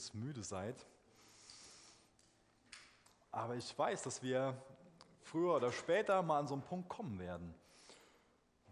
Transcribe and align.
lebensmüde 0.00 0.42
seid. 0.42 0.86
Aber 3.30 3.54
ich 3.56 3.78
weiß, 3.78 4.02
dass 4.02 4.22
wir 4.22 4.56
früher 5.22 5.56
oder 5.56 5.70
später 5.72 6.22
mal 6.22 6.38
an 6.38 6.48
so 6.48 6.54
einen 6.54 6.62
Punkt 6.62 6.88
kommen 6.88 7.18
werden, 7.18 7.54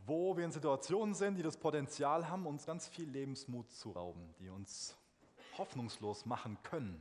wo 0.06 0.36
wir 0.36 0.44
in 0.44 0.50
Situationen 0.50 1.14
sind, 1.14 1.36
die 1.36 1.42
das 1.42 1.58
Potenzial 1.58 2.28
haben, 2.28 2.46
uns 2.46 2.64
ganz 2.64 2.88
viel 2.88 3.08
Lebensmut 3.08 3.70
zu 3.70 3.90
rauben, 3.90 4.34
die 4.38 4.48
uns 4.48 4.96
hoffnungslos 5.58 6.24
machen 6.24 6.56
können. 6.62 6.98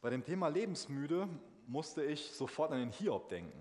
Bei 0.00 0.10
dem 0.10 0.24
Thema 0.24 0.48
lebensmüde 0.48 1.28
musste 1.66 2.04
ich 2.04 2.30
sofort 2.30 2.70
an 2.70 2.78
den 2.78 2.92
Hiob 2.92 3.28
denken. 3.28 3.60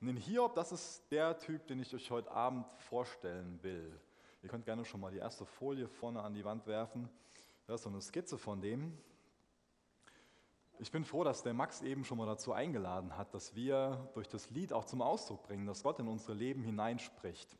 Und 0.00 0.06
den 0.06 0.16
Hiob, 0.16 0.54
das 0.54 0.72
ist 0.72 1.02
der 1.10 1.38
Typ, 1.38 1.66
den 1.66 1.80
ich 1.80 1.94
euch 1.94 2.10
heute 2.10 2.30
Abend 2.30 2.64
vorstellen 2.78 3.62
will. 3.62 4.00
Ihr 4.42 4.48
könnt 4.48 4.64
gerne 4.64 4.86
schon 4.86 5.00
mal 5.00 5.12
die 5.12 5.18
erste 5.18 5.44
Folie 5.44 5.86
vorne 5.86 6.22
an 6.22 6.32
die 6.32 6.44
Wand 6.44 6.66
werfen. 6.66 7.10
Da 7.70 7.76
ist 7.76 7.84
so 7.84 7.88
eine 7.88 8.00
Skizze 8.00 8.36
von 8.36 8.60
dem. 8.60 8.98
Ich 10.80 10.90
bin 10.90 11.04
froh, 11.04 11.22
dass 11.22 11.44
der 11.44 11.54
Max 11.54 11.82
eben 11.82 12.04
schon 12.04 12.18
mal 12.18 12.26
dazu 12.26 12.52
eingeladen 12.52 13.16
hat, 13.16 13.32
dass 13.32 13.54
wir 13.54 14.10
durch 14.14 14.26
das 14.26 14.50
Lied 14.50 14.72
auch 14.72 14.86
zum 14.86 15.00
Ausdruck 15.00 15.44
bringen, 15.44 15.66
dass 15.66 15.84
Gott 15.84 16.00
in 16.00 16.08
unsere 16.08 16.34
Leben 16.34 16.64
hineinspricht. 16.64 17.56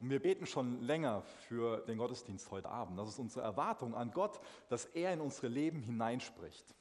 Und 0.00 0.10
wir 0.10 0.20
beten 0.20 0.44
schon 0.44 0.80
länger 0.80 1.22
für 1.22 1.82
den 1.82 1.98
Gottesdienst 1.98 2.50
heute 2.50 2.68
Abend. 2.68 2.98
Das 2.98 3.10
ist 3.10 3.20
unsere 3.20 3.44
Erwartung 3.44 3.94
an 3.94 4.10
Gott, 4.10 4.40
dass 4.68 4.86
er 4.86 5.12
in 5.12 5.20
unsere 5.20 5.46
Leben 5.46 5.82
hineinspricht. 5.82 6.74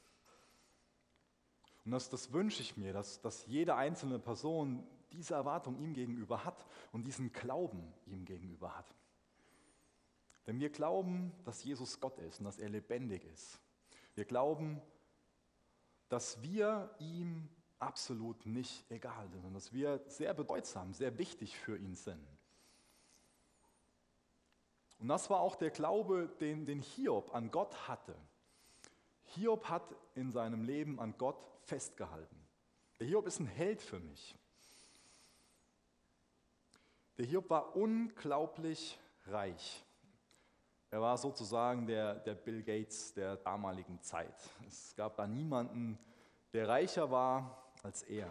Und 1.85 1.91
das, 1.91 2.09
das 2.09 2.33
wünsche 2.33 2.63
ich 2.63 2.75
mir, 2.75 2.91
dass, 2.91 3.21
dass 3.21 3.45
jede 3.45 3.75
einzelne 3.75 4.17
Person 4.17 4.83
diese 5.11 5.35
Erwartung 5.35 5.77
ihm 5.77 5.93
gegenüber 5.93 6.43
hat 6.43 6.65
und 6.91 7.05
diesen 7.05 7.31
Glauben 7.33 7.93
ihm 8.07 8.25
gegenüber 8.25 8.75
hat. 8.75 8.95
Wenn 10.45 10.59
wir 10.59 10.69
glauben, 10.69 11.31
dass 11.45 11.63
Jesus 11.63 11.99
Gott 11.99 12.17
ist 12.19 12.39
und 12.39 12.45
dass 12.45 12.57
er 12.57 12.69
lebendig 12.69 13.23
ist, 13.25 13.59
wir 14.15 14.25
glauben, 14.25 14.81
dass 16.09 16.41
wir 16.41 16.93
ihm 16.99 17.47
absolut 17.79 18.45
nicht 18.45 18.89
egal 18.91 19.29
sind 19.29 19.45
und 19.45 19.53
dass 19.53 19.71
wir 19.73 20.01
sehr 20.07 20.33
bedeutsam, 20.33 20.93
sehr 20.93 21.17
wichtig 21.17 21.57
für 21.57 21.77
ihn 21.77 21.95
sind. 21.95 22.25
Und 24.99 25.07
das 25.07 25.29
war 25.29 25.39
auch 25.39 25.55
der 25.55 25.71
Glaube, 25.71 26.29
den, 26.39 26.65
den 26.65 26.79
Hiob 26.79 27.33
an 27.33 27.49
Gott 27.49 27.87
hatte. 27.87 28.15
Hiob 29.23 29.65
hat 29.69 29.95
in 30.13 30.31
seinem 30.31 30.63
Leben 30.63 30.99
an 30.99 31.17
Gott 31.17 31.41
festgehalten. 31.63 32.37
Der 32.99 33.07
Hiob 33.07 33.25
ist 33.25 33.39
ein 33.39 33.47
Held 33.47 33.81
für 33.81 33.99
mich. 33.99 34.35
Der 37.17 37.25
Hiob 37.25 37.49
war 37.49 37.75
unglaublich 37.75 38.99
reich. 39.25 39.83
Er 40.93 40.99
war 40.99 41.17
sozusagen 41.17 41.87
der, 41.87 42.15
der 42.15 42.35
Bill 42.35 42.61
Gates 42.61 43.13
der 43.13 43.37
damaligen 43.37 44.01
Zeit. 44.01 44.35
Es 44.67 44.93
gab 44.93 45.15
da 45.15 45.25
niemanden, 45.25 45.97
der 46.51 46.67
reicher 46.67 47.09
war 47.09 47.71
als 47.81 48.03
er. 48.03 48.29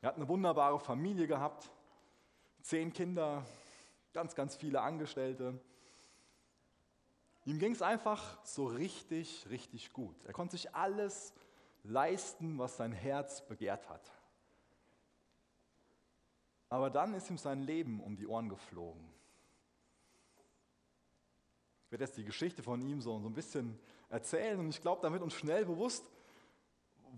Er 0.00 0.08
hat 0.08 0.16
eine 0.16 0.26
wunderbare 0.26 0.80
Familie 0.80 1.26
gehabt, 1.26 1.70
zehn 2.62 2.94
Kinder, 2.94 3.44
ganz, 4.14 4.34
ganz 4.34 4.56
viele 4.56 4.80
Angestellte. 4.80 5.60
Ihm 7.44 7.58
ging 7.58 7.72
es 7.72 7.82
einfach 7.82 8.42
so 8.42 8.64
richtig, 8.64 9.46
richtig 9.50 9.92
gut. 9.92 10.16
Er 10.24 10.32
konnte 10.32 10.56
sich 10.56 10.74
alles 10.74 11.34
leisten, 11.82 12.58
was 12.58 12.78
sein 12.78 12.92
Herz 12.92 13.46
begehrt 13.46 13.86
hat. 13.90 14.10
Aber 16.70 16.88
dann 16.88 17.12
ist 17.12 17.28
ihm 17.28 17.36
sein 17.36 17.60
Leben 17.60 18.00
um 18.00 18.16
die 18.16 18.26
Ohren 18.26 18.48
geflogen. 18.48 19.13
Werde 21.94 22.06
jetzt 22.06 22.16
die 22.16 22.24
Geschichte 22.24 22.60
von 22.60 22.82
ihm 22.82 23.00
so, 23.00 23.20
so 23.20 23.28
ein 23.28 23.34
bisschen 23.34 23.78
erzählen 24.08 24.58
und 24.58 24.68
ich 24.68 24.80
glaube, 24.80 25.00
damit 25.00 25.22
uns 25.22 25.32
schnell 25.32 25.64
bewusst, 25.64 26.04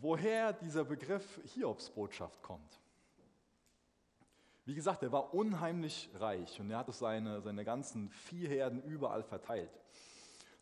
woher 0.03 0.53
dieser 0.53 0.85
Begriff 0.85 1.41
Hiobsbotschaft 1.55 2.43
kommt. 2.43 2.79
Wie 4.67 4.75
gesagt, 4.75 5.03
er 5.03 5.13
war 5.13 5.33
unheimlich 5.33 6.11
reich 6.19 6.61
und 6.61 6.71
er 6.71 6.77
hatte 6.77 6.93
seine, 6.93 7.41
seine 7.41 7.65
ganzen 7.65 8.11
Viehherden 8.11 8.83
überall 8.83 9.23
verteilt. 9.23 9.71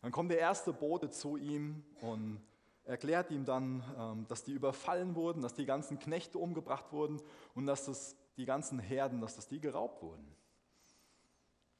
Dann 0.01 0.13
kommt 0.13 0.31
der 0.31 0.39
erste 0.39 0.71
Bote 0.71 1.09
zu 1.09 1.35
ihm 1.35 1.83
und 1.99 2.39
erklärt 2.85 3.31
ihm 3.31 3.43
dann, 3.43 3.83
ähm, 3.99 4.27
dass 4.29 4.45
die 4.45 4.53
überfallen 4.53 5.15
wurden, 5.15 5.41
dass 5.41 5.55
die 5.55 5.65
ganzen 5.65 5.99
Knechte 5.99 6.37
umgebracht 6.37 6.93
wurden 6.93 7.21
und 7.53 7.65
dass 7.65 7.83
das, 7.83 8.15
die 8.37 8.45
ganzen 8.45 8.79
Herden, 8.79 9.19
dass 9.19 9.35
das 9.35 9.49
die 9.49 9.59
geraubt 9.59 10.01
wurden. 10.01 10.25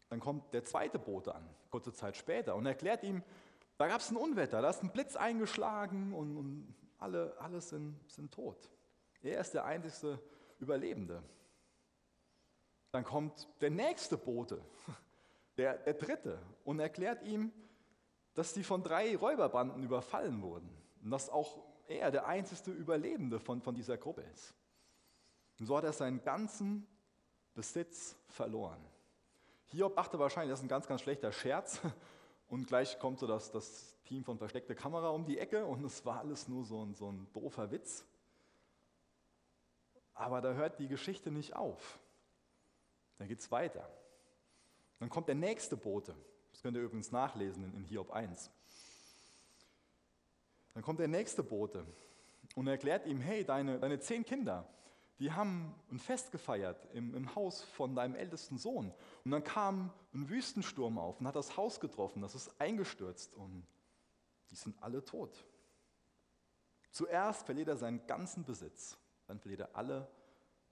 Dann 0.10 0.20
kommt 0.20 0.54
der 0.54 0.64
zweite 0.64 1.00
Bote 1.00 1.34
an, 1.34 1.48
kurze 1.72 1.94
Zeit 1.94 2.16
später, 2.16 2.56
und 2.56 2.66
erklärt 2.66 3.04
ihm, 3.04 3.24
da 3.78 3.88
gab 3.88 4.00
es 4.00 4.10
ein 4.10 4.18
Unwetter, 4.18 4.62
da 4.62 4.70
ist 4.70 4.84
ein 4.84 4.92
Blitz 4.92 5.16
eingeschlagen 5.16 6.14
und, 6.14 6.38
und 6.38 6.76
alle, 6.98 7.36
alle 7.40 7.60
sind, 7.62 8.00
sind 8.10 8.34
tot. 8.34 8.70
Er 9.22 9.42
ist 9.42 9.54
der 9.54 9.66
einzige 9.66 10.20
Überlebende. 10.60 11.24
Dann 12.92 13.04
kommt 13.04 13.50
der 13.60 13.72
nächste 13.72 14.18
Bote, 14.18 14.62
der, 15.58 15.78
der 15.80 15.96
dritte, 15.96 16.40
und 16.64 16.80
erklärt 16.80 17.24
ihm, 17.24 17.52
dass 18.34 18.54
sie 18.54 18.64
von 18.64 18.84
drei 18.84 19.16
Räuberbanden 19.16 19.84
überfallen 19.84 20.42
wurden 20.42 20.70
und 21.04 21.12
dass 21.12 21.30
auch 21.30 21.64
er 21.88 22.12
der 22.12 22.28
einzige 22.28 22.72
Überlebende 22.72 23.40
von, 23.40 23.62
von 23.62 23.76
dieser 23.76 23.98
Gruppe 23.98 24.22
ist. 24.34 24.54
Und 25.60 25.66
so 25.68 25.78
hat 25.78 25.84
er 25.84 25.94
seinen 25.94 26.22
ganzen 26.22 26.88
Besitz 27.54 28.16
verloren. 28.28 28.84
Hiob 29.68 29.96
dachte 29.96 30.20
wahrscheinlich, 30.20 30.52
das 30.52 30.60
ist 30.60 30.66
ein 30.66 30.70
ganz, 30.70 30.88
ganz 30.88 31.02
schlechter 31.02 31.32
Scherz. 31.32 31.82
Und 32.48 32.68
gleich 32.68 33.00
kommt 33.00 33.20
so 33.20 33.28
das, 33.28 33.52
das 33.52 33.96
Team 34.06 34.24
von 34.24 34.38
Versteckte 34.38 34.76
Kamera 34.76 35.10
um 35.10 35.26
die 35.26 35.40
Ecke 35.40 35.66
und 35.66 35.84
es 35.84 36.06
war 36.06 36.20
alles 36.20 36.48
nur 36.48 36.64
so 36.64 36.84
ein, 36.86 36.94
so 36.94 37.12
ein 37.12 37.28
doofer 37.34 37.72
Witz. 37.72 38.06
Aber 40.14 40.42
da 40.42 40.54
hört 40.54 40.80
die 40.80 40.88
Geschichte 40.88 41.32
nicht 41.32 41.56
auf. 41.56 42.00
Da 43.18 43.26
geht 43.26 43.40
es 43.40 43.52
weiter. 43.52 43.90
Dann 45.00 45.10
kommt 45.10 45.28
der 45.28 45.36
nächste 45.36 45.76
Bote. 45.76 46.16
Das 46.52 46.62
könnt 46.62 46.78
ihr 46.78 46.84
übrigens 46.84 47.12
nachlesen 47.12 47.64
in, 47.64 47.74
in 47.74 47.84
Hiob 47.84 48.12
1. 48.12 48.52
Dann 50.74 50.84
kommt 50.84 51.00
der 51.00 51.08
nächste 51.08 51.44
Bote 51.44 51.86
und 52.56 52.68
erklärt 52.68 53.06
ihm, 53.08 53.20
hey, 53.20 53.44
deine, 53.44 53.80
deine 53.80 54.00
zehn 54.00 54.24
Kinder, 54.24 54.68
die 55.20 55.32
haben 55.32 55.74
ein 55.92 56.00
Fest 56.00 56.32
gefeiert 56.32 56.88
im, 56.94 57.16
im, 57.16 57.36
Haus 57.36 57.62
von 57.62 57.96
deinem 57.96 58.16
ältesten 58.16 58.58
Sohn. 58.58 58.94
Und 59.24 59.32
dann 59.32 59.44
kam 59.44 59.94
ein 60.14 60.30
Wüstensturm 60.30 60.98
auf 60.98 61.20
und 61.20 61.28
hat 61.28 61.36
das 61.36 61.56
Haus 61.56 61.80
getroffen, 61.80 62.22
das 62.22 62.36
ist 62.36 62.60
eingestürzt 62.60 63.34
und 63.34 63.66
die 64.50 64.56
sind 64.56 64.82
alle 64.84 65.04
tot. 65.04 65.46
Zuerst 66.92 67.46
verliert 67.46 67.70
er 67.70 67.78
seinen 67.78 68.06
ganzen 68.08 68.44
Besitz, 68.44 68.98
dann 69.28 69.40
verliert 69.40 69.62
er 69.62 69.76
alle 69.76 70.10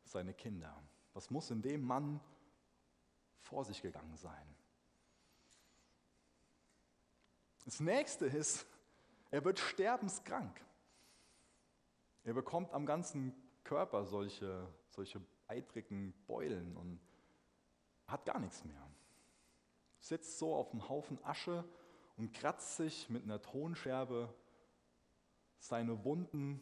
seine 0.04 0.34
Kinder. 0.34 0.76
Was 1.14 1.30
muss 1.30 1.50
in 1.52 1.62
dem 1.62 1.82
Mann 1.82 2.20
vor 3.40 3.64
sich 3.64 3.82
gegangen 3.82 4.16
sein? 4.18 4.56
Das 7.66 7.80
nächste 7.80 8.26
ist, 8.26 8.66
er 9.32 9.46
wird 9.46 9.60
sterbenskrank. 9.60 10.62
Er 12.26 12.34
bekommt 12.34 12.74
am 12.74 12.86
ganzen 12.86 13.34
Körper 13.64 14.06
solche, 14.06 14.68
solche 14.90 15.22
eitrigen 15.48 16.14
Beulen 16.28 16.76
und 16.78 17.00
hat 18.08 18.26
gar 18.26 18.40
nichts 18.40 18.64
mehr. 18.66 18.90
Sitzt 20.00 20.38
so 20.38 20.54
auf 20.56 20.72
einem 20.72 20.90
Haufen 20.90 21.24
Asche 21.24 21.64
und 22.18 22.34
kratzt 22.34 22.78
sich 22.78 23.10
mit 23.10 23.24
einer 23.24 23.42
Tonscherbe 23.42 24.34
seine 25.60 26.04
Wunden. 26.04 26.62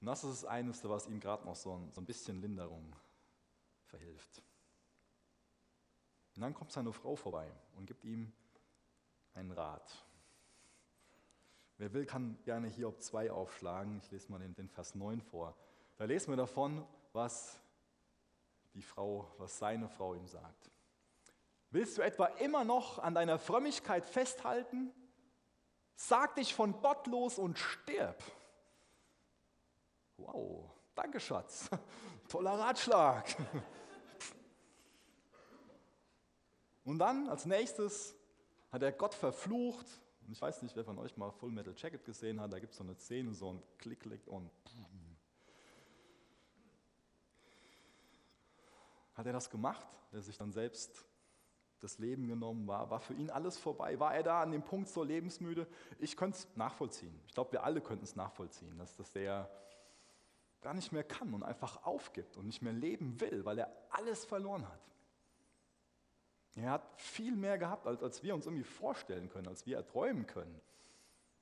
Und 0.00 0.06
das 0.06 0.24
ist 0.24 0.42
das 0.42 0.44
Einzige, 0.44 0.90
was 0.90 1.06
ihm 1.06 1.20
gerade 1.20 1.44
noch 1.44 1.56
so 1.56 1.76
ein, 1.76 1.92
so 1.92 2.00
ein 2.00 2.06
bisschen 2.06 2.40
Linderung 2.40 2.94
verhilft. 3.84 4.42
Und 6.34 6.42
dann 6.42 6.54
kommt 6.54 6.72
seine 6.72 6.92
Frau 6.92 7.16
vorbei 7.16 7.50
und 7.76 7.86
gibt 7.86 8.04
ihm 8.04 8.32
einen 9.32 9.52
Rat. 9.52 10.04
Wer 11.78 11.92
will, 11.92 12.06
kann 12.06 12.38
gerne 12.42 12.68
hier 12.68 12.88
ob 12.88 13.00
2 13.02 13.30
aufschlagen. 13.30 13.98
Ich 14.02 14.10
lese 14.10 14.30
mal 14.30 14.38
den, 14.38 14.54
den 14.54 14.68
Vers 14.68 14.94
9 14.94 15.20
vor. 15.20 15.54
Da 15.96 16.04
lesen 16.04 16.32
wir 16.32 16.36
davon, 16.36 16.86
was 17.12 17.58
die 18.74 18.82
Frau, 18.82 19.26
was 19.38 19.58
seine 19.58 19.88
Frau 19.88 20.14
ihm 20.14 20.26
sagt. 20.26 20.70
Willst 21.70 21.96
du 21.98 22.02
etwa 22.02 22.26
immer 22.26 22.64
noch 22.64 22.98
an 22.98 23.14
deiner 23.14 23.38
Frömmigkeit 23.38 24.04
festhalten? 24.04 24.92
Sag 25.94 26.34
dich 26.36 26.54
von 26.54 26.80
Gott 26.82 27.06
los 27.06 27.38
und 27.38 27.58
stirb. 27.58 28.22
Wow, 30.18 30.70
danke 30.94 31.18
Schatz. 31.20 31.70
Toller 32.28 32.58
Ratschlag. 32.58 33.34
Und 36.84 37.00
dann 37.00 37.28
als 37.28 37.46
nächstes 37.46 38.14
hat 38.70 38.82
er 38.82 38.92
Gott 38.92 39.12
verflucht. 39.12 39.86
Und 40.24 40.32
ich 40.32 40.40
weiß 40.40 40.62
nicht, 40.62 40.76
wer 40.76 40.84
von 40.84 40.98
euch 40.98 41.16
mal 41.16 41.32
Full 41.32 41.50
Metal 41.50 41.74
Jacket 41.76 42.04
gesehen 42.04 42.40
hat. 42.40 42.52
Da 42.52 42.60
gibt 42.60 42.72
es 42.72 42.78
so 42.78 42.84
eine 42.84 42.94
Szene, 42.94 43.34
so 43.34 43.54
ein 43.54 43.62
Klick, 43.78 44.00
Klick 44.00 44.26
und 44.28 44.50
hat 49.16 49.26
er 49.26 49.32
das 49.32 49.50
gemacht, 49.50 49.86
der 50.12 50.22
sich 50.22 50.36
dann 50.36 50.52
selbst 50.52 51.06
das 51.80 51.98
Leben 51.98 52.26
genommen, 52.26 52.66
war, 52.66 52.90
war 52.90 53.00
für 53.00 53.14
ihn 53.14 53.30
alles 53.30 53.58
vorbei. 53.58 53.98
War 53.98 54.14
er 54.14 54.22
da 54.22 54.42
an 54.42 54.52
dem 54.52 54.62
Punkt 54.62 54.88
so 54.88 55.02
lebensmüde? 55.02 55.66
Ich 55.98 56.16
könnte 56.16 56.38
es 56.38 56.56
nachvollziehen. 56.56 57.20
Ich 57.26 57.34
glaube, 57.34 57.52
wir 57.52 57.64
alle 57.64 57.80
könnten 57.80 58.04
es 58.04 58.16
nachvollziehen, 58.16 58.78
dass, 58.78 58.96
dass 58.96 59.12
der 59.12 59.50
gar 60.60 60.74
nicht 60.74 60.92
mehr 60.92 61.04
kann 61.04 61.34
und 61.34 61.42
einfach 61.42 61.84
aufgibt 61.84 62.36
und 62.36 62.46
nicht 62.46 62.62
mehr 62.62 62.72
leben 62.72 63.20
will, 63.20 63.44
weil 63.44 63.58
er 63.58 63.70
alles 63.90 64.24
verloren 64.24 64.66
hat. 64.66 64.80
Er 66.56 66.70
hat 66.70 67.00
viel 67.00 67.36
mehr 67.36 67.58
gehabt, 67.58 67.86
als, 67.86 68.02
als 68.02 68.22
wir 68.22 68.34
uns 68.34 68.46
irgendwie 68.46 68.64
vorstellen 68.64 69.28
können, 69.28 69.48
als 69.48 69.66
wir 69.66 69.76
erträumen 69.76 70.26
können. 70.26 70.60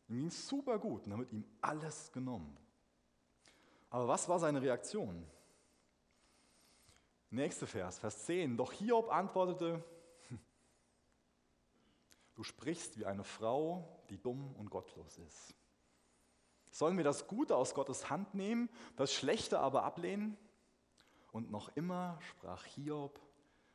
Ihm 0.09 0.17
ging 0.17 0.27
es 0.27 0.49
super 0.49 0.79
gut 0.79 1.07
und 1.07 1.17
wird 1.17 1.33
ihm 1.33 1.45
alles 1.61 2.11
genommen. 2.13 2.57
Aber 3.91 4.09
was 4.09 4.29
war 4.29 4.41
seine 4.41 4.61
Reaktion? 4.61 5.25
Nächste 7.35 7.67
Vers, 7.67 7.99
Vers 7.99 8.27
10. 8.27 8.57
Doch 8.57 8.71
Hiob 8.71 9.13
antwortete, 9.13 9.83
du 12.37 12.45
sprichst 12.45 12.97
wie 12.97 13.07
eine 13.07 13.25
Frau, 13.25 14.05
die 14.09 14.19
dumm 14.19 14.55
und 14.55 14.71
gottlos 14.71 15.19
ist. 15.19 15.53
Sollen 16.71 16.97
wir 16.97 17.03
das 17.03 17.27
Gute 17.27 17.57
aus 17.57 17.75
Gottes 17.75 18.09
Hand 18.09 18.35
nehmen, 18.35 18.71
das 18.95 19.13
Schlechte 19.13 19.59
aber 19.59 19.83
ablehnen? 19.83 20.37
Und 21.33 21.51
noch 21.51 21.75
immer 21.75 22.21
sprach 22.21 22.65
Hiob 22.67 23.21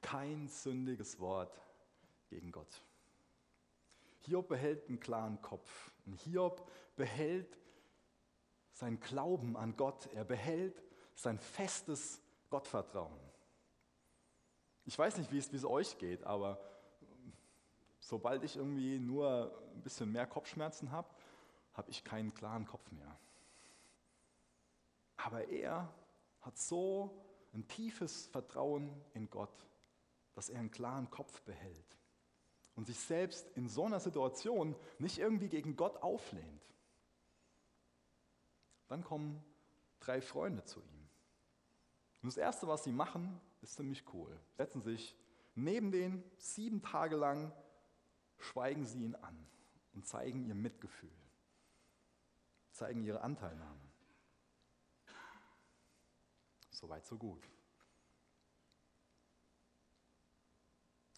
kein 0.02 0.48
sündiges 0.48 1.20
Wort 1.20 1.60
gegen 2.30 2.54
Gott. 2.54 2.82
Hiob 4.22 4.48
behält 4.48 4.88
einen 4.88 5.02
klaren 5.02 5.42
Kopf. 5.42 5.92
Und 6.06 6.14
Hiob 6.22 6.66
behält 6.96 7.60
sein 8.72 9.02
Glauben 9.02 9.58
an 9.58 9.76
Gott. 9.76 10.08
Er 10.14 10.24
behält 10.24 10.82
sein 11.14 11.40
festes 11.40 12.22
Gottvertrauen. 12.50 13.29
Ich 14.90 14.98
weiß 14.98 15.20
nicht, 15.20 15.32
wie 15.32 15.38
es, 15.38 15.52
wie 15.52 15.58
es 15.58 15.66
euch 15.66 16.00
geht, 16.00 16.24
aber 16.24 16.60
sobald 18.00 18.44
ich 18.44 18.56
irgendwie 18.56 18.98
nur 18.98 19.56
ein 19.76 19.84
bisschen 19.84 20.12
mehr 20.12 20.26
Kopfschmerzen 20.26 20.90
habe, 20.90 21.08
habe 21.74 21.92
ich 21.92 22.04
keinen 22.04 22.34
klaren 22.34 22.66
Kopf 22.66 22.92
mehr. 22.92 23.16
Aber 25.16 25.48
er 25.48 25.94
hat 26.42 26.58
so 26.58 27.24
ein 27.54 27.68
tiefes 27.68 28.26
Vertrauen 28.26 29.00
in 29.14 29.30
Gott, 29.30 29.68
dass 30.34 30.50
er 30.50 30.60
einen 30.60 30.72
klaren 30.72 31.12
Kopf 31.12 31.40
behält 31.44 32.00
und 32.76 32.88
sich 32.88 33.00
selbst 33.00 33.48
in 33.56 33.70
so 33.70 33.86
einer 33.86 34.00
Situation 34.00 34.76
nicht 34.98 35.20
irgendwie 35.20 35.50
gegen 35.50 35.76
Gott 35.76 36.02
auflehnt. 36.02 36.64
Dann 38.88 39.04
kommen 39.04 39.44
drei 40.00 40.20
Freunde 40.20 40.64
zu 40.64 40.80
ihm. 40.82 41.10
Und 42.24 42.30
das 42.30 42.38
Erste, 42.38 42.68
was 42.68 42.84
sie 42.86 42.92
machen, 42.92 43.40
ist 43.62 43.76
ziemlich 43.76 44.04
cool. 44.14 44.40
Setzen 44.58 44.82
sich 44.82 45.16
neben 45.56 45.92
den 45.92 46.24
sieben 46.38 46.82
Tage 46.82 47.16
lang, 47.16 47.52
schweigen 48.38 48.86
sie 48.86 49.04
ihn 49.04 49.16
an 49.16 49.48
und 49.94 50.06
zeigen 50.06 50.46
ihr 50.46 50.56
Mitgefühl 50.56 51.12
zeigen 52.80 53.04
ihre 53.04 53.22
Anteilnahme. 53.22 53.82
Soweit, 56.72 57.06
so 57.06 57.18
gut. 57.18 57.50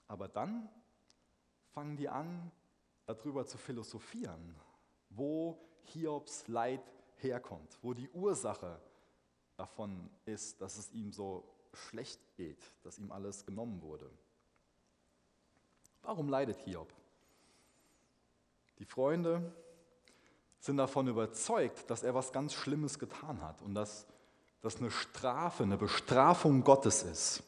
Aber 0.08 0.28
dann 0.28 0.68
fangen 1.70 1.96
die 1.96 2.10
an, 2.10 2.52
darüber 3.06 3.46
zu 3.46 3.58
philosophieren, 3.58 4.56
wo 5.10 5.64
Hiobs 5.84 6.48
Leid 6.48 6.92
herkommt, 7.18 7.78
wo 7.84 7.94
die 7.94 8.10
Ursache 8.10 8.82
davon 9.56 10.10
ist, 10.26 10.60
dass 10.62 10.78
es 10.78 10.92
ihm 10.92 11.12
so 11.12 11.48
schlecht 11.74 12.20
geht, 12.36 12.60
dass 12.84 12.98
ihm 12.98 13.12
alles 13.12 13.46
genommen 13.46 13.82
wurde. 13.82 14.10
Warum 16.04 16.30
leidet 16.30 16.58
Hiob? 16.60 16.92
Die 18.80 18.86
Freunde 18.86 19.54
sind 20.60 20.78
davon 20.78 21.08
überzeugt, 21.08 21.90
dass 21.90 22.04
er 22.04 22.16
was 22.16 22.32
ganz 22.32 22.54
Schlimmes 22.54 23.00
getan 23.00 23.42
hat 23.42 23.62
und 23.62 23.76
dass 23.76 24.06
das 24.62 24.78
eine 24.78 24.92
Strafe, 24.92 25.64
eine 25.64 25.78
Bestrafung 25.78 26.64
Gottes 26.64 27.04
ist. 27.04 27.44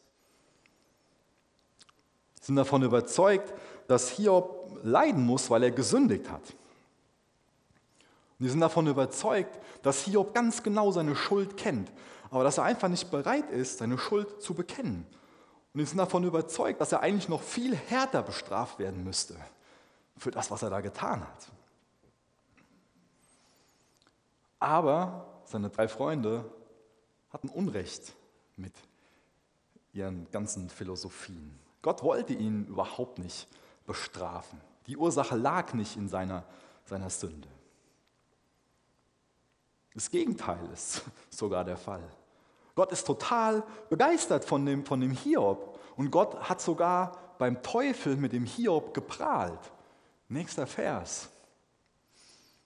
Sie 2.39 2.47
sind 2.47 2.55
davon 2.55 2.83
überzeugt, 2.83 3.53
dass 3.87 4.09
Hiob 4.09 4.79
leiden 4.83 5.23
muss, 5.23 5.49
weil 5.49 5.63
er 5.63 5.71
gesündigt 5.71 6.29
hat. 6.29 6.53
Und 8.39 8.45
die 8.45 8.49
sind 8.49 8.61
davon 8.61 8.87
überzeugt, 8.87 9.59
dass 9.81 10.03
Hiob 10.03 10.33
ganz 10.33 10.63
genau 10.63 10.91
seine 10.91 11.15
Schuld 11.15 11.57
kennt, 11.57 11.91
aber 12.29 12.43
dass 12.43 12.57
er 12.57 12.63
einfach 12.63 12.89
nicht 12.89 13.11
bereit 13.11 13.49
ist, 13.51 13.77
seine 13.77 13.97
Schuld 13.97 14.41
zu 14.41 14.53
bekennen. 14.53 15.05
Und 15.73 15.79
die 15.79 15.85
sind 15.85 15.97
davon 15.97 16.23
überzeugt, 16.23 16.81
dass 16.81 16.91
er 16.91 17.01
eigentlich 17.01 17.29
noch 17.29 17.41
viel 17.41 17.75
härter 17.75 18.21
bestraft 18.21 18.79
werden 18.79 19.03
müsste 19.03 19.35
für 20.17 20.31
das, 20.31 20.51
was 20.51 20.61
er 20.61 20.69
da 20.69 20.81
getan 20.81 21.21
hat. 21.21 21.47
Aber 24.59 25.41
seine 25.45 25.69
drei 25.69 25.87
Freunde 25.87 26.45
hatten 27.31 27.49
Unrecht 27.49 28.13
mit 28.55 28.73
ihren 29.91 30.29
ganzen 30.31 30.69
Philosophien. 30.69 31.59
Gott 31.81 32.03
wollte 32.03 32.33
ihn 32.33 32.65
überhaupt 32.65 33.19
nicht 33.19 33.47
bestrafen. 33.85 34.61
Die 34.87 34.97
Ursache 34.97 35.35
lag 35.35 35.73
nicht 35.73 35.97
in 35.97 36.07
seiner, 36.07 36.45
seiner 36.85 37.09
Sünde. 37.09 37.47
Das 39.93 40.09
Gegenteil 40.09 40.69
ist 40.73 41.03
sogar 41.29 41.63
der 41.63 41.77
Fall. 41.77 42.03
Gott 42.75 42.91
ist 42.91 43.05
total 43.05 43.63
begeistert 43.89 44.45
von 44.45 44.65
dem, 44.65 44.85
von 44.85 44.99
dem 44.99 45.11
Hiob 45.11 45.79
und 45.95 46.09
Gott 46.09 46.49
hat 46.49 46.61
sogar 46.61 47.17
beim 47.37 47.61
Teufel 47.61 48.15
mit 48.15 48.33
dem 48.33 48.45
Hiob 48.45 48.93
geprahlt. 48.93 49.71
Nächster 50.27 50.65
Vers. 50.65 51.29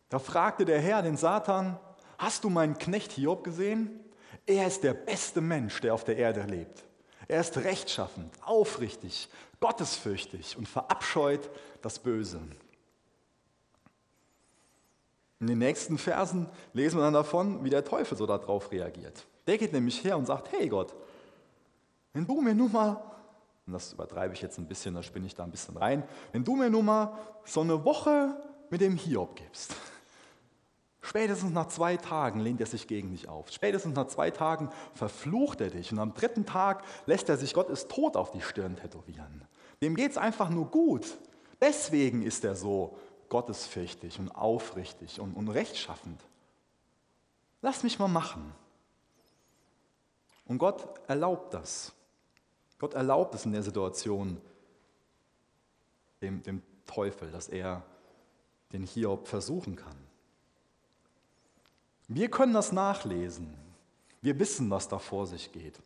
Da 0.10 0.20
fragte 0.20 0.64
der 0.64 0.80
Herr 0.80 1.02
den 1.02 1.18
Satan, 1.18 1.78
Hast 2.18 2.44
du 2.44 2.50
meinen 2.50 2.78
Knecht 2.78 3.12
Hiob 3.12 3.44
gesehen? 3.44 4.00
Er 4.46 4.66
ist 4.66 4.84
der 4.84 4.94
beste 4.94 5.42
Mensch, 5.42 5.82
der 5.82 5.94
auf 5.94 6.04
der 6.04 6.18
Erde 6.18 6.42
lebt. 6.44 6.84
Er 7.28 7.42
ist 7.42 7.58
rechtschaffend, 7.58 8.34
aufrichtig, 8.42 9.30
gottesfürchtig 9.60 10.58
und 10.58 10.68
verabscheut 10.68 11.50
das 11.82 12.00
Böse. 12.00 12.40
In 15.40 15.48
den 15.48 15.60
nächsten 15.60 15.98
Versen 15.98 16.48
lesen 16.74 16.98
wir 16.98 17.04
dann 17.04 17.14
davon, 17.14 17.64
wie 17.64 17.70
der 17.70 17.86
Teufel 17.86 18.18
so 18.18 18.26
darauf 18.26 18.72
reagiert. 18.72 19.26
Der 19.46 19.58
geht 19.58 19.74
nämlich 19.74 20.04
her 20.04 20.18
und 20.18 20.26
sagt, 20.26 20.52
hey 20.52 20.68
Gott, 20.68 20.96
wenn 22.14 22.26
du 22.26 22.42
mir 22.42 22.56
nun 22.56 22.72
mal, 22.72 23.02
und 23.66 23.74
das 23.74 23.94
übertreibe 23.94 24.34
ich 24.34 24.42
jetzt 24.42 24.58
ein 24.58 24.68
bisschen, 24.68 24.96
da 24.96 25.04
spinne 25.04 25.28
ich 25.28 25.36
da 25.36 25.44
ein 25.44 25.52
bisschen 25.52 25.78
rein, 25.78 26.04
wenn 26.32 26.44
du 26.44 26.56
mir 26.56 26.70
nun 26.70 26.86
mal 26.86 27.18
so 27.46 27.62
eine 27.62 27.84
Woche 27.86 28.36
mit 28.70 28.82
dem 28.82 28.96
Hiob 28.96 29.36
gibst, 29.36 29.76
Spätestens 31.08 31.54
nach 31.54 31.70
zwei 31.70 31.96
Tagen 31.96 32.42
lehnt 32.42 32.60
er 32.60 32.68
sich 32.68 32.86
gegen 32.86 33.12
dich 33.12 33.30
auf. 33.30 33.50
Spätestens 33.50 33.96
nach 33.96 34.08
zwei 34.08 34.30
Tagen 34.30 34.70
verflucht 34.94 35.62
er 35.62 35.70
dich. 35.70 35.94
Und 35.94 36.00
am 36.00 36.14
dritten 36.14 36.46
Tag 36.46 36.84
lässt 37.06 37.30
er 37.30 37.38
sich 37.38 37.54
Gott 37.54 37.70
ist 37.70 37.88
tot 37.88 38.18
auf 38.18 38.32
die 38.32 38.42
Stirn 38.42 38.76
tätowieren. 38.76 39.46
Dem 39.82 39.96
geht 39.96 40.12
es 40.12 40.18
einfach 40.18 40.50
nur 40.50 40.66
gut. 40.66 41.18
Deswegen 41.62 42.24
ist 42.24 42.44
er 42.44 42.58
so 42.58 42.98
gottesfürchtig 43.30 44.20
und 44.20 44.32
aufrichtig 44.32 45.20
und, 45.20 45.34
und 45.34 45.50
rechtschaffend. 45.50 46.22
Lass 47.62 47.84
mich 47.84 48.00
mal 48.00 48.08
machen. 48.08 48.54
Und 50.46 50.60
Gott 50.60 50.88
erlaubt 51.08 51.54
das. 51.54 51.92
Gott 52.80 52.94
erlaubt 52.94 53.36
es 53.36 53.46
in 53.46 53.52
der 53.52 53.64
Situation 53.64 54.40
dem, 56.22 56.42
dem 56.44 56.62
Teufel, 56.86 57.32
dass 57.32 57.50
er 57.50 57.84
den 58.72 58.84
Hiob 58.84 59.28
versuchen 59.28 59.76
kann. 59.76 59.96
Wir 62.08 62.30
können 62.30 62.54
das 62.54 62.72
nachlesen. 62.72 63.54
Wir 64.22 64.40
wissen, 64.40 64.70
was 64.70 64.88
da 64.88 65.00
vor 65.00 65.28
sich 65.28 65.52
geht. 65.52 65.80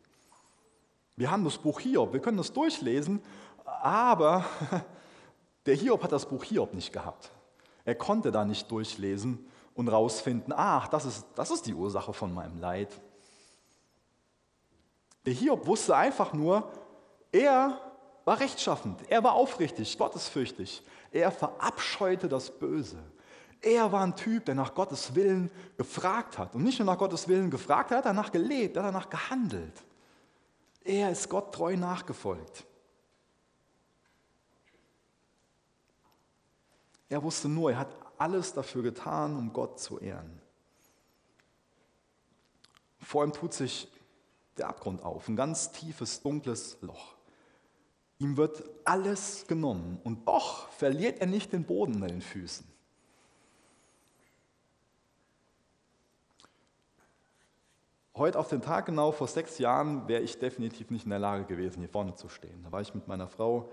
Wir 1.16 1.30
haben 1.30 1.44
das 1.44 1.58
Buch 1.58 1.80
Hiob, 1.80 2.12
wir 2.12 2.20
können 2.20 2.38
das 2.38 2.52
durchlesen, 2.52 3.20
aber 3.64 4.44
der 5.66 5.74
Hiob 5.74 6.02
hat 6.02 6.12
das 6.12 6.26
Buch 6.26 6.44
Hiob 6.44 6.74
nicht 6.74 6.92
gehabt. 6.92 7.30
Er 7.84 7.94
konnte 7.94 8.30
da 8.30 8.44
nicht 8.44 8.70
durchlesen 8.70 9.46
und 9.74 9.88
rausfinden, 9.88 10.52
ach, 10.56 10.88
das 10.88 11.04
ist, 11.04 11.26
das 11.34 11.50
ist 11.50 11.66
die 11.66 11.74
Ursache 11.74 12.12
von 12.12 12.32
meinem 12.32 12.58
Leid. 12.58 12.88
Der 15.24 15.32
Hiob 15.32 15.66
wusste 15.66 15.96
einfach 15.96 16.32
nur, 16.32 16.70
er 17.30 17.80
war 18.24 18.40
rechtschaffend, 18.40 19.00
er 19.08 19.22
war 19.24 19.32
aufrichtig, 19.32 19.96
gottesfürchtig, 19.96 20.82
er 21.10 21.30
verabscheute 21.30 22.28
das 22.28 22.50
Böse. 22.50 23.02
Er 23.60 23.92
war 23.92 24.02
ein 24.02 24.16
Typ, 24.16 24.44
der 24.46 24.56
nach 24.56 24.74
Gottes 24.74 25.14
Willen 25.14 25.48
gefragt 25.76 26.36
hat. 26.36 26.54
Und 26.56 26.64
nicht 26.64 26.80
nur 26.80 26.86
nach 26.86 26.98
Gottes 26.98 27.28
Willen 27.28 27.48
gefragt, 27.48 27.92
er 27.92 27.98
hat 27.98 28.06
danach 28.06 28.32
gelebt, 28.32 28.76
er 28.76 28.82
hat 28.82 28.92
danach 28.92 29.08
gehandelt. 29.08 29.84
Er 30.82 31.10
ist 31.10 31.28
Gott 31.28 31.54
treu 31.54 31.76
nachgefolgt. 31.76 32.64
Er 37.12 37.22
wusste 37.22 37.46
nur, 37.46 37.70
er 37.70 37.78
hat 37.78 37.94
alles 38.16 38.54
dafür 38.54 38.82
getan, 38.82 39.36
um 39.36 39.52
Gott 39.52 39.78
zu 39.78 39.98
ehren. 39.98 40.40
Vor 43.00 43.22
ihm 43.22 43.34
tut 43.34 43.52
sich 43.52 43.86
der 44.56 44.68
Abgrund 44.68 45.02
auf, 45.02 45.28
ein 45.28 45.36
ganz 45.36 45.72
tiefes, 45.72 46.22
dunkles 46.22 46.78
Loch. 46.80 47.14
Ihm 48.18 48.38
wird 48.38 48.64
alles 48.86 49.46
genommen 49.46 50.00
und 50.04 50.26
doch 50.26 50.70
verliert 50.70 51.20
er 51.20 51.26
nicht 51.26 51.52
den 51.52 51.64
Boden 51.64 51.96
unter 51.96 52.06
den 52.06 52.22
Füßen. 52.22 52.66
Heute 58.14 58.38
auf 58.38 58.48
den 58.48 58.62
Tag 58.62 58.86
genau 58.86 59.12
vor 59.12 59.28
sechs 59.28 59.58
Jahren 59.58 60.08
wäre 60.08 60.22
ich 60.22 60.38
definitiv 60.38 60.88
nicht 60.88 61.04
in 61.04 61.10
der 61.10 61.18
Lage 61.18 61.44
gewesen, 61.44 61.80
hier 61.80 61.90
vorne 61.90 62.14
zu 62.14 62.30
stehen. 62.30 62.62
Da 62.62 62.72
war 62.72 62.80
ich 62.80 62.94
mit 62.94 63.06
meiner 63.06 63.28
Frau 63.28 63.70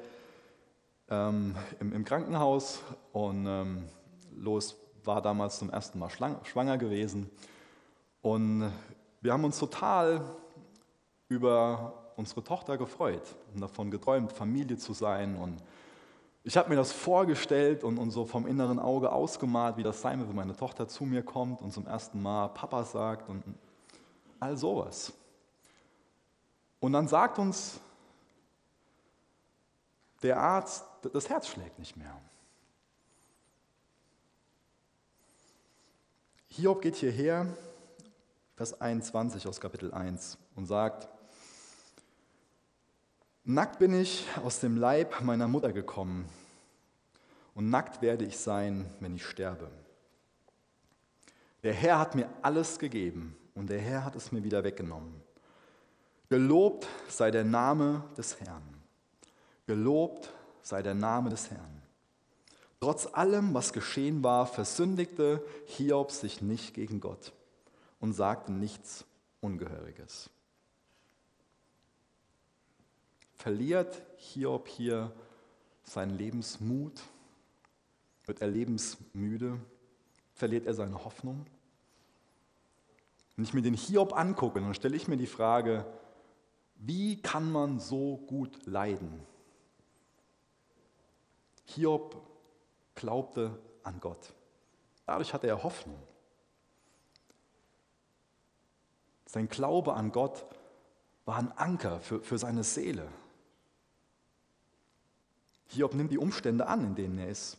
ähm, 1.10 1.56
im, 1.80 1.94
im, 1.94 2.06
Krankenhaus 2.06 2.82
und 3.14 3.46
ähm, 3.48 3.86
Los 4.36 4.78
war 5.04 5.22
damals 5.22 5.60
zum 5.60 5.70
ersten 5.70 6.00
Mal 6.00 6.10
schwanger 6.10 6.78
gewesen. 6.78 7.30
Und 8.22 8.72
wir 9.22 9.34
haben 9.34 9.44
uns 9.44 9.60
total 9.60 10.22
über 11.28 11.94
unsere 12.16 12.44
Tochter 12.44 12.78
gefreut 12.78 13.36
und 13.54 13.62
davon 13.62 13.92
geträumt, 13.92 14.32
Familie 14.32 14.78
zu 14.78 14.94
sein. 14.94 15.36
Und 15.36 15.64
ich 16.44 16.58
habe 16.58 16.70
mir 16.70 16.76
das 16.76 16.92
vorgestellt 16.92 17.84
und, 17.84 17.98
und 17.98 18.12
so 18.12 18.26
vom 18.26 18.46
inneren 18.46 18.80
Auge 18.80 19.12
ausgemalt, 19.12 19.78
wie 19.78 19.84
das 19.84 20.02
sein 20.02 20.20
wird, 20.20 20.30
wenn 20.30 20.36
meine 20.36 20.56
Tochter 20.56 20.88
zu 20.88 21.06
mir 21.06 21.24
kommt 21.24 21.62
und 21.62 21.72
zum 21.74 21.88
ersten 21.88 22.22
Mal 22.22 22.50
Papa 22.50 22.84
sagt 22.84 23.30
und 23.30 23.44
all 24.40 24.58
sowas. 24.58 25.14
Und 26.80 26.94
dann 26.94 27.08
sagt 27.08 27.40
uns 27.40 27.80
der 30.22 30.38
Arzt, 30.40 30.86
das 31.14 31.30
Herz 31.30 31.48
schlägt 31.48 31.80
nicht 31.80 31.96
mehr. 31.98 32.20
Hiob 36.48 36.82
geht 36.82 36.96
hierher, 36.96 37.48
Vers 38.56 38.82
21 38.82 39.48
aus 39.48 39.62
Kapitel 39.62 39.94
1 39.94 40.38
und 40.56 40.66
sagt, 40.66 41.08
Nackt 43.46 43.80
bin 43.80 43.94
ich 43.94 44.28
aus 44.44 44.60
dem 44.60 44.78
Leib 44.78 45.22
meiner 45.22 45.48
Mutter 45.48 45.72
gekommen 45.72 46.30
und 47.56 47.70
nackt 47.70 48.02
werde 48.02 48.26
ich 48.26 48.38
sein, 48.38 48.86
wenn 49.00 49.16
ich 49.16 49.26
sterbe. 49.26 49.72
Der 51.64 51.74
Herr 51.74 52.00
hat 52.00 52.16
mir 52.16 52.30
alles 52.42 52.78
gegeben 52.80 53.36
und 53.56 53.70
der 53.70 53.80
Herr 53.80 54.06
hat 54.06 54.16
es 54.16 54.32
mir 54.32 54.44
wieder 54.44 54.64
weggenommen. 54.64 55.22
Gelobt 56.30 56.88
sei 57.08 57.32
der 57.32 57.44
Name 57.44 58.04
des 58.18 58.40
Herrn. 58.40 58.79
Gelobt 59.70 60.34
sei 60.64 60.82
der 60.82 60.96
Name 60.96 61.30
des 61.30 61.52
Herrn. 61.52 61.84
Trotz 62.80 63.06
allem, 63.06 63.54
was 63.54 63.72
geschehen 63.72 64.24
war, 64.24 64.48
versündigte 64.48 65.46
Hiob 65.68 66.12
sich 66.12 66.42
nicht 66.42 66.74
gegen 66.74 67.00
Gott 67.00 67.34
und 68.00 68.14
sagte 68.14 68.52
nichts 68.52 69.06
Ungehöriges. 69.42 70.32
Verliert 73.36 74.02
Hiob 74.18 74.68
hier 74.68 75.14
seinen 75.84 76.18
Lebensmut? 76.18 77.04
Wird 78.26 78.42
er 78.42 78.48
lebensmüde? 78.48 79.60
Verliert 80.34 80.66
er 80.66 80.74
seine 80.74 81.06
Hoffnung? 81.06 81.46
Wenn 83.36 83.46
ich 83.46 83.54
mir 83.54 83.62
den 83.62 83.76
Hiob 83.76 84.18
angucke, 84.18 84.60
dann 84.60 84.74
stelle 84.74 84.96
ich 84.96 85.08
mir 85.08 85.18
die 85.18 85.28
Frage, 85.28 85.86
wie 86.74 87.22
kann 87.22 87.52
man 87.52 87.80
so 87.80 88.18
gut 88.18 88.66
leiden? 88.66 89.30
Hiob 91.76 92.16
glaubte 92.96 93.58
an 93.84 94.00
Gott. 94.00 94.34
Dadurch 95.06 95.34
hatte 95.34 95.48
er 95.48 95.64
Hoffnung. 95.64 96.02
Sein 99.26 99.48
Glaube 99.48 99.94
an 99.94 100.12
Gott 100.12 100.46
war 101.26 101.38
ein 101.38 101.52
Anker 101.52 102.00
für, 102.00 102.22
für 102.22 102.40
seine 102.40 102.64
Seele. 102.64 103.08
Hiob 105.68 105.94
nimmt 105.94 106.12
die 106.12 106.18
Umstände 106.18 106.66
an, 106.68 106.84
in 106.84 106.96
denen 106.96 107.18
er 107.20 107.30
ist. 107.30 107.58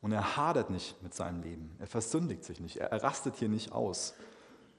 Und 0.00 0.12
er 0.12 0.36
hadert 0.36 0.70
nicht 0.70 1.00
mit 1.02 1.14
seinem 1.14 1.42
Leben. 1.42 1.76
Er 1.78 1.86
versündigt 1.86 2.44
sich 2.44 2.60
nicht. 2.60 2.78
Er, 2.78 3.02
rastet 3.02 3.36
hier 3.36 3.50
nicht 3.50 3.72
aus. 3.72 4.14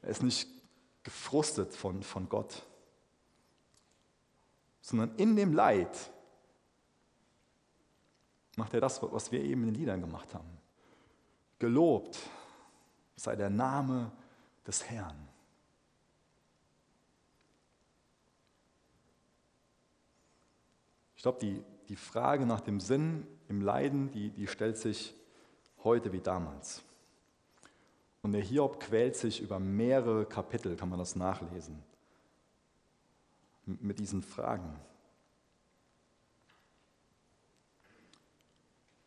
Er 0.01 0.09
ist 0.09 0.23
nicht 0.23 0.49
gefrustet 1.03 1.73
von, 1.73 2.01
von 2.01 2.27
Gott, 2.29 2.65
sondern 4.81 5.15
in 5.17 5.35
dem 5.35 5.53
Leid 5.53 6.11
macht 8.55 8.73
er 8.73 8.81
das, 8.81 9.01
was 9.01 9.31
wir 9.31 9.41
eben 9.41 9.63
in 9.63 9.73
den 9.73 9.75
Liedern 9.75 10.01
gemacht 10.01 10.33
haben. 10.33 10.49
Gelobt 11.59 12.19
sei 13.15 13.35
der 13.35 13.49
Name 13.49 14.11
des 14.65 14.89
Herrn. 14.89 15.27
Ich 21.15 21.21
glaube, 21.21 21.39
die, 21.39 21.63
die 21.87 21.95
Frage 21.95 22.45
nach 22.45 22.61
dem 22.61 22.79
Sinn 22.79 23.25
im 23.47 23.61
Leiden, 23.61 24.11
die, 24.11 24.29
die 24.29 24.47
stellt 24.47 24.77
sich 24.77 25.15
heute 25.83 26.11
wie 26.11 26.19
damals. 26.19 26.83
Und 28.21 28.31
der 28.31 28.41
Hiob 28.41 28.79
quält 28.79 29.15
sich 29.15 29.41
über 29.41 29.59
mehrere 29.59 30.25
Kapitel, 30.25 30.75
kann 30.75 30.89
man 30.89 30.99
das 30.99 31.15
nachlesen, 31.15 31.83
mit 33.65 33.99
diesen 33.99 34.21
Fragen. 34.21 34.75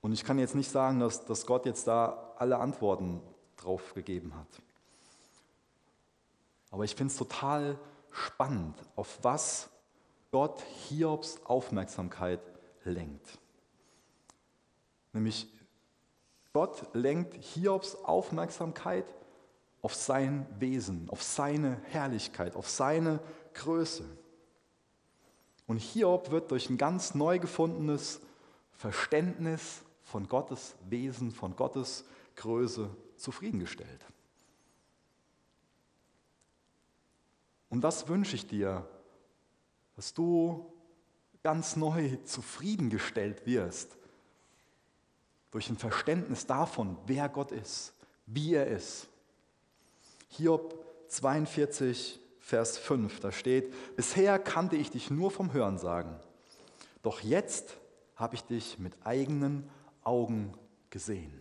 Und 0.07 0.13
ich 0.13 0.23
kann 0.23 0.39
jetzt 0.39 0.55
nicht 0.55 0.71
sagen, 0.71 1.01
dass, 1.01 1.25
dass 1.25 1.47
Gott 1.47 1.67
jetzt 1.67 1.89
da 1.89 2.33
alle 2.39 2.59
Antworten 2.59 3.21
drauf 3.57 3.93
gegeben 3.93 4.37
hat. 4.37 4.47
Aber 6.71 6.85
ich 6.85 6.95
finde 6.95 7.11
es 7.11 7.19
total 7.19 7.77
spannend, 8.13 8.77
auf 8.95 9.19
was 9.23 9.69
Gott 10.31 10.63
Hiobs 10.63 11.45
Aufmerksamkeit 11.45 12.39
lenkt. 12.85 13.37
Nämlich 15.13 15.49
Gott 16.53 16.87
lenkt 16.93 17.35
Hiobs 17.43 17.97
Aufmerksamkeit 17.97 19.07
auf 19.83 19.97
sein 19.97 20.47
Wesen, 20.61 21.09
auf 21.11 21.25
seine 21.25 21.81
Herrlichkeit, 21.87 22.55
auf 22.55 22.71
seine 22.71 23.19
Größe. 23.55 24.05
Und 25.67 25.79
Hiob 25.79 26.31
wird 26.31 26.53
durch 26.53 26.71
ein 26.71 26.79
ganz 26.79 27.17
neu 27.17 27.41
gefundenes 27.41 28.21
Verständnis 28.71 29.83
von 30.07 30.29
Gottes 30.29 30.77
Wesen, 30.89 31.33
von 31.33 31.57
Gottes 31.57 32.05
Größe 32.37 32.89
zufriedengestellt. 33.17 34.07
Und 37.69 37.81
das 37.81 38.09
wünsche 38.09 38.37
ich 38.37 38.47
dir, 38.47 38.89
dass 39.97 40.15
du 40.15 40.73
ganz 41.43 41.75
neu 41.75 42.17
zufriedengestellt 42.25 43.47
wirst 43.47 43.97
durch 45.51 45.69
ein 45.71 45.77
Verständnis 45.77 46.47
davon, 46.47 46.97
wer 47.07 47.29
Gott 47.29 47.51
ist, 47.51 47.93
wie 48.27 48.55
er 48.55 48.69
ist. 48.69 49.09
Hiob 50.29 50.85
42, 51.09 52.21
Vers 52.39 52.79
5, 52.79 53.19
da 53.19 53.33
steht, 53.33 53.97
bisher 53.97 54.39
kannte 54.39 54.77
ich 54.77 54.91
dich 54.93 55.11
nur 55.11 55.33
vom 55.33 55.53
Hören 55.53 55.79
sagen, 55.79 56.15
doch 57.03 57.21
jetzt 57.21 57.77
habe 58.15 58.37
ich 58.37 58.45
dich 58.45 58.79
mit 58.79 58.95
eigenen 59.05 59.69
Augen 60.07 60.55
gesehen. 60.91 61.33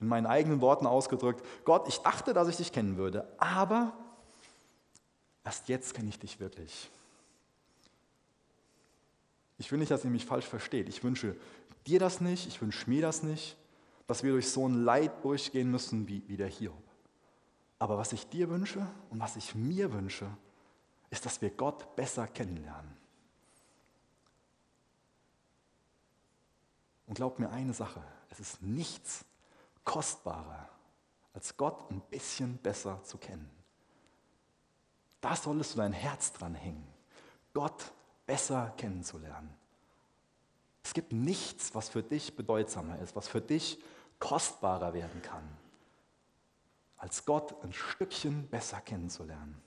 In 0.00 0.08
meinen 0.08 0.26
eigenen 0.26 0.60
Worten 0.60 0.86
ausgedrückt, 0.86 1.44
Gott, 1.64 1.88
ich 1.88 1.98
dachte, 1.98 2.34
dass 2.34 2.48
ich 2.48 2.56
dich 2.56 2.72
kennen 2.72 2.96
würde, 2.96 3.26
aber 3.38 3.96
erst 5.44 5.68
jetzt 5.68 5.94
kenne 5.94 6.08
ich 6.08 6.18
dich 6.18 6.38
wirklich. 6.38 6.90
Ich 9.58 9.72
will 9.72 9.78
nicht, 9.78 9.90
dass 9.90 10.04
ihr 10.04 10.10
mich 10.10 10.26
falsch 10.26 10.44
versteht. 10.44 10.88
Ich 10.88 11.02
wünsche 11.02 11.34
dir 11.86 11.98
das 11.98 12.20
nicht, 12.20 12.46
ich 12.46 12.60
wünsche 12.60 12.90
mir 12.90 13.00
das 13.00 13.22
nicht, 13.22 13.56
dass 14.06 14.22
wir 14.22 14.32
durch 14.32 14.50
so 14.50 14.68
ein 14.68 14.84
Leid 14.84 15.24
durchgehen 15.24 15.70
müssen 15.70 16.06
wie, 16.08 16.22
wie 16.28 16.36
der 16.36 16.48
Hiob. 16.48 16.82
Aber 17.78 17.96
was 17.96 18.12
ich 18.12 18.28
dir 18.28 18.50
wünsche 18.50 18.86
und 19.10 19.20
was 19.20 19.36
ich 19.36 19.54
mir 19.54 19.92
wünsche, 19.92 20.28
ist, 21.10 21.24
dass 21.24 21.40
wir 21.40 21.50
Gott 21.50 21.96
besser 21.96 22.26
kennenlernen. 22.26 22.95
Und 27.06 27.14
glaub 27.14 27.38
mir 27.38 27.50
eine 27.50 27.72
Sache, 27.72 28.02
es 28.30 28.40
ist 28.40 28.62
nichts 28.62 29.24
kostbarer, 29.84 30.68
als 31.32 31.56
Gott 31.56 31.90
ein 31.90 32.00
bisschen 32.10 32.58
besser 32.58 33.02
zu 33.04 33.18
kennen. 33.18 33.50
Da 35.20 35.34
solltest 35.36 35.74
du 35.74 35.78
dein 35.78 35.92
Herz 35.92 36.32
dran 36.32 36.54
hängen. 36.54 36.86
Gott 37.54 37.92
besser 38.26 38.74
kennenzulernen. 38.76 39.54
Es 40.82 40.92
gibt 40.94 41.12
nichts, 41.12 41.74
was 41.74 41.88
für 41.88 42.02
dich 42.02 42.36
bedeutsamer 42.36 42.98
ist, 43.00 43.16
was 43.16 43.28
für 43.28 43.40
dich 43.40 43.82
kostbarer 44.18 44.94
werden 44.94 45.20
kann, 45.22 45.44
als 46.96 47.24
Gott 47.24 47.62
ein 47.64 47.72
Stückchen 47.72 48.48
besser 48.48 48.80
kennenzulernen. 48.80 49.60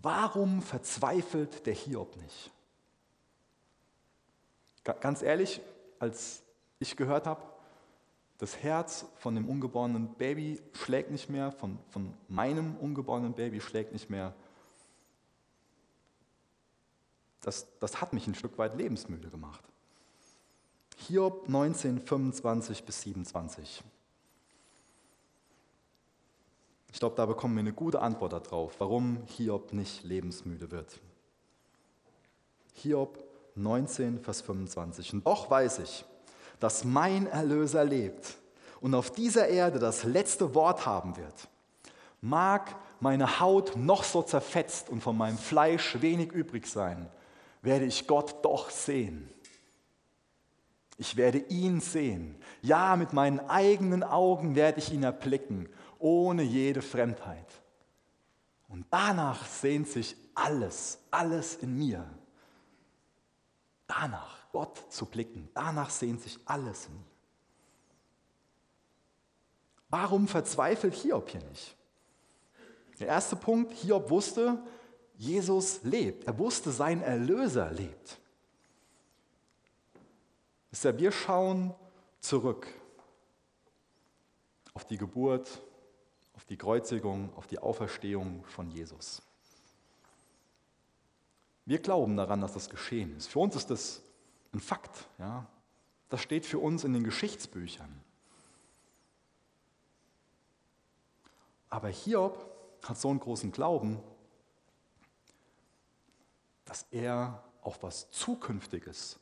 Warum 0.00 0.62
verzweifelt 0.62 1.64
der 1.64 1.74
Hiob 1.74 2.16
nicht? 2.16 2.50
Ganz 4.84 5.22
ehrlich, 5.22 5.60
als 5.98 6.42
ich 6.78 6.96
gehört 6.96 7.26
habe, 7.26 7.42
das 8.38 8.56
Herz 8.56 9.06
von 9.18 9.36
dem 9.36 9.48
ungeborenen 9.48 10.14
Baby 10.14 10.60
schlägt 10.72 11.12
nicht 11.12 11.28
mehr, 11.28 11.52
von, 11.52 11.78
von 11.90 12.12
meinem 12.28 12.76
ungeborenen 12.76 13.34
Baby 13.34 13.60
schlägt 13.60 13.92
nicht 13.92 14.10
mehr, 14.10 14.34
das, 17.40 17.66
das 17.78 18.00
hat 18.00 18.12
mich 18.12 18.26
ein 18.26 18.34
Stück 18.34 18.58
weit 18.58 18.76
lebensmüde 18.76 19.28
gemacht. 19.28 19.62
Hiob 20.96 21.48
19, 21.48 22.00
25 22.00 22.84
bis 22.84 23.02
27. 23.02 23.84
Ich 26.92 26.98
glaube, 26.98 27.16
da 27.16 27.26
bekommen 27.26 27.54
wir 27.54 27.60
eine 27.60 27.72
gute 27.72 28.00
Antwort 28.00 28.32
darauf, 28.32 28.78
warum 28.78 29.22
Hiob 29.26 29.72
nicht 29.72 30.04
lebensmüde 30.04 30.70
wird. 30.70 31.00
Hiob 32.74 33.31
19, 33.54 34.20
Vers 34.20 34.40
25. 34.42 35.14
Und 35.14 35.26
doch 35.26 35.50
weiß 35.50 35.80
ich, 35.80 36.04
dass 36.60 36.84
mein 36.84 37.26
Erlöser 37.26 37.84
lebt 37.84 38.36
und 38.80 38.94
auf 38.94 39.10
dieser 39.10 39.48
Erde 39.48 39.78
das 39.78 40.04
letzte 40.04 40.54
Wort 40.54 40.86
haben 40.86 41.16
wird. 41.16 41.48
Mag 42.20 42.74
meine 43.00 43.40
Haut 43.40 43.76
noch 43.76 44.04
so 44.04 44.22
zerfetzt 44.22 44.88
und 44.88 45.02
von 45.02 45.16
meinem 45.16 45.38
Fleisch 45.38 46.00
wenig 46.00 46.32
übrig 46.32 46.66
sein, 46.66 47.08
werde 47.62 47.84
ich 47.84 48.06
Gott 48.06 48.44
doch 48.44 48.70
sehen. 48.70 49.28
Ich 50.98 51.16
werde 51.16 51.38
ihn 51.38 51.80
sehen. 51.80 52.36
Ja, 52.60 52.94
mit 52.96 53.12
meinen 53.12 53.40
eigenen 53.40 54.04
Augen 54.04 54.54
werde 54.54 54.78
ich 54.78 54.92
ihn 54.92 55.02
erblicken, 55.02 55.68
ohne 55.98 56.42
jede 56.42 56.82
Fremdheit. 56.82 57.46
Und 58.68 58.86
danach 58.90 59.44
sehnt 59.46 59.88
sich 59.88 60.16
alles, 60.34 60.98
alles 61.10 61.56
in 61.56 61.76
mir. 61.76 62.08
Danach 63.94 64.50
Gott 64.52 64.90
zu 64.90 65.06
blicken, 65.06 65.48
danach 65.54 65.90
sehnt 65.90 66.22
sich 66.22 66.38
alles 66.46 66.88
mir. 66.88 67.04
Warum 69.88 70.26
verzweifelt 70.26 70.94
Hiob 70.94 71.28
hier 71.28 71.42
nicht? 71.44 71.76
Der 72.98 73.08
erste 73.08 73.36
Punkt, 73.36 73.72
Hiob 73.72 74.08
wusste, 74.08 74.62
Jesus 75.16 75.82
lebt. 75.82 76.24
Er 76.24 76.38
wusste, 76.38 76.70
sein 76.70 77.02
Erlöser 77.02 77.70
lebt. 77.70 78.18
Deshalb 80.70 80.98
wir 80.98 81.12
schauen 81.12 81.74
zurück 82.20 82.66
auf 84.72 84.86
die 84.86 84.96
Geburt, 84.96 85.62
auf 86.34 86.46
die 86.46 86.56
Kreuzigung, 86.56 87.34
auf 87.36 87.46
die 87.46 87.58
Auferstehung 87.58 88.42
von 88.46 88.70
Jesus. 88.70 89.20
Wir 91.64 91.78
glauben 91.78 92.16
daran, 92.16 92.40
dass 92.40 92.54
das 92.54 92.68
geschehen 92.68 93.16
ist. 93.16 93.28
Für 93.28 93.38
uns 93.38 93.56
ist 93.56 93.70
das 93.70 94.02
ein 94.52 94.60
Fakt. 94.60 95.08
Ja? 95.18 95.46
Das 96.08 96.20
steht 96.20 96.44
für 96.44 96.58
uns 96.58 96.84
in 96.84 96.92
den 96.92 97.04
Geschichtsbüchern. 97.04 98.02
Aber 101.70 101.88
Hiob 101.88 102.46
hat 102.82 102.98
so 102.98 103.08
einen 103.08 103.20
großen 103.20 103.52
Glauben, 103.52 103.98
dass 106.64 106.86
er 106.90 107.42
auf 107.62 107.82
was 107.82 108.10
Zukünftiges 108.10 109.18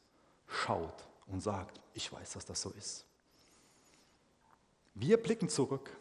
schaut 0.46 1.08
und 1.26 1.40
sagt, 1.40 1.80
ich 1.94 2.12
weiß, 2.12 2.32
dass 2.32 2.44
das 2.44 2.62
so 2.62 2.70
ist. 2.70 3.06
Wir 4.94 5.16
blicken 5.16 5.48
zurück. 5.48 5.96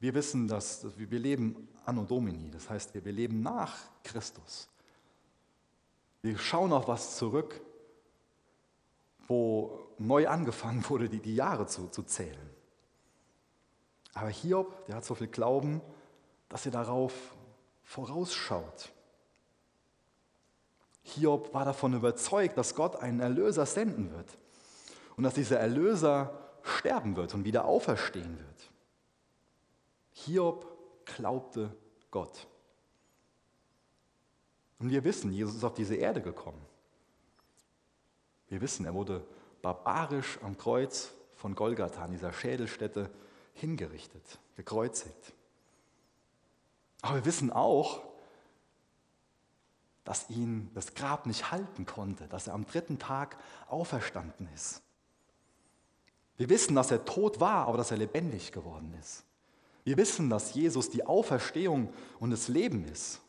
Wir 0.00 0.14
wissen, 0.14 0.48
dass 0.48 0.86
wir 0.96 1.18
leben 1.18 1.68
anno 1.84 2.04
domini, 2.04 2.50
das 2.50 2.68
heißt, 2.68 2.94
wir 2.94 3.12
leben 3.12 3.42
nach 3.42 3.74
Christus. 4.02 4.68
Wir 6.22 6.38
schauen 6.38 6.72
auf 6.72 6.88
was 6.88 7.16
zurück, 7.16 7.60
wo 9.26 9.80
neu 9.98 10.28
angefangen 10.28 10.84
wurde, 10.88 11.08
die, 11.08 11.20
die 11.20 11.34
Jahre 11.34 11.66
zu, 11.66 11.88
zu 11.88 12.02
zählen. 12.02 12.50
Aber 14.14 14.28
Hiob, 14.28 14.86
der 14.86 14.96
hat 14.96 15.04
so 15.04 15.14
viel 15.14 15.28
Glauben, 15.28 15.80
dass 16.48 16.66
er 16.66 16.72
darauf 16.72 17.12
vorausschaut. 17.84 18.92
Hiob 21.02 21.54
war 21.54 21.64
davon 21.64 21.94
überzeugt, 21.94 22.58
dass 22.58 22.74
Gott 22.74 22.96
einen 22.96 23.20
Erlöser 23.20 23.66
senden 23.66 24.12
wird 24.12 24.36
und 25.16 25.24
dass 25.24 25.34
dieser 25.34 25.58
Erlöser 25.58 26.50
sterben 26.62 27.16
wird 27.16 27.34
und 27.34 27.44
wieder 27.44 27.64
auferstehen 27.64 28.38
wird. 28.38 28.70
Hiob 30.12 30.69
glaubte 31.16 31.76
Gott. 32.10 32.46
Und 34.78 34.90
wir 34.90 35.04
wissen, 35.04 35.32
Jesus 35.32 35.56
ist 35.56 35.64
auf 35.64 35.74
diese 35.74 35.94
Erde 35.94 36.22
gekommen. 36.22 36.64
Wir 38.48 38.60
wissen, 38.60 38.84
er 38.86 38.94
wurde 38.94 39.26
barbarisch 39.62 40.38
am 40.42 40.56
Kreuz 40.56 41.12
von 41.34 41.54
Golgatha, 41.54 42.02
an 42.02 42.12
dieser 42.12 42.32
Schädelstätte, 42.32 43.10
hingerichtet, 43.54 44.38
gekreuzigt. 44.56 45.34
Aber 47.02 47.16
wir 47.16 47.24
wissen 47.24 47.52
auch, 47.52 48.02
dass 50.04 50.28
ihn 50.30 50.70
das 50.74 50.94
Grab 50.94 51.26
nicht 51.26 51.52
halten 51.52 51.86
konnte, 51.86 52.26
dass 52.28 52.48
er 52.48 52.54
am 52.54 52.66
dritten 52.66 52.98
Tag 52.98 53.36
auferstanden 53.68 54.48
ist. 54.54 54.82
Wir 56.36 56.48
wissen, 56.48 56.74
dass 56.74 56.90
er 56.90 57.04
tot 57.04 57.38
war, 57.38 57.68
aber 57.68 57.76
dass 57.76 57.90
er 57.90 57.98
lebendig 57.98 58.50
geworden 58.50 58.94
ist. 58.98 59.24
Wir 59.84 59.96
wissen, 59.96 60.28
dass 60.30 60.54
Jesus 60.54 60.90
die 60.90 61.06
Auferstehung 61.06 61.92
und 62.18 62.30
das 62.30 62.48
Leben 62.48 62.84
ist. 62.84 63.20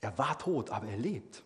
Er 0.00 0.16
war 0.18 0.38
tot, 0.38 0.70
aber 0.70 0.86
er 0.88 0.98
lebt. 0.98 1.42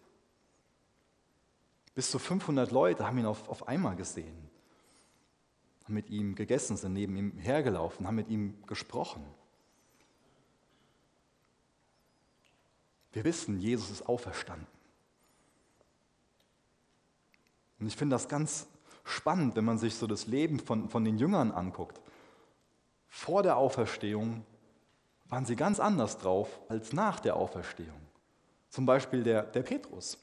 Bis 1.95 2.11
zu 2.11 2.19
500 2.19 2.71
Leute 2.71 3.07
haben 3.07 3.19
ihn 3.19 3.27
auf, 3.27 3.49
auf 3.49 3.69
einmal 3.69 3.97
gesehen, 3.97 4.37
haben 5.85 5.95
mit 5.95 6.11
ihm 6.11 6.35
gegessen, 6.35 6.77
sind 6.77 6.93
neben 6.93 7.17
ihm 7.17 7.39
hergelaufen, 7.39 8.07
haben 8.07 8.17
mit 8.17 8.29
ihm 8.29 8.55
gesprochen. 8.67 9.25
Wir 13.13 13.25
wissen, 13.25 13.59
Jesus 13.61 13.91
ist 13.91 14.09
auferstanden. 14.09 14.67
Und 17.81 17.87
ich 17.87 17.97
finde 17.97 18.15
das 18.15 18.29
ganz 18.29 18.67
spannend, 19.05 19.57
wenn 19.57 19.65
man 19.65 19.79
sich 19.79 19.95
so 19.95 20.07
das 20.07 20.27
Leben 20.27 20.59
von, 20.59 20.91
von 20.91 21.05
den 21.05 21.19
Jüngern 21.19 21.51
anguckt. 21.51 22.01
Vor 23.09 23.43
der 23.43 23.57
Auferstehung 23.57 24.45
waren 25.29 25.45
sie 25.45 25.57
ganz 25.57 25.81
anders 25.81 26.19
drauf 26.19 26.61
als 26.69 26.93
nach 26.93 27.21
der 27.21 27.37
Auferstehung. 27.37 28.01
Zum 28.71 28.87
Beispiel 28.87 29.23
der, 29.23 29.43
der 29.43 29.63
Petrus. 29.63 30.19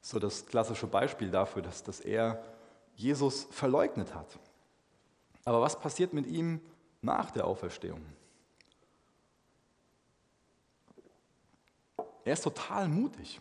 So 0.00 0.18
das 0.18 0.46
klassische 0.46 0.86
Beispiel 0.86 1.30
dafür, 1.30 1.62
dass, 1.62 1.82
dass 1.82 2.00
er 2.00 2.42
Jesus 2.94 3.46
verleugnet 3.50 4.14
hat. 4.14 4.38
Aber 5.44 5.60
was 5.60 5.78
passiert 5.78 6.12
mit 6.12 6.26
ihm 6.26 6.60
nach 7.02 7.30
der 7.30 7.46
Auferstehung? 7.46 8.00
Er 12.24 12.32
ist 12.32 12.42
total 12.42 12.88
mutig. 12.88 13.40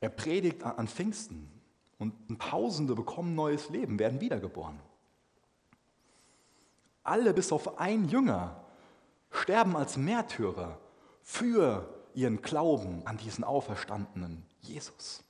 Er 0.00 0.08
predigt 0.08 0.62
an 0.62 0.88
Pfingsten 0.88 1.50
und 1.98 2.40
Tausende 2.40 2.94
bekommen 2.94 3.34
neues 3.34 3.68
Leben, 3.68 3.98
werden 3.98 4.20
wiedergeboren. 4.20 4.80
Alle 7.04 7.32
bis 7.34 7.52
auf 7.52 7.78
ein 7.78 8.08
Jünger 8.08 8.64
sterben 9.30 9.76
als 9.76 9.96
Märtyrer 9.96 10.78
für 11.22 11.88
ihren 12.14 12.42
Glauben 12.42 13.06
an 13.06 13.18
diesen 13.18 13.44
auferstandenen 13.44 14.44
Jesus. 14.60 15.22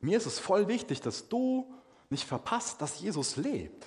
Mir 0.00 0.18
ist 0.18 0.26
es 0.26 0.38
voll 0.38 0.68
wichtig, 0.68 1.00
dass 1.00 1.28
du 1.28 1.72
nicht 2.10 2.26
verpasst, 2.26 2.80
dass 2.82 3.00
Jesus 3.00 3.36
lebt. 3.36 3.86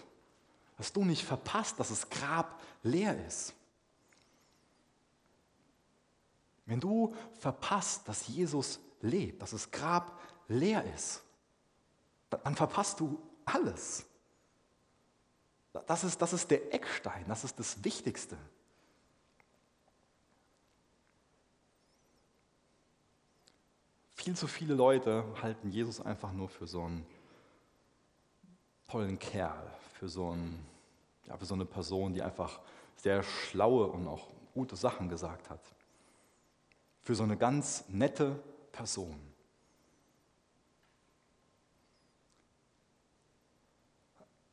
Dass 0.77 0.93
du 0.93 1.03
nicht 1.03 1.23
verpasst, 1.23 1.79
dass 1.79 1.89
das 1.89 2.09
Grab 2.09 2.61
leer 2.83 3.25
ist. 3.25 3.53
Wenn 6.65 6.79
du 6.79 7.15
verpasst, 7.39 8.07
dass 8.07 8.27
Jesus 8.27 8.79
lebt, 9.01 9.41
dass 9.41 9.51
das 9.51 9.71
Grab 9.71 10.19
leer 10.47 10.83
ist, 10.93 11.23
dann 12.29 12.55
verpasst 12.55 12.99
du 12.99 13.21
alles. 13.45 14.05
Das 15.85 16.03
ist, 16.03 16.21
das 16.21 16.33
ist 16.33 16.49
der 16.49 16.73
Eckstein, 16.73 17.25
das 17.27 17.43
ist 17.43 17.59
das 17.59 17.83
Wichtigste. 17.83 18.37
Viel 24.15 24.35
zu 24.35 24.47
viele 24.47 24.73
Leute 24.73 25.23
halten 25.41 25.69
Jesus 25.69 26.01
einfach 26.01 26.33
nur 26.33 26.49
für 26.49 26.67
so 26.67 26.83
einen 26.83 27.05
tollen 28.87 29.19
Kerl, 29.19 29.71
für 29.99 30.09
so, 30.09 30.31
einen, 30.31 30.65
ja, 31.25 31.37
für 31.37 31.45
so 31.45 31.53
eine 31.53 31.65
Person, 31.65 32.13
die 32.13 32.21
einfach 32.21 32.59
sehr 32.95 33.23
schlaue 33.23 33.87
und 33.87 34.07
auch 34.07 34.27
gute 34.53 34.75
Sachen 34.75 35.07
gesagt 35.07 35.49
hat 35.49 35.61
für 37.07 37.15
so 37.15 37.23
eine 37.23 37.37
ganz 37.37 37.85
nette 37.87 38.37
Person. 38.73 39.17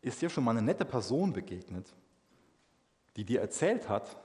Ist 0.04 0.20
dir 0.20 0.28
schon 0.28 0.44
mal 0.44 0.50
eine 0.50 0.60
nette 0.60 0.84
Person 0.84 1.32
begegnet, 1.32 1.90
die 3.16 3.24
dir 3.24 3.40
erzählt 3.40 3.88
hat, 3.88 4.18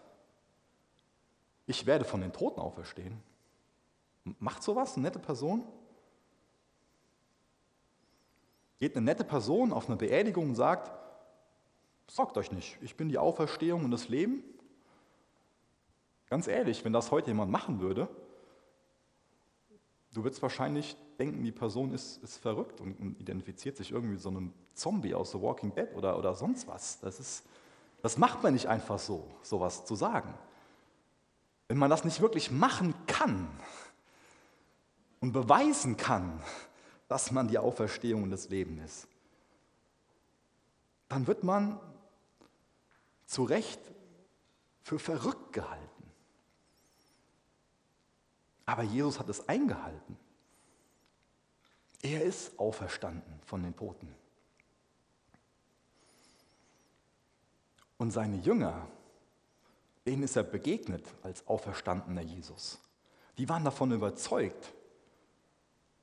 ich 1.67 1.85
werde 1.85 2.03
von 2.03 2.19
den 2.19 2.33
Toten 2.33 2.59
auferstehen? 2.59 3.17
Macht 4.39 4.61
sowas 4.61 4.95
eine 4.95 5.03
nette 5.03 5.19
Person? 5.19 5.63
Geht 8.79 8.97
eine 8.97 9.05
nette 9.05 9.23
Person 9.23 9.71
auf 9.71 9.87
eine 9.87 9.95
Beerdigung 9.95 10.49
und 10.49 10.55
sagt, 10.55 10.91
sorgt 12.09 12.37
euch 12.37 12.51
nicht, 12.51 12.77
ich 12.81 12.97
bin 12.97 13.07
die 13.07 13.17
Auferstehung 13.17 13.85
und 13.85 13.91
das 13.91 14.09
Leben? 14.09 14.43
Ganz 16.25 16.47
ehrlich, 16.47 16.83
wenn 16.83 16.91
das 16.91 17.09
heute 17.09 17.27
jemand 17.27 17.51
machen 17.51 17.79
würde, 17.79 18.09
du 20.13 20.25
würdest 20.25 20.41
wahrscheinlich 20.41 20.97
denken, 21.19 21.43
die 21.43 21.51
Person 21.51 21.93
ist, 21.93 22.23
ist 22.23 22.37
verrückt 22.37 22.79
und, 22.81 22.99
und, 22.99 23.19
identifiziert 23.19 23.77
sich 23.77 23.91
irgendwie 23.91 24.17
so 24.17 24.29
einem 24.29 24.53
Zombie 24.73 25.13
aus 25.13 25.31
The 25.31 25.41
Walking 25.41 25.73
Dead 25.73 25.89
oder, 25.95 26.17
oder 26.17 26.33
sonst 26.33 26.67
was. 26.67 26.99
Das, 26.99 27.19
ist, 27.19 27.43
das 28.01 28.17
macht 28.17 28.41
man 28.41 28.53
nicht 28.53 28.67
einfach 28.67 28.99
so, 28.99 29.27
sowas 29.41 29.85
zu 29.85 29.95
sagen. 29.95 30.33
Wenn 31.67 31.77
man 31.77 31.89
das 31.89 32.05
nicht 32.05 32.21
wirklich 32.21 32.51
machen 32.51 32.93
kann 33.05 33.47
und 35.19 35.33
beweisen 35.33 35.97
kann, 35.97 36.41
dass 37.07 37.31
man 37.31 37.47
die 37.47 37.57
Auferstehung 37.57 38.23
und 38.23 38.31
das 38.31 38.49
Leben 38.49 38.79
ist, 38.79 39.07
dann 41.09 41.27
wird 41.27 41.43
man 41.43 41.79
zu 43.25 43.43
Recht 43.43 43.79
für 44.81 44.99
verrückt 44.99 45.53
gehalten. 45.53 45.85
Aber 48.65 48.83
Jesus 48.83 49.19
hat 49.19 49.27
es 49.29 49.49
eingehalten. 49.49 50.17
Er 52.01 52.23
ist 52.23 52.57
auferstanden 52.57 53.39
von 53.45 53.63
den 53.63 53.75
Toten. 53.75 54.15
Und 57.97 58.11
seine 58.11 58.37
Jünger, 58.37 58.87
denen 60.05 60.23
ist 60.23 60.37
er 60.37 60.43
begegnet 60.43 61.05
als 61.21 61.45
auferstandener 61.47 62.21
Jesus. 62.21 62.79
Die 63.37 63.47
waren 63.49 63.65
davon 63.65 63.91
überzeugt. 63.91 64.73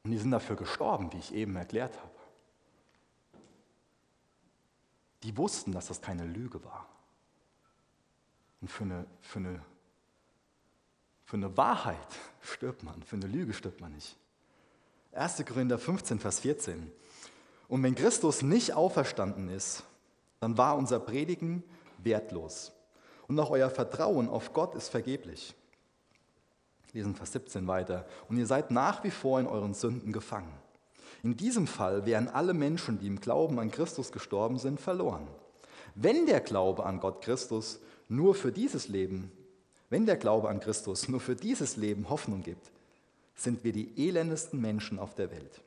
Und 0.05 0.11
die 0.11 0.19
sind 0.19 0.31
dafür 0.31 0.57
gestorben, 0.57 1.13
wie 1.13 1.19
ich 1.19 1.35
eben 1.35 1.57
erklärt 1.57 1.97
habe. 1.99 2.15
Die 5.23 5.37
wussten, 5.37 5.73
dass 5.73 5.89
das 5.89 6.01
keine 6.01 6.25
Lüge 6.25 6.63
war. 6.63 6.89
Und 8.61 8.71
für 8.71 8.85
eine, 8.85 9.07
für 9.21 9.39
eine, 9.39 9.65
für 11.25 11.37
eine 11.37 11.57
Wahrheit 11.57 12.19
stirbt 12.43 12.83
man, 12.83 13.03
für 13.03 13.17
eine 13.17 13.27
Lüge 13.27 13.55
stirbt 13.55 13.81
man 13.81 13.93
nicht. 13.93 14.17
1. 15.17 15.45
Korinther 15.47 15.79
15, 15.79 16.19
Vers 16.19 16.41
14. 16.41 16.91
Und 17.69 17.83
wenn 17.83 17.95
Christus 17.95 18.43
nicht 18.43 18.75
auferstanden 18.75 19.49
ist, 19.49 19.83
dann 20.41 20.59
war 20.59 20.77
unser 20.77 21.01
Predigen 21.01 21.65
wertlos. 21.99 22.73
Und 23.27 23.41
auch 23.41 23.51
euer 23.51 23.71
Vertrauen 23.71 24.29
auf 24.29 24.53
Gott 24.53 24.75
ist 24.75 24.89
vergeblich. 24.89 25.55
Lesen 26.93 27.15
Vers 27.15 27.33
17 27.33 27.67
weiter. 27.67 28.07
Und 28.29 28.37
ihr 28.37 28.47
seid 28.47 28.71
nach 28.71 29.03
wie 29.05 29.11
vor 29.11 29.41
in 29.41 29.47
euren 29.47 29.75
Sünden 29.75 30.13
gefangen. 30.13 30.53
In 31.23 31.37
diesem 31.37 31.67
Fall 31.67 32.07
wären 32.07 32.29
alle 32.29 32.55
Menschen, 32.55 33.01
die 33.01 33.07
im 33.07 33.21
Glauben 33.21 33.59
an 33.59 33.71
Christus 33.71 34.13
gestorben 34.13 34.59
sind, 34.59 34.81
verloren. 34.81 35.27
Wenn 35.95 36.27
der 36.27 36.41
Glaube 36.41 36.85
an 36.87 37.01
Gott 37.01 37.23
Christus 37.23 37.81
nur 38.09 38.35
für 38.35 38.53
dieses 38.53 38.89
Leben, 38.89 39.33
wenn 39.91 40.07
der 40.07 40.17
Glaube 40.17 40.49
an 40.49 40.61
Christus 40.61 41.09
nur 41.09 41.21
für 41.21 41.35
dieses 41.35 41.77
Leben 41.77 42.09
Hoffnung 42.11 42.43
gibt, 42.43 42.71
sind 43.37 43.63
wir 43.63 43.73
die 43.73 44.09
elendesten 44.09 44.61
Menschen 44.61 44.99
auf 44.99 45.15
der 45.15 45.31
Welt. 45.31 45.63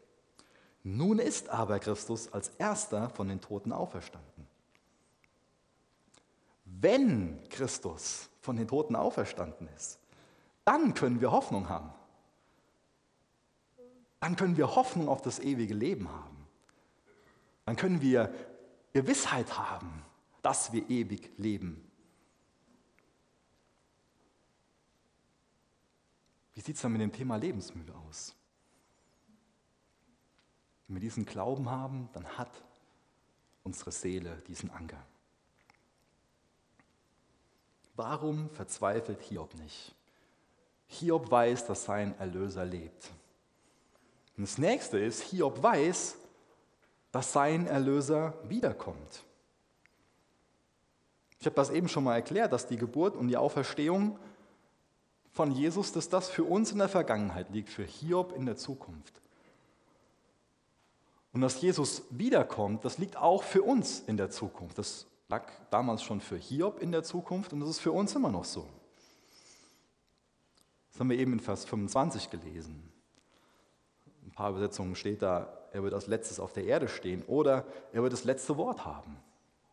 Nun 0.84 1.20
ist 1.20 1.50
aber 1.50 1.80
Christus 1.80 2.34
als 2.34 2.50
erster 2.58 3.10
von 3.10 3.28
den 3.28 3.42
Toten 3.42 3.72
auferstanden. 3.72 4.48
Wenn 6.66 7.40
Christus 7.50 8.30
von 8.42 8.58
den 8.58 8.68
Toten 8.68 8.96
auferstanden 8.96 9.68
ist, 9.76 10.00
dann 10.66 10.94
können 10.94 11.22
wir 11.22 11.32
Hoffnung 11.32 11.70
haben. 11.70 11.92
Dann 14.20 14.36
können 14.36 14.58
wir 14.58 14.76
Hoffnung 14.76 15.08
auf 15.08 15.22
das 15.22 15.40
ewige 15.40 15.74
Leben 15.74 16.10
haben. 16.10 16.48
Dann 17.66 17.76
können 17.76 18.02
wir 18.02 18.34
Gewissheit 18.94 19.58
haben, 19.58 20.04
dass 20.42 20.74
wir 20.74 20.90
ewig 20.90 21.32
leben. 21.38 21.89
Wie 26.60 26.62
sieht 26.62 26.76
es 26.76 26.82
dann 26.82 26.92
mit 26.92 27.00
dem 27.00 27.14
Thema 27.14 27.38
Lebensmüde 27.38 27.94
aus? 27.96 28.36
Wenn 30.86 30.98
wir 30.98 31.00
diesen 31.00 31.26
Glauben 31.26 31.70
haben, 31.70 32.10
dann 32.12 32.38
hat 32.38 32.52
unsere 33.64 33.94
Seele 33.94 34.44
diesen 34.46 34.70
Anker. 34.70 35.02
Warum 37.96 38.50
verzweifelt 38.50 39.22
Hiob 39.22 39.54
nicht? 39.54 39.96
Hiob 40.88 41.32
weiß, 41.32 41.66
dass 41.66 41.86
sein 41.86 42.20
Erlöser 42.20 42.66
lebt. 42.66 43.10
Und 44.36 44.44
das 44.44 44.58
nächste 44.58 45.00
ist, 45.00 45.22
Hiob 45.22 45.64
weiß, 45.64 46.18
dass 47.14 47.32
sein 47.32 47.68
Erlöser 47.68 48.34
wiederkommt. 48.50 49.24
Ich 51.40 51.46
habe 51.46 51.56
das 51.56 51.70
eben 51.70 51.88
schon 51.88 52.04
mal 52.04 52.16
erklärt, 52.16 52.52
dass 52.52 52.68
die 52.68 52.76
Geburt 52.76 53.16
und 53.16 53.30
die 53.30 53.38
Auferstehung 53.38 54.20
von 55.32 55.52
Jesus, 55.52 55.92
dass 55.92 56.10
das 56.10 56.30
für 56.30 56.44
uns 56.44 56.72
in 56.72 56.80
der 56.80 56.90
Vergangenheit 56.90 57.50
liegt, 57.52 57.70
für 57.70 57.84
Hiob 57.84 58.36
in 58.36 58.46
der 58.46 58.58
Zukunft. 58.58 59.22
Und 61.32 61.42
dass 61.42 61.62
Jesus 61.62 62.04
wiederkommt, 62.10 62.86
das 62.86 62.98
liegt 62.98 63.16
auch 63.18 63.44
für 63.44 63.62
uns 63.62 64.00
in 64.02 64.18
der 64.18 64.30
Zukunft. 64.30 64.78
Das 64.78 65.06
lag 65.30 65.52
damals 65.70 66.02
schon 66.02 66.22
für 66.22 66.38
Hiob 66.38 66.82
in 66.82 66.92
der 66.92 67.04
Zukunft 67.04 67.54
und 67.54 67.60
das 67.60 67.70
ist 67.70 67.80
für 67.80 67.92
uns 67.92 68.16
immer 68.16 68.32
noch 68.32 68.46
so. 68.46 68.68
Das 70.92 71.00
haben 71.00 71.10
wir 71.12 71.20
eben 71.20 71.34
in 71.34 71.40
Vers 71.40 71.66
25 71.66 72.30
gelesen. 72.30 72.92
Ein 74.26 74.32
paar 74.32 74.50
Übersetzungen 74.50 74.96
steht 74.96 75.22
da, 75.22 75.48
er 75.72 75.84
wird 75.84 75.94
als 75.94 76.08
letztes 76.08 76.40
auf 76.40 76.52
der 76.52 76.66
Erde 76.66 76.88
stehen 76.88 77.24
oder 77.24 77.66
er 77.94 78.02
wird 78.02 78.12
das 78.12 78.24
letzte 78.24 78.58
Wort 78.58 78.86
haben. 78.86 79.18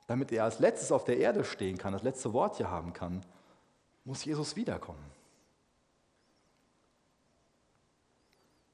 Damit 0.06 0.30
er 0.30 0.44
als 0.44 0.58
letztes 0.60 0.92
auf 0.92 1.04
der 1.04 1.16
Erde 1.18 1.42
stehen 1.42 1.78
kann, 1.78 1.94
das 1.94 2.02
letzte 2.02 2.32
Wort 2.32 2.58
hier 2.58 2.70
haben 2.70 2.92
kann, 2.92 3.24
muss 4.04 4.24
Jesus 4.24 4.54
wiederkommen. 4.54 5.15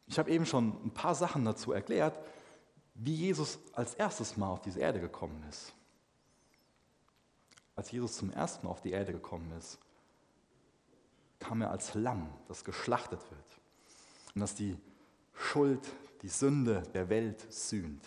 Ich 0.06 0.18
habe 0.18 0.30
eben 0.30 0.46
schon 0.46 0.76
ein 0.84 0.92
paar 0.92 1.14
Sachen 1.14 1.44
dazu 1.44 1.72
erklärt, 1.72 2.18
wie 2.94 3.14
Jesus 3.14 3.58
als 3.72 3.94
erstes 3.94 4.36
Mal 4.36 4.50
auf 4.50 4.60
diese 4.60 4.80
Erde 4.80 5.00
gekommen 5.00 5.42
ist. 5.48 5.72
Als 7.74 7.90
Jesus 7.90 8.16
zum 8.16 8.30
ersten 8.30 8.66
Mal 8.66 8.72
auf 8.72 8.82
die 8.82 8.90
Erde 8.90 9.12
gekommen 9.12 9.50
ist, 9.58 9.78
kam 11.38 11.62
er 11.62 11.70
als 11.70 11.94
Lamm, 11.94 12.28
das 12.48 12.64
geschlachtet 12.64 13.20
wird 13.30 13.60
und 14.34 14.40
das 14.40 14.54
die 14.54 14.76
Schuld, 15.34 15.88
die 16.22 16.28
Sünde 16.28 16.82
der 16.94 17.08
Welt 17.08 17.52
sühnt. 17.52 18.04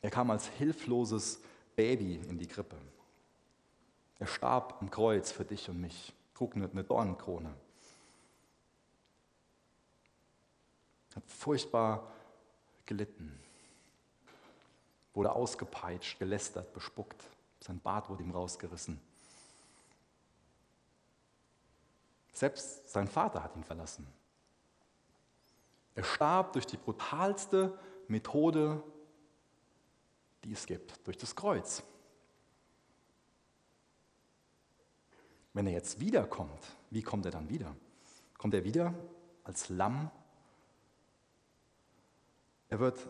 Er 0.00 0.10
kam 0.10 0.30
als 0.30 0.46
hilfloses 0.46 1.40
Baby 1.76 2.16
in 2.28 2.38
die 2.38 2.46
Krippe. 2.46 2.76
Er 4.18 4.26
starb 4.26 4.78
am 4.80 4.90
Kreuz 4.90 5.32
für 5.32 5.44
dich 5.44 5.68
und 5.68 5.80
mich, 5.80 6.14
trug 6.34 6.54
eine 6.54 6.84
Dornenkrone. 6.84 7.54
Furchtbar 11.30 12.10
gelitten, 12.86 13.38
wurde 15.14 15.32
ausgepeitscht, 15.32 16.18
gelästert, 16.18 16.72
bespuckt. 16.72 17.22
Sein 17.60 17.80
Bart 17.80 18.08
wurde 18.08 18.22
ihm 18.22 18.30
rausgerissen. 18.30 19.00
Selbst 22.32 22.90
sein 22.90 23.06
Vater 23.06 23.42
hat 23.42 23.54
ihn 23.56 23.64
verlassen. 23.64 24.06
Er 25.94 26.04
starb 26.04 26.52
durch 26.54 26.66
die 26.66 26.76
brutalste 26.76 27.78
Methode, 28.08 28.82
die 30.44 30.52
es 30.52 30.64
gibt, 30.66 31.06
durch 31.06 31.18
das 31.18 31.36
Kreuz. 31.36 31.82
Wenn 35.52 35.66
er 35.66 35.72
jetzt 35.72 36.00
wiederkommt, 36.00 36.76
wie 36.90 37.02
kommt 37.02 37.26
er 37.26 37.32
dann 37.32 37.48
wieder? 37.48 37.74
Kommt 38.38 38.54
er 38.54 38.64
wieder 38.64 38.94
als 39.44 39.68
Lamm? 39.68 40.10
Er 42.70 42.78
wird 42.78 43.08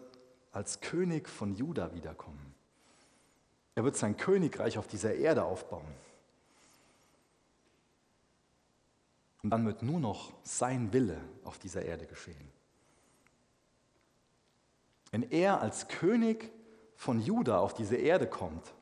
als 0.53 0.81
König 0.81 1.29
von 1.29 1.55
Juda 1.55 1.95
wiederkommen. 1.95 2.55
Er 3.75 3.85
wird 3.85 3.97
sein 3.97 4.17
Königreich 4.17 4.79
auf 4.79 4.89
dieser 4.89 5.15
Erde 5.15 5.45
aufbauen. 5.45 5.87
Und 9.43 9.51
dann 9.51 9.65
wird 9.65 9.83
nur 9.83 10.01
noch 10.01 10.33
sein 10.43 10.93
Wille 10.93 11.19
auf 11.45 11.59
dieser 11.59 11.83
Erde 11.83 12.07
geschehen. 12.07 12.51
Wenn 15.11 15.31
er 15.31 15.61
als 15.61 15.89
König 15.89 16.51
von 16.97 17.21
Juda 17.21 17.59
auf 17.59 17.75
diese 17.75 17.97
Erde 17.97 18.27
kommt, 18.27 18.75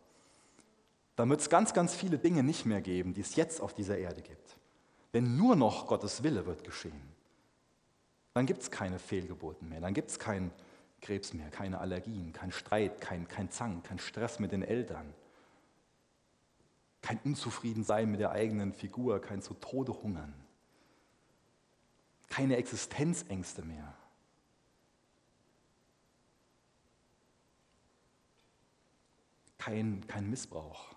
dann 1.16 1.30
wird 1.30 1.40
es 1.40 1.50
ganz, 1.50 1.74
ganz 1.74 1.94
viele 1.94 2.18
Dinge 2.18 2.42
nicht 2.42 2.66
mehr 2.66 2.80
geben, 2.80 3.14
die 3.14 3.20
es 3.20 3.34
jetzt 3.34 3.60
auf 3.60 3.74
dieser 3.74 3.98
Erde 3.98 4.22
gibt. 4.22 4.56
Denn 5.14 5.36
nur 5.36 5.56
noch 5.56 5.86
Gottes 5.86 6.22
Wille 6.22 6.46
wird 6.46 6.64
geschehen. 6.64 7.14
Dann 8.34 8.46
gibt 8.46 8.62
es 8.62 8.70
keine 8.70 8.98
Fehlgeburten 8.98 9.68
mehr, 9.68 9.80
dann 9.80 9.94
gibt 9.94 10.10
es 10.10 10.18
kein 10.18 10.52
Krebs 11.00 11.32
mehr, 11.32 11.50
keine 11.50 11.78
Allergien, 11.78 12.32
kein 12.32 12.52
Streit, 12.52 13.00
kein, 13.00 13.28
kein 13.28 13.50
Zank, 13.50 13.84
kein 13.84 13.98
Stress 13.98 14.38
mit 14.38 14.52
den 14.52 14.62
Eltern, 14.62 15.14
kein 17.02 17.18
Unzufriedensein 17.24 18.10
mit 18.10 18.20
der 18.20 18.32
eigenen 18.32 18.72
Figur, 18.72 19.20
kein 19.20 19.40
zu 19.40 19.54
Tode 19.54 19.92
hungern, 19.92 20.34
keine 22.28 22.56
Existenzängste 22.56 23.62
mehr. 23.62 23.94
Kein, 29.58 30.06
kein 30.06 30.30
Missbrauch, 30.30 30.94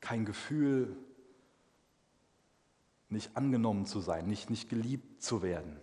kein 0.00 0.24
Gefühl 0.24 0.96
nicht 3.08 3.36
angenommen 3.36 3.86
zu 3.86 4.00
sein, 4.00 4.26
nicht, 4.26 4.50
nicht 4.50 4.68
geliebt 4.68 5.22
zu 5.22 5.42
werden, 5.42 5.80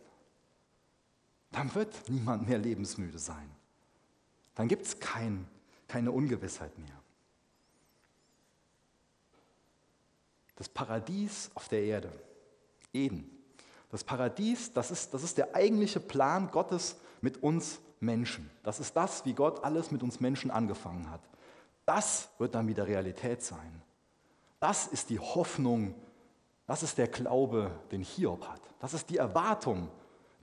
dann 1.55 1.73
wird 1.73 2.09
niemand 2.09 2.47
mehr 2.47 2.57
lebensmüde 2.57 3.17
sein. 3.17 3.49
Dann 4.55 4.67
gibt 4.67 4.85
es 4.85 4.99
kein, 4.99 5.47
keine 5.87 6.11
Ungewissheit 6.11 6.77
mehr. 6.77 7.01
Das 10.57 10.67
Paradies 10.69 11.49
auf 11.55 11.67
der 11.69 11.83
Erde, 11.83 12.11
Eden. 12.93 13.29
Das 13.89 14.03
Paradies, 14.03 14.73
das 14.73 14.91
ist, 14.91 15.13
das 15.13 15.23
ist 15.23 15.37
der 15.37 15.55
eigentliche 15.55 15.99
Plan 15.99 16.51
Gottes 16.51 16.97
mit 17.21 17.41
uns 17.41 17.79
Menschen. 18.01 18.49
Das 18.63 18.79
ist 18.79 18.95
das, 18.95 19.25
wie 19.25 19.33
Gott 19.33 19.63
alles 19.63 19.91
mit 19.91 20.03
uns 20.03 20.19
Menschen 20.19 20.51
angefangen 20.51 21.09
hat. 21.09 21.21
Das 21.85 22.29
wird 22.37 22.55
dann 22.55 22.67
wieder 22.67 22.87
Realität 22.87 23.41
sein. 23.41 23.81
Das 24.59 24.87
ist 24.87 25.09
die 25.09 25.19
Hoffnung, 25.19 25.95
das 26.67 26.83
ist 26.83 26.97
der 26.97 27.07
Glaube, 27.07 27.71
den 27.91 28.01
Hiob 28.01 28.47
hat. 28.47 28.61
Das 28.79 28.93
ist 28.93 29.09
die 29.09 29.17
Erwartung, 29.17 29.89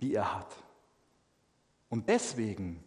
die 0.00 0.14
er 0.14 0.34
hat. 0.34 0.54
Und 1.92 2.08
deswegen 2.08 2.82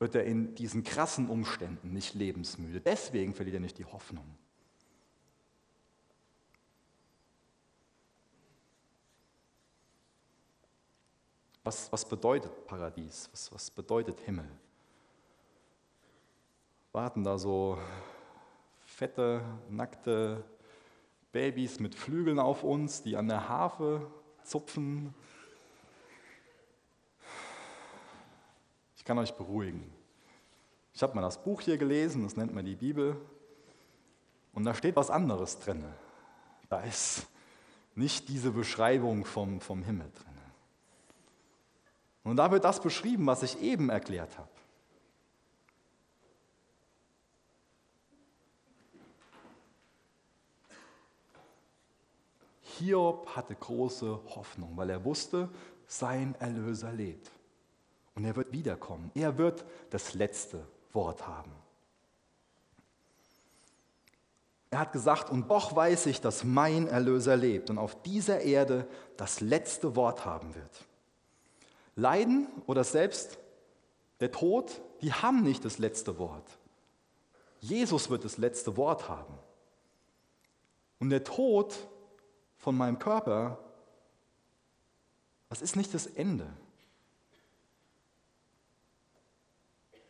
wird 0.00 0.16
er 0.16 0.24
in 0.24 0.52
diesen 0.56 0.82
krassen 0.82 1.28
Umständen 1.30 1.92
nicht 1.92 2.14
lebensmüde. 2.14 2.80
Deswegen 2.80 3.32
verliert 3.32 3.54
er 3.54 3.60
nicht 3.60 3.78
die 3.78 3.84
Hoffnung. 3.84 4.24
Was, 11.62 11.92
was 11.92 12.08
bedeutet 12.08 12.66
Paradies? 12.66 13.28
Was, 13.30 13.52
was 13.52 13.70
bedeutet 13.70 14.18
Himmel? 14.18 14.50
Warten 16.90 17.22
da 17.22 17.38
so 17.38 17.78
fette, 18.80 19.44
nackte 19.70 20.42
Babys 21.30 21.78
mit 21.78 21.94
Flügeln 21.94 22.40
auf 22.40 22.64
uns, 22.64 23.00
die 23.00 23.16
an 23.16 23.28
der 23.28 23.48
Harfe 23.48 24.10
zupfen? 24.42 25.14
Kann 29.08 29.18
euch 29.18 29.34
beruhigen. 29.34 29.90
Ich 30.92 31.02
habe 31.02 31.14
mal 31.14 31.22
das 31.22 31.42
Buch 31.42 31.62
hier 31.62 31.78
gelesen, 31.78 32.24
das 32.24 32.36
nennt 32.36 32.54
man 32.54 32.66
die 32.66 32.76
Bibel, 32.76 33.16
und 34.52 34.64
da 34.64 34.74
steht 34.74 34.96
was 34.96 35.08
anderes 35.08 35.58
drin. 35.58 35.82
Da 36.68 36.82
ist 36.82 37.26
nicht 37.94 38.28
diese 38.28 38.50
Beschreibung 38.50 39.24
vom, 39.24 39.62
vom 39.62 39.82
Himmel 39.82 40.10
drin. 40.12 40.38
Und 42.22 42.36
da 42.36 42.50
wird 42.50 42.64
das 42.64 42.82
beschrieben, 42.82 43.26
was 43.26 43.42
ich 43.42 43.58
eben 43.62 43.88
erklärt 43.88 44.36
habe. 44.36 44.50
Hiob 52.60 53.34
hatte 53.34 53.54
große 53.54 54.20
Hoffnung, 54.34 54.76
weil 54.76 54.90
er 54.90 55.02
wusste, 55.02 55.48
sein 55.86 56.34
Erlöser 56.40 56.92
lebt. 56.92 57.37
Und 58.18 58.24
er 58.24 58.34
wird 58.34 58.50
wiederkommen. 58.50 59.12
Er 59.14 59.38
wird 59.38 59.64
das 59.90 60.14
letzte 60.14 60.66
Wort 60.92 61.28
haben. 61.28 61.52
Er 64.70 64.80
hat 64.80 64.92
gesagt, 64.92 65.30
und 65.30 65.48
doch 65.48 65.76
weiß 65.76 66.06
ich, 66.06 66.20
dass 66.20 66.42
mein 66.42 66.88
Erlöser 66.88 67.36
lebt 67.36 67.70
und 67.70 67.78
auf 67.78 68.02
dieser 68.02 68.40
Erde 68.40 68.88
das 69.16 69.40
letzte 69.40 69.94
Wort 69.94 70.24
haben 70.24 70.56
wird. 70.56 70.84
Leiden 71.94 72.48
oder 72.66 72.82
selbst 72.82 73.38
der 74.18 74.32
Tod, 74.32 74.80
die 75.00 75.12
haben 75.12 75.44
nicht 75.44 75.64
das 75.64 75.78
letzte 75.78 76.18
Wort. 76.18 76.58
Jesus 77.60 78.10
wird 78.10 78.24
das 78.24 78.36
letzte 78.36 78.76
Wort 78.76 79.08
haben. 79.08 79.38
Und 80.98 81.10
der 81.10 81.22
Tod 81.22 81.72
von 82.56 82.76
meinem 82.76 82.98
Körper, 82.98 83.60
das 85.48 85.62
ist 85.62 85.76
nicht 85.76 85.94
das 85.94 86.08
Ende. 86.08 86.48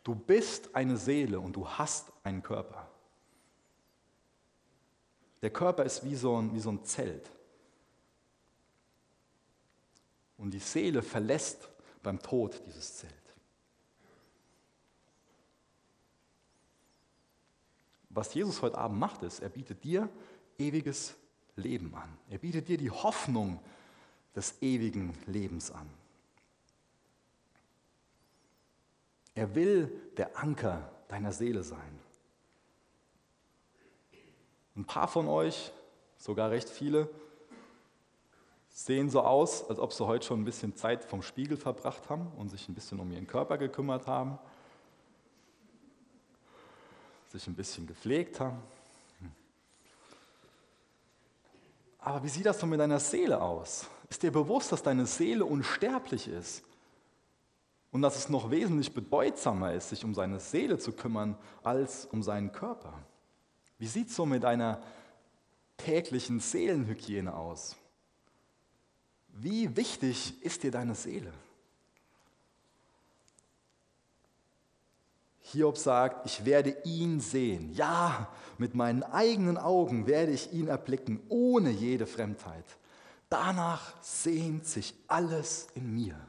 Du 0.09 0.15
bist 0.15 0.75
eine 0.75 0.97
Seele 0.97 1.39
und 1.39 1.55
du 1.55 1.69
hast 1.69 2.11
einen 2.25 2.43
Körper. 2.43 2.89
Der 5.43 5.51
Körper 5.51 5.85
ist 5.85 6.03
wie 6.03 6.15
so 6.15 6.41
ein, 6.41 6.55
wie 6.55 6.61
so 6.61 6.71
ein 6.71 6.83
Zelt. 6.83 7.31
Und 10.39 10.53
die 10.53 10.61
Seele 10.61 11.03
verlässt 11.03 11.69
beim 12.03 12.23
Tod 12.23 12.59
dieses 12.65 12.97
Zelt. 12.97 13.13
Was 18.09 18.33
Jesus 18.33 18.63
heute 18.63 18.79
Abend 18.79 18.99
macht, 18.99 19.23
ist, 19.25 19.41
er 19.41 19.51
bietet 19.51 19.85
dir 19.85 20.09
ewiges 20.57 21.17
Leben 21.55 21.95
an. 21.95 22.17
Er 22.31 22.39
bietet 22.39 22.69
dir 22.69 22.79
die 22.79 22.91
Hoffnung 22.91 23.61
des 24.35 24.63
ewigen 24.63 25.13
Lebens 25.27 25.71
an. 25.71 25.98
Er 29.39 29.55
will 29.55 29.87
der 30.17 30.37
Anker 30.37 30.91
deiner 31.07 31.31
Seele 31.31 31.63
sein. 31.63 32.01
Ein 34.75 34.85
paar 34.85 35.07
von 35.07 35.29
euch, 35.29 35.71
sogar 36.17 36.51
recht 36.51 36.69
viele, 36.69 37.09
sehen 38.69 39.09
so 39.11 39.21
aus, 39.21 39.71
als 39.71 39.79
ob 39.79 39.93
sie 39.93 40.05
heute 40.05 40.27
schon 40.27 40.41
ein 40.41 40.45
bisschen 40.45 40.75
Zeit 40.75 41.05
vom 41.05 41.23
Spiegel 41.23 41.57
verbracht 41.57 42.11
haben 42.11 42.33
und 42.37 42.49
sich 42.49 42.69
ein 42.69 42.75
bisschen 42.75 42.99
um 42.99 43.13
ihren 43.13 43.29
Körper 43.29 43.59
gekümmert 43.59 44.09
haben, 44.09 44.41
sich 47.29 47.47
ein 47.47 47.55
bisschen 47.55 47.87
gepflegt 47.87 48.41
haben. 48.41 48.61
Aber 52.01 52.25
wie 52.25 52.29
sieht 52.29 52.47
das 52.47 52.59
so 52.59 52.67
mit 52.67 52.81
deiner 52.81 52.99
Seele 52.99 53.41
aus? 53.41 53.87
Ist 54.11 54.21
dir 54.21 54.33
bewusst, 54.33 54.73
dass 54.73 54.83
deine 54.83 55.07
Seele 55.07 55.45
unsterblich 55.45 56.27
ist 56.27 56.65
und 57.91 58.03
dass 58.03 58.17
es 58.17 58.29
noch 58.29 58.51
wesentlich 58.51 58.93
bedeutsamer 58.93 59.73
ist, 59.73 59.91
sich 59.91 60.05
um 60.05 60.15
seine 60.15 60.41
Seele 60.41 60.79
zu 60.79 60.93
kümmern, 60.93 61.37
als 61.63 62.07
um 62.07 62.23
seinen 62.23 62.53
Körper? 62.53 62.93
Wie 63.79 63.87
sieht 63.87 64.09
es 64.09 64.17
so 64.17 64.27
mit 64.27 64.43
deiner 64.43 64.83
täglichen 65.77 66.41
Seelenhygiene 66.41 67.35
aus? 67.35 67.77
Wie 69.29 69.77
wichtig 69.77 70.43
ist 70.43 70.65
dir 70.65 70.71
deine 70.71 70.95
Seele? 70.95 71.33
Hiob 75.41 75.79
sagt, 75.79 76.27
ich 76.27 76.45
werde 76.45 76.77
ihn 76.85 77.21
sehen. 77.21 77.73
Ja, 77.73 78.29
mit 78.59 78.75
meinen 78.75 79.03
eigenen 79.03 79.57
Augen 79.57 80.07
werde 80.07 80.33
ich 80.33 80.53
ihn 80.53 80.69
erblicken, 80.69 81.21
ohne 81.29 81.71
jede 81.71 82.07
Fremdheit. 82.07 82.65
Danach 83.31 83.95
sehnt 84.03 84.67
sich 84.67 84.95
alles 85.07 85.69
in 85.75 85.95
mir. 85.95 86.28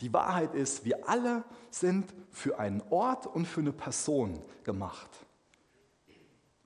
Die 0.00 0.12
Wahrheit 0.12 0.54
ist, 0.54 0.84
wir 0.84 1.08
alle 1.08 1.44
sind 1.70 2.12
für 2.30 2.58
einen 2.58 2.82
Ort 2.90 3.26
und 3.26 3.46
für 3.46 3.60
eine 3.60 3.72
Person 3.72 4.42
gemacht. 4.62 5.10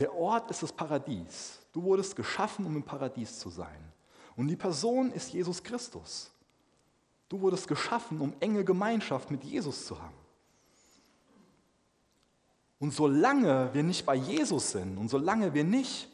Der 0.01 0.15
Ort 0.15 0.51
ist 0.51 0.63
das 0.63 0.73
Paradies. 0.73 1.61
Du 1.73 1.83
wurdest 1.83 2.17
geschaffen, 2.17 2.67
um 2.67 2.75
im 2.77 2.83
Paradies 2.83 3.39
zu 3.39 3.51
sein. 3.51 3.93
Und 4.35 4.49
die 4.49 4.57
Person 4.57 5.13
ist 5.13 5.33
Jesus 5.33 5.63
Christus. 5.63 6.31
Du 7.29 7.41
wurdest 7.41 7.69
geschaffen, 7.69 8.21
um 8.21 8.35
enge 8.41 8.65
Gemeinschaft 8.65 9.31
mit 9.31 9.45
Jesus 9.45 9.87
zu 9.87 10.01
haben. 10.01 10.15
Und 12.81 12.93
solange 12.93 13.73
wir 13.75 13.83
nicht 13.83 14.07
bei 14.07 14.15
Jesus 14.15 14.73
sind 14.73 14.97
und 14.97 15.09
solange 15.09 15.53
wir 15.53 15.65
nicht 15.65 16.09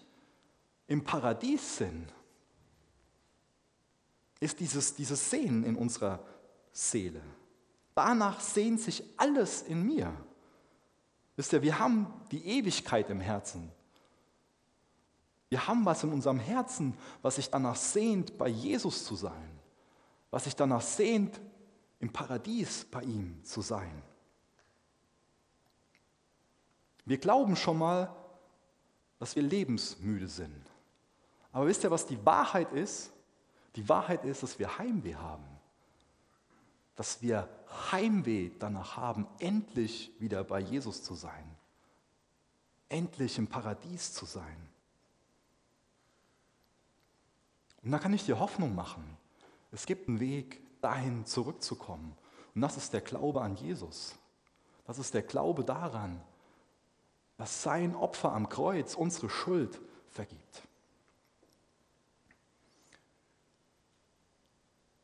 im 0.88 1.02
Paradies 1.04 1.78
sind, 1.78 2.12
ist 4.40 4.60
dieses, 4.60 4.94
dieses 4.94 5.30
Sehen 5.30 5.64
in 5.64 5.76
unserer 5.76 6.20
Seele. 6.76 7.22
Danach 7.94 8.38
sehnt 8.40 8.80
sich 8.80 9.02
alles 9.16 9.62
in 9.62 9.82
mir. 9.86 10.12
Wisst 11.34 11.54
ihr, 11.54 11.62
wir 11.62 11.78
haben 11.78 12.12
die 12.30 12.44
Ewigkeit 12.44 13.08
im 13.08 13.20
Herzen. 13.20 13.72
Wir 15.48 15.66
haben 15.66 15.86
was 15.86 16.04
in 16.04 16.12
unserem 16.12 16.38
Herzen, 16.38 16.94
was 17.22 17.36
sich 17.36 17.48
danach 17.48 17.76
sehnt, 17.76 18.36
bei 18.36 18.48
Jesus 18.48 19.04
zu 19.06 19.16
sein, 19.16 19.58
was 20.30 20.44
sich 20.44 20.54
danach 20.54 20.82
sehnt, 20.82 21.40
im 21.98 22.12
Paradies 22.12 22.84
bei 22.84 23.02
ihm 23.02 23.42
zu 23.42 23.62
sein. 23.62 24.02
Wir 27.06 27.16
glauben 27.16 27.56
schon 27.56 27.78
mal, 27.78 28.14
dass 29.18 29.34
wir 29.34 29.42
lebensmüde 29.42 30.28
sind. 30.28 30.66
Aber 31.52 31.66
wisst 31.66 31.84
ihr, 31.84 31.90
was 31.90 32.04
die 32.04 32.22
Wahrheit 32.26 32.70
ist? 32.72 33.12
Die 33.76 33.88
Wahrheit 33.88 34.24
ist, 34.26 34.42
dass 34.42 34.58
wir 34.58 34.76
Heimweh 34.76 35.14
haben 35.14 35.55
dass 36.96 37.22
wir 37.22 37.48
Heimweh 37.92 38.50
danach 38.58 38.96
haben, 38.96 39.26
endlich 39.38 40.12
wieder 40.18 40.42
bei 40.42 40.60
Jesus 40.60 41.02
zu 41.02 41.14
sein, 41.14 41.44
endlich 42.88 43.38
im 43.38 43.46
Paradies 43.46 44.12
zu 44.12 44.24
sein. 44.24 44.68
Und 47.82 47.92
da 47.92 47.98
kann 47.98 48.14
ich 48.14 48.24
dir 48.24 48.40
Hoffnung 48.40 48.74
machen. 48.74 49.16
Es 49.70 49.86
gibt 49.86 50.08
einen 50.08 50.18
Weg, 50.18 50.60
dahin 50.80 51.24
zurückzukommen. 51.26 52.16
Und 52.54 52.60
das 52.60 52.76
ist 52.76 52.92
der 52.92 53.00
Glaube 53.00 53.42
an 53.42 53.56
Jesus. 53.56 54.14
Das 54.86 54.98
ist 54.98 55.14
der 55.14 55.22
Glaube 55.22 55.64
daran, 55.64 56.22
dass 57.36 57.62
sein 57.62 57.94
Opfer 57.94 58.32
am 58.32 58.48
Kreuz 58.48 58.94
unsere 58.94 59.28
Schuld 59.28 59.80
vergibt. 60.08 60.62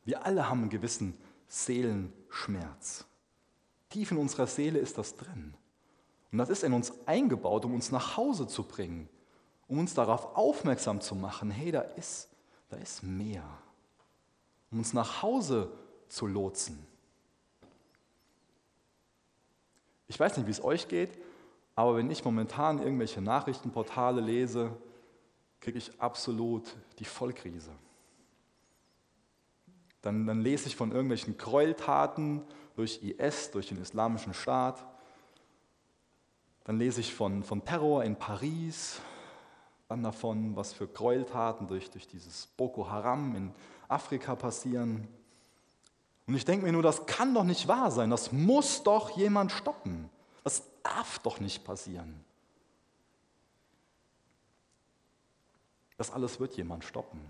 Wir 0.05 0.25
alle 0.25 0.49
haben 0.49 0.61
einen 0.61 0.69
gewissen 0.69 1.17
Seelenschmerz. 1.53 3.05
Tief 3.89 4.09
in 4.09 4.17
unserer 4.17 4.47
Seele 4.47 4.79
ist 4.79 4.97
das 4.97 5.15
drin. 5.15 5.53
Und 6.31 6.39
das 6.39 6.49
ist 6.49 6.63
in 6.63 6.73
uns 6.73 6.91
eingebaut, 7.05 7.63
um 7.63 7.75
uns 7.75 7.91
nach 7.91 8.17
Hause 8.17 8.47
zu 8.47 8.63
bringen, 8.63 9.07
um 9.67 9.77
uns 9.77 9.93
darauf 9.93 10.35
aufmerksam 10.35 10.99
zu 10.99 11.13
machen, 11.13 11.51
hey, 11.51 11.71
da 11.71 11.81
ist, 11.81 12.27
da 12.69 12.77
ist 12.77 13.03
mehr. 13.03 13.43
Um 14.71 14.79
uns 14.79 14.93
nach 14.93 15.21
Hause 15.21 15.71
zu 16.09 16.25
lotsen. 16.25 16.83
Ich 20.07 20.19
weiß 20.19 20.37
nicht, 20.37 20.47
wie 20.47 20.51
es 20.51 20.63
euch 20.63 20.87
geht, 20.87 21.19
aber 21.75 21.95
wenn 21.97 22.09
ich 22.09 22.25
momentan 22.25 22.79
irgendwelche 22.79 23.21
Nachrichtenportale 23.21 24.21
lese, 24.21 24.75
kriege 25.59 25.77
ich 25.77 26.01
absolut 26.01 26.75
die 26.97 27.05
Vollkrise. 27.05 27.71
Dann, 30.03 30.27
dann 30.27 30.41
lese 30.41 30.67
ich 30.67 30.75
von 30.75 30.91
irgendwelchen 30.91 31.37
Gräueltaten 31.37 32.43
durch 32.75 33.01
IS, 33.01 33.51
durch 33.51 33.69
den 33.69 33.81
Islamischen 33.81 34.33
Staat. 34.33 34.85
Dann 36.65 36.77
lese 36.77 36.99
ich 37.01 37.13
von, 37.13 37.43
von 37.43 37.63
Terror 37.65 38.03
in 38.03 38.17
Paris, 38.17 38.99
dann 39.87 40.03
davon, 40.03 40.55
was 40.55 40.73
für 40.73 40.87
Gräueltaten 40.87 41.67
durch, 41.67 41.89
durch 41.89 42.07
dieses 42.07 42.47
Boko 42.57 42.89
Haram 42.89 43.35
in 43.35 43.51
Afrika 43.87 44.35
passieren. 44.35 45.07
Und 46.27 46.35
ich 46.35 46.45
denke 46.45 46.65
mir 46.65 46.73
nur, 46.73 46.83
das 46.83 47.05
kann 47.05 47.33
doch 47.33 47.43
nicht 47.43 47.67
wahr 47.67 47.89
sein, 47.89 48.09
das 48.09 48.31
muss 48.31 48.83
doch 48.83 49.11
jemand 49.11 49.51
stoppen. 49.51 50.09
Das 50.43 50.63
darf 50.83 51.19
doch 51.19 51.39
nicht 51.39 51.63
passieren. 51.63 52.25
Das 55.97 56.11
alles 56.11 56.41
wird 56.41 56.57
jemand 56.57 56.83
stoppen. 56.83 57.21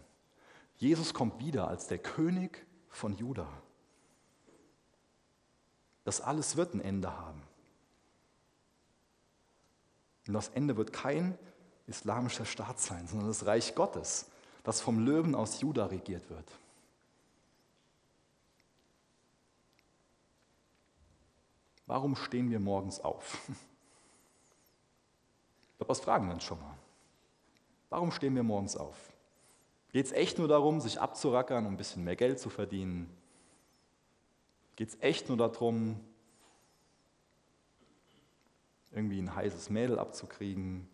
Jesus 0.78 1.14
kommt 1.14 1.40
wieder 1.40 1.68
als 1.68 1.88
der 1.88 2.00
König 2.00 2.66
von 2.90 3.16
Juda. 3.16 3.48
Das 6.04 6.22
alles 6.22 6.58
wird 6.58 6.74
ein 6.74 6.82
Ende 6.82 7.16
haben. 7.18 7.42
Und 10.28 10.34
das 10.34 10.50
Ende 10.50 10.78
wird 10.78 10.94
kein 10.94 11.38
islamischer 11.88 12.46
Staat 12.46 12.80
sein, 12.80 13.08
sondern 13.08 13.28
das 13.28 13.46
Reich 13.46 13.76
Gottes, 13.76 14.30
das 14.64 14.82
vom 14.82 15.00
Löwen 15.00 15.36
aus 15.36 15.62
Juda 15.62 15.86
regiert 15.88 16.30
wird. 16.30 16.50
Warum 21.86 22.16
stehen 22.16 22.50
wir 22.50 22.60
morgens 22.60 23.00
auf? 23.00 23.38
Ich 25.74 25.78
glaube, 25.78 25.92
das 25.92 26.00
fragen 26.00 26.28
wir 26.28 26.34
uns 26.36 26.44
schon 26.44 26.60
mal. 26.62 26.78
Warum 27.90 28.12
stehen 28.12 28.36
wir 28.36 28.44
morgens 28.44 28.78
auf? 28.78 29.13
Geht 29.94 30.08
es 30.08 30.12
echt 30.12 30.40
nur 30.40 30.48
darum, 30.48 30.82
sich 30.82 31.00
abzurackern, 31.00 31.68
um 31.68 31.76
ein 31.76 31.78
bisschen 31.78 32.04
mehr 32.04 32.16
Geld 32.16 32.40
zu 32.40 32.50
verdienen? 32.50 33.16
Geht 34.76 34.90
es 34.90 34.98
echt 35.02 35.30
nur 35.30 35.38
darum, 35.38 36.00
irgendwie 38.92 39.20
ein 39.20 39.36
heißes 39.36 39.70
Mädel 39.70 40.00
abzukriegen? 40.00 40.90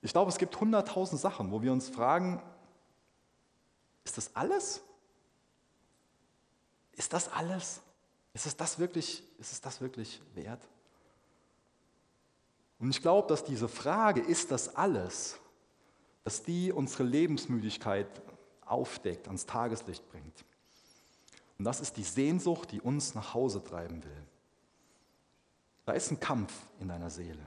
Ich 0.00 0.12
glaube, 0.12 0.30
es 0.30 0.38
gibt 0.38 0.58
hunderttausend 0.58 1.20
Sachen, 1.20 1.52
wo 1.52 1.60
wir 1.60 1.72
uns 1.72 1.90
fragen, 1.90 2.42
ist 4.02 4.16
das 4.16 4.34
alles? 4.34 4.82
Ist 6.92 7.12
das 7.12 7.30
alles? 7.30 7.82
Ist 8.32 8.46
es 8.46 8.56
das 8.56 8.78
wirklich, 8.78 9.22
ist 9.38 9.52
es 9.52 9.60
das 9.60 9.78
wirklich 9.82 10.22
wert? 10.34 10.66
Und 12.78 12.88
ich 12.88 13.02
glaube, 13.02 13.28
dass 13.28 13.44
diese 13.44 13.68
Frage, 13.68 14.22
ist 14.22 14.50
das 14.50 14.74
alles, 14.74 15.38
dass 16.24 16.42
die 16.42 16.72
unsere 16.72 17.04
Lebensmüdigkeit 17.04 18.08
aufdeckt, 18.64 19.26
ans 19.28 19.46
Tageslicht 19.46 20.08
bringt. 20.10 20.44
Und 21.58 21.64
das 21.64 21.80
ist 21.80 21.96
die 21.96 22.02
Sehnsucht, 22.02 22.72
die 22.72 22.80
uns 22.80 23.14
nach 23.14 23.34
Hause 23.34 23.62
treiben 23.62 24.02
will. 24.02 24.24
Da 25.84 25.92
ist 25.92 26.10
ein 26.10 26.18
Kampf 26.18 26.52
in 26.80 26.88
deiner 26.88 27.10
Seele. 27.10 27.44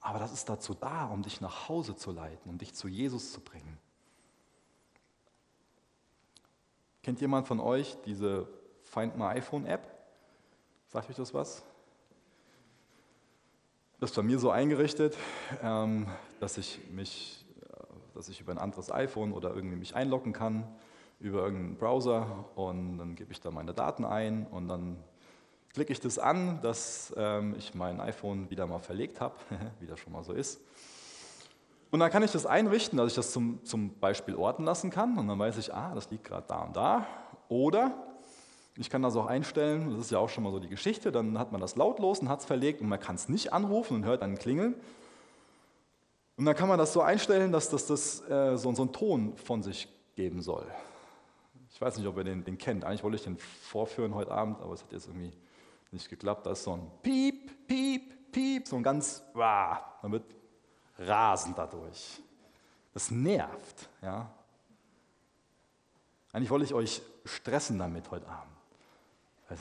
Aber 0.00 0.18
das 0.18 0.32
ist 0.32 0.48
dazu 0.50 0.74
da, 0.74 1.06
um 1.06 1.22
dich 1.22 1.40
nach 1.40 1.68
Hause 1.68 1.96
zu 1.96 2.12
leiten, 2.12 2.50
um 2.50 2.58
dich 2.58 2.74
zu 2.74 2.88
Jesus 2.88 3.32
zu 3.32 3.40
bringen. 3.40 3.78
Kennt 7.02 7.20
jemand 7.22 7.48
von 7.48 7.58
euch 7.58 7.96
diese 8.04 8.46
Find 8.82 9.16
My 9.16 9.24
iPhone 9.24 9.64
App? 9.66 9.82
Sagt 10.88 11.08
euch 11.08 11.16
das 11.16 11.32
was? 11.32 11.62
Das 13.98 14.10
ist 14.10 14.16
bei 14.16 14.22
mir 14.22 14.38
so 14.38 14.50
eingerichtet, 14.50 15.16
ähm, 15.62 16.06
dass 16.44 16.58
ich 16.58 16.78
mich, 16.90 17.42
dass 18.14 18.28
ich 18.28 18.38
über 18.38 18.52
ein 18.52 18.58
anderes 18.58 18.92
iPhone 18.92 19.32
oder 19.32 19.54
irgendwie 19.54 19.76
mich 19.76 19.96
einloggen 19.96 20.34
kann 20.34 20.68
über 21.18 21.44
irgendeinen 21.44 21.76
Browser 21.76 22.44
und 22.54 22.98
dann 22.98 23.14
gebe 23.14 23.32
ich 23.32 23.40
da 23.40 23.50
meine 23.50 23.72
Daten 23.72 24.04
ein 24.04 24.46
und 24.50 24.68
dann 24.68 24.98
klicke 25.72 25.90
ich 25.90 26.00
das 26.00 26.18
an, 26.18 26.60
dass 26.60 27.14
ähm, 27.16 27.54
ich 27.56 27.74
mein 27.74 27.98
iPhone 27.98 28.50
wieder 28.50 28.66
mal 28.66 28.78
verlegt 28.78 29.22
habe, 29.22 29.36
wie 29.80 29.86
das 29.86 29.98
schon 30.00 30.12
mal 30.12 30.22
so 30.22 30.34
ist. 30.34 30.60
Und 31.90 32.00
dann 32.00 32.10
kann 32.10 32.22
ich 32.22 32.32
das 32.32 32.44
einrichten, 32.44 32.98
dass 32.98 33.08
ich 33.08 33.14
das 33.14 33.32
zum, 33.32 33.64
zum 33.64 33.98
Beispiel 33.98 34.34
orten 34.34 34.64
lassen 34.64 34.90
kann 34.90 35.16
und 35.16 35.26
dann 35.26 35.38
weiß 35.38 35.56
ich, 35.56 35.72
ah, 35.72 35.92
das 35.94 36.10
liegt 36.10 36.24
gerade 36.24 36.46
da 36.46 36.58
und 36.64 36.76
da. 36.76 37.06
Oder 37.48 37.94
ich 38.76 38.90
kann 38.90 39.00
das 39.00 39.16
auch 39.16 39.26
einstellen, 39.26 39.92
das 39.92 40.00
ist 40.00 40.10
ja 40.10 40.18
auch 40.18 40.28
schon 40.28 40.44
mal 40.44 40.52
so 40.52 40.58
die 40.58 40.68
Geschichte, 40.68 41.10
dann 41.10 41.38
hat 41.38 41.52
man 41.52 41.60
das 41.62 41.76
lautlos 41.76 42.18
und 42.18 42.28
hat 42.28 42.40
es 42.40 42.44
verlegt 42.44 42.82
und 42.82 42.88
man 42.88 43.00
kann 43.00 43.14
es 43.14 43.30
nicht 43.30 43.54
anrufen 43.54 43.94
und 43.94 44.04
hört 44.04 44.20
dann 44.20 44.36
klingeln. 44.36 44.74
Und 46.36 46.44
dann 46.44 46.56
kann 46.56 46.68
man 46.68 46.78
das 46.78 46.92
so 46.92 47.00
einstellen, 47.00 47.52
dass 47.52 47.70
das, 47.70 47.86
das 47.86 48.20
äh, 48.28 48.56
so, 48.56 48.72
so 48.72 48.82
einen 48.82 48.92
Ton 48.92 49.36
von 49.36 49.62
sich 49.62 49.88
geben 50.16 50.42
soll. 50.42 50.66
Ich 51.70 51.80
weiß 51.80 51.96
nicht, 51.98 52.06
ob 52.06 52.16
ihr 52.16 52.24
den, 52.24 52.44
den 52.44 52.58
kennt. 52.58 52.84
Eigentlich 52.84 53.02
wollte 53.02 53.16
ich 53.16 53.24
den 53.24 53.38
vorführen 53.38 54.14
heute 54.14 54.30
Abend, 54.30 54.60
aber 54.60 54.74
es 54.74 54.82
hat 54.82 54.92
jetzt 54.92 55.06
irgendwie 55.06 55.32
nicht 55.90 56.08
geklappt. 56.08 56.46
Da 56.46 56.52
ist 56.52 56.64
so 56.64 56.72
ein 56.72 56.90
Piep, 57.02 57.66
Piep, 57.66 58.32
Piep, 58.32 58.66
so 58.66 58.76
ein 58.76 58.82
ganz, 58.82 59.22
wah, 59.32 59.98
man 60.02 60.12
wird 60.12 60.24
rasend 60.98 61.56
dadurch. 61.58 62.20
Das 62.92 63.10
nervt. 63.10 63.88
Ja. 64.02 64.30
Eigentlich 66.32 66.50
wollte 66.50 66.64
ich 66.64 66.74
euch 66.74 67.02
stressen 67.24 67.78
damit 67.78 68.10
heute 68.10 68.28
Abend. 68.28 68.52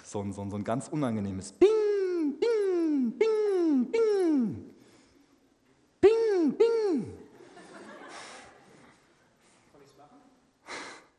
So 0.04 0.22
ein, 0.22 0.34
so 0.34 0.42
ein, 0.42 0.50
so 0.50 0.58
ein 0.58 0.64
ganz 0.64 0.88
unangenehmes 0.88 1.52
Bing, 1.52 2.40
Bing, 2.40 3.18
Bing, 3.18 3.92
Bing. 3.92 4.74
Bing, 6.02 6.58
Bing. 6.58 7.18
Soll 9.72 9.82
ich 9.82 9.92
es 9.92 9.98
machen? 9.98 10.18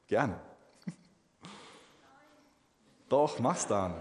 Gerne. 0.07 0.39
Doch, 3.09 3.39
mach's 3.39 3.67
dann. 3.67 3.95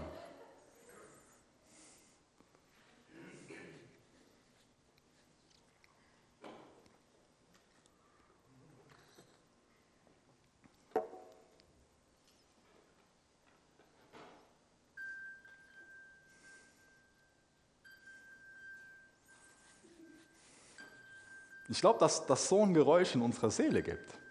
Ich 21.68 21.80
glaube, 21.80 21.98
dass 21.98 22.24
das 22.26 22.48
so 22.48 22.62
ein 22.62 22.74
Geräusch 22.74 23.14
in 23.14 23.22
unserer 23.22 23.50
Seele 23.50 23.82
gibt. 23.82 24.23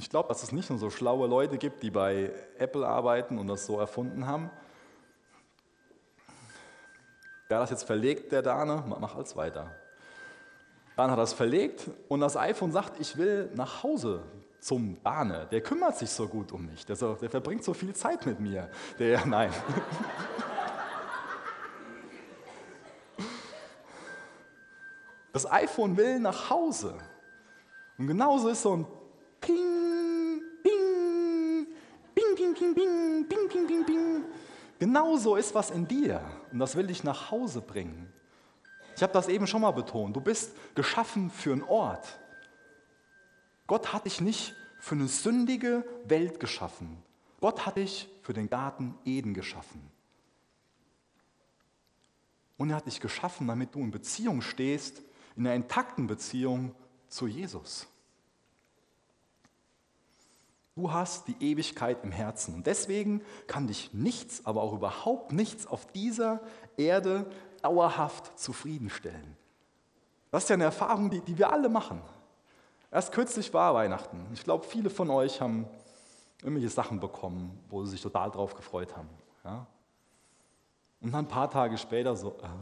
Ich 0.00 0.08
glaube, 0.08 0.30
dass 0.30 0.42
es 0.42 0.50
nicht 0.50 0.70
nur 0.70 0.78
so 0.78 0.88
schlaue 0.88 1.28
Leute 1.28 1.58
gibt, 1.58 1.82
die 1.82 1.90
bei 1.90 2.32
Apple 2.56 2.88
arbeiten 2.88 3.36
und 3.36 3.48
das 3.48 3.66
so 3.66 3.78
erfunden 3.78 4.26
haben. 4.26 4.50
Wer 7.48 7.58
das 7.58 7.68
jetzt 7.68 7.82
verlegt, 7.82 8.32
der 8.32 8.40
Dane, 8.40 8.82
mach 8.98 9.14
als 9.14 9.36
weiter. 9.36 9.76
Dann 10.96 11.10
hat 11.10 11.18
es 11.18 11.34
verlegt 11.34 11.90
und 12.08 12.20
das 12.20 12.34
iPhone 12.34 12.72
sagt, 12.72 12.98
ich 12.98 13.18
will 13.18 13.50
nach 13.54 13.82
Hause 13.82 14.22
zum 14.58 14.96
Dane. 15.04 15.46
Der 15.50 15.60
kümmert 15.60 15.98
sich 15.98 16.08
so 16.08 16.26
gut 16.26 16.50
um 16.50 16.64
mich. 16.64 16.86
Der, 16.86 16.96
so, 16.96 17.12
der 17.16 17.28
verbringt 17.28 17.62
so 17.62 17.74
viel 17.74 17.94
Zeit 17.94 18.24
mit 18.24 18.40
mir. 18.40 18.70
Der, 18.98 19.26
nein. 19.26 19.52
Das 25.34 25.50
iPhone 25.50 25.94
will 25.94 26.18
nach 26.20 26.48
Hause. 26.48 26.96
Und 27.98 28.06
genauso 28.06 28.48
ist 28.48 28.62
so 28.62 28.76
ein 28.78 28.86
Ping, 29.40 29.89
Ping, 32.74 33.26
Ping, 33.28 33.48
Ping, 33.48 33.66
Ping, 33.66 33.66
Ping, 33.66 33.86
Ping. 33.86 34.24
Genauso 34.78 35.36
ist 35.36 35.54
was 35.54 35.70
in 35.70 35.86
dir. 35.86 36.22
Und 36.52 36.58
das 36.58 36.76
will 36.76 36.86
dich 36.86 37.04
nach 37.04 37.30
Hause 37.30 37.60
bringen. 37.60 38.12
Ich 38.96 39.02
habe 39.02 39.12
das 39.12 39.28
eben 39.28 39.46
schon 39.46 39.62
mal 39.62 39.70
betont. 39.70 40.16
Du 40.16 40.20
bist 40.20 40.52
geschaffen 40.74 41.30
für 41.30 41.52
einen 41.52 41.62
Ort. 41.62 42.18
Gott 43.66 43.92
hat 43.92 44.06
dich 44.06 44.20
nicht 44.20 44.54
für 44.78 44.94
eine 44.94 45.06
sündige 45.06 45.84
Welt 46.04 46.40
geschaffen. 46.40 47.02
Gott 47.40 47.66
hat 47.66 47.76
dich 47.76 48.08
für 48.22 48.32
den 48.32 48.48
Garten 48.50 48.98
Eden 49.04 49.34
geschaffen. 49.34 49.80
Und 52.56 52.70
er 52.70 52.76
hat 52.76 52.86
dich 52.86 53.00
geschaffen, 53.00 53.46
damit 53.46 53.74
du 53.74 53.80
in 53.80 53.90
Beziehung 53.90 54.42
stehst 54.42 55.02
in 55.36 55.46
einer 55.46 55.56
intakten 55.56 56.06
Beziehung 56.06 56.74
zu 57.08 57.26
Jesus. 57.26 57.86
Du 60.80 60.90
hast 60.90 61.28
die 61.28 61.36
Ewigkeit 61.40 62.02
im 62.04 62.10
Herzen. 62.10 62.54
Und 62.54 62.66
deswegen 62.66 63.20
kann 63.46 63.66
dich 63.66 63.92
nichts, 63.92 64.46
aber 64.46 64.62
auch 64.62 64.72
überhaupt 64.72 65.30
nichts 65.30 65.66
auf 65.66 65.86
dieser 65.92 66.40
Erde 66.78 67.30
dauerhaft 67.60 68.38
zufriedenstellen. 68.38 69.36
Das 70.30 70.44
ist 70.44 70.48
ja 70.48 70.54
eine 70.54 70.64
Erfahrung, 70.64 71.10
die, 71.10 71.20
die 71.20 71.36
wir 71.36 71.52
alle 71.52 71.68
machen. 71.68 72.00
Erst 72.90 73.12
kürzlich 73.12 73.52
war 73.52 73.74
Weihnachten. 73.74 74.26
Ich 74.32 74.42
glaube, 74.42 74.64
viele 74.64 74.88
von 74.88 75.10
euch 75.10 75.42
haben 75.42 75.66
irgendwelche 76.40 76.70
Sachen 76.70 76.98
bekommen, 76.98 77.62
wo 77.68 77.84
sie 77.84 77.90
sich 77.90 78.00
total 78.00 78.30
drauf 78.30 78.54
gefreut 78.54 78.96
haben. 78.96 79.10
Ja? 79.44 79.66
Und 81.02 81.12
dann 81.12 81.26
ein 81.26 81.28
paar 81.28 81.50
Tage 81.50 81.76
später 81.76 82.16
so, 82.16 82.38
ah, 82.40 82.54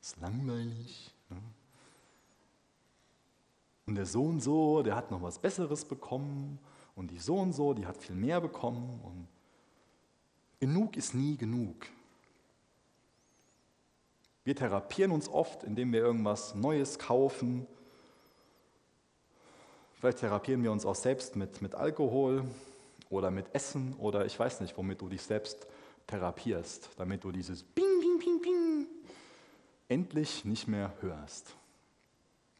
ist 0.00 0.16
langweilig. 0.20 1.12
Ja? 1.28 1.36
Und 3.88 3.96
der 3.96 4.06
Sohn 4.06 4.38
so, 4.38 4.80
der 4.84 4.94
hat 4.94 5.10
noch 5.10 5.22
was 5.22 5.40
Besseres 5.40 5.84
bekommen. 5.84 6.60
Und 6.94 7.10
die 7.10 7.18
Sohn 7.18 7.52
so, 7.52 7.74
die 7.74 7.86
hat 7.86 7.96
viel 7.96 8.14
mehr 8.14 8.40
bekommen. 8.40 9.00
Und 9.02 9.28
genug 10.60 10.96
ist 10.96 11.14
nie 11.14 11.36
genug. 11.36 11.86
Wir 14.44 14.56
therapieren 14.56 15.12
uns 15.12 15.28
oft, 15.28 15.62
indem 15.62 15.92
wir 15.92 16.00
irgendwas 16.00 16.54
Neues 16.54 16.98
kaufen. 16.98 17.66
Vielleicht 19.94 20.18
therapieren 20.18 20.62
wir 20.64 20.72
uns 20.72 20.84
auch 20.84 20.96
selbst 20.96 21.36
mit, 21.36 21.62
mit 21.62 21.74
Alkohol 21.76 22.44
oder 23.08 23.30
mit 23.30 23.54
Essen 23.54 23.94
oder 23.98 24.26
ich 24.26 24.38
weiß 24.38 24.60
nicht, 24.60 24.76
womit 24.76 25.00
du 25.00 25.08
dich 25.08 25.22
selbst 25.22 25.66
therapierst, 26.08 26.90
damit 26.96 27.22
du 27.22 27.30
dieses 27.30 27.62
Bing, 27.62 28.00
Bing, 28.00 28.18
Bing, 28.18 28.40
Bing 28.40 28.86
endlich 29.88 30.44
nicht 30.44 30.66
mehr 30.66 30.92
hörst. 31.00 31.54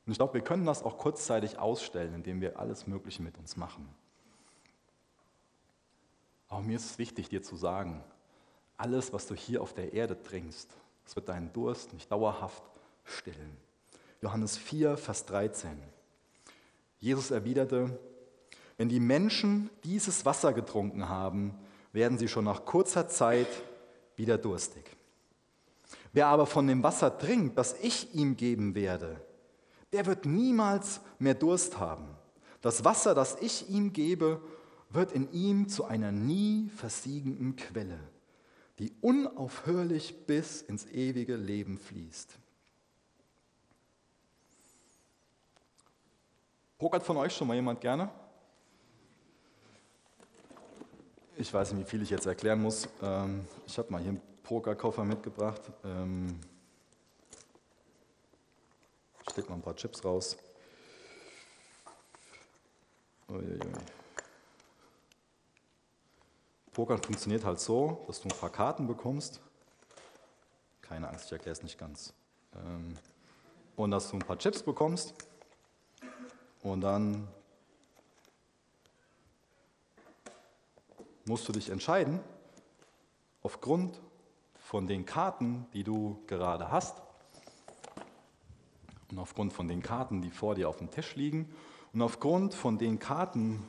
Und 0.06 0.12
ich 0.12 0.18
glaube, 0.18 0.34
wir 0.34 0.42
können 0.42 0.66
das 0.66 0.82
auch 0.82 0.98
kurzzeitig 0.98 1.58
ausstellen, 1.58 2.14
indem 2.14 2.40
wir 2.40 2.58
alles 2.58 2.86
Mögliche 2.86 3.22
mit 3.22 3.38
uns 3.38 3.56
machen. 3.56 3.88
Aber 6.53 6.61
mir 6.61 6.76
ist 6.76 6.84
es 6.84 6.98
wichtig, 6.98 7.30
dir 7.30 7.42
zu 7.42 7.57
sagen, 7.57 8.05
alles, 8.76 9.14
was 9.14 9.26
du 9.26 9.34
hier 9.34 9.62
auf 9.62 9.72
der 9.72 9.94
Erde 9.94 10.22
trinkst, 10.22 10.68
das 11.03 11.16
wird 11.16 11.30
deinen 11.30 11.50
Durst 11.55 11.94
nicht 11.94 12.12
dauerhaft 12.12 12.62
stillen. 13.05 13.57
Johannes 14.20 14.59
4, 14.59 14.98
Vers 14.98 15.24
13. 15.24 15.82
Jesus 16.98 17.30
erwiderte, 17.30 17.98
wenn 18.76 18.90
die 18.90 19.00
Menschen 19.00 19.70
dieses 19.82 20.26
Wasser 20.26 20.53
getrunken 20.53 21.09
haben, 21.09 21.59
werden 21.92 22.18
sie 22.18 22.28
schon 22.28 22.44
nach 22.44 22.66
kurzer 22.66 23.09
Zeit 23.09 23.48
wieder 24.16 24.36
durstig. 24.36 24.84
Wer 26.12 26.26
aber 26.26 26.44
von 26.44 26.66
dem 26.66 26.82
Wasser 26.82 27.16
trinkt, 27.16 27.57
das 27.57 27.76
ich 27.80 28.14
ihm 28.14 28.36
geben 28.36 28.74
werde, 28.74 29.24
der 29.94 30.05
wird 30.05 30.26
niemals 30.26 31.00
mehr 31.18 31.34
Durst 31.34 31.78
haben. 31.78 32.09
Das 32.61 32.84
Wasser, 32.84 33.14
das 33.14 33.38
ich 33.40 33.70
ihm 33.70 33.94
gebe, 33.94 34.42
wird 34.95 35.12
in 35.12 35.30
ihm 35.32 35.68
zu 35.68 35.84
einer 35.84 36.12
nie 36.12 36.68
versiegenden 36.76 37.57
Quelle, 37.57 37.99
die 38.78 38.93
unaufhörlich 39.01 40.26
bis 40.26 40.62
ins 40.62 40.86
ewige 40.86 41.36
Leben 41.36 41.78
fließt. 41.78 42.38
Pokert 46.78 47.05
von 47.05 47.16
euch 47.16 47.34
schon 47.34 47.47
mal 47.47 47.55
jemand 47.55 47.80
gerne? 47.80 48.11
Ich 51.36 51.53
weiß 51.53 51.72
nicht, 51.72 51.86
wie 51.86 51.90
viel 51.90 52.03
ich 52.03 52.11
jetzt 52.11 52.26
erklären 52.26 52.61
muss. 52.61 52.88
Ähm, 53.01 53.47
ich 53.66 53.78
habe 53.78 53.90
mal 53.90 54.01
hier 54.01 54.11
einen 54.11 54.22
Pokerkoffer 54.43 55.05
mitgebracht. 55.05 55.62
Ähm, 55.84 56.40
ich 59.24 59.30
stecke 59.30 59.49
mal 59.49 59.55
ein 59.55 59.62
paar 59.62 59.76
Chips 59.76 60.05
raus. 60.05 60.36
Uiuiui. 63.28 64.01
Pokern 66.72 67.02
funktioniert 67.02 67.44
halt 67.44 67.60
so, 67.60 68.02
dass 68.06 68.22
du 68.22 68.28
ein 68.28 68.38
paar 68.38 68.50
Karten 68.50 68.86
bekommst. 68.86 69.40
Keine 70.80 71.08
Angst, 71.08 71.26
ich 71.26 71.32
erkläre 71.32 71.52
es 71.52 71.62
nicht 71.62 71.78
ganz. 71.78 72.14
Ähm, 72.54 72.96
und 73.76 73.90
dass 73.90 74.10
du 74.10 74.16
ein 74.16 74.20
paar 74.20 74.38
Chips 74.38 74.62
bekommst. 74.62 75.14
Und 76.62 76.80
dann 76.80 77.28
musst 81.26 81.46
du 81.46 81.52
dich 81.52 81.68
entscheiden, 81.68 82.20
aufgrund 83.42 84.00
von 84.54 84.86
den 84.86 85.04
Karten, 85.04 85.66
die 85.74 85.84
du 85.84 86.22
gerade 86.26 86.70
hast, 86.70 87.02
und 89.10 89.18
aufgrund 89.18 89.52
von 89.52 89.68
den 89.68 89.82
Karten, 89.82 90.22
die 90.22 90.30
vor 90.30 90.54
dir 90.54 90.70
auf 90.70 90.78
dem 90.78 90.90
Tisch 90.90 91.16
liegen, 91.16 91.54
und 91.92 92.00
aufgrund 92.00 92.54
von 92.54 92.78
den 92.78 92.98
Karten, 92.98 93.62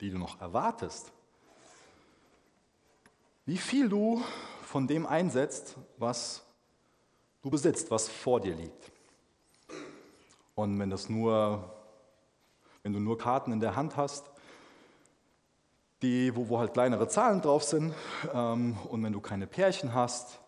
die 0.00 0.10
du 0.10 0.18
noch 0.18 0.40
erwartest, 0.40 1.12
wie 3.46 3.56
viel 3.56 3.88
du 3.88 4.22
von 4.62 4.86
dem 4.88 5.06
einsetzt, 5.06 5.76
was 5.96 6.44
du 7.42 7.48
besitzt, 7.48 7.90
was 7.92 8.08
vor 8.08 8.40
dir 8.40 8.54
liegt. 8.54 8.92
Und 10.56 10.78
wenn 10.80 10.90
das 10.90 11.08
nur, 11.08 11.72
wenn 12.82 12.92
du 12.92 12.98
nur 12.98 13.16
Karten 13.16 13.52
in 13.52 13.60
der 13.60 13.76
Hand 13.76 13.96
hast, 13.96 14.28
die, 16.02 16.34
wo, 16.34 16.48
wo 16.48 16.58
halt 16.58 16.72
kleinere 16.72 17.08
Zahlen 17.08 17.40
drauf 17.40 17.62
sind, 17.62 17.94
ähm, 18.34 18.76
und 18.88 19.02
wenn 19.02 19.12
du 19.12 19.20
keine 19.20 19.46
Pärchen 19.46 19.94
hast 19.94 20.40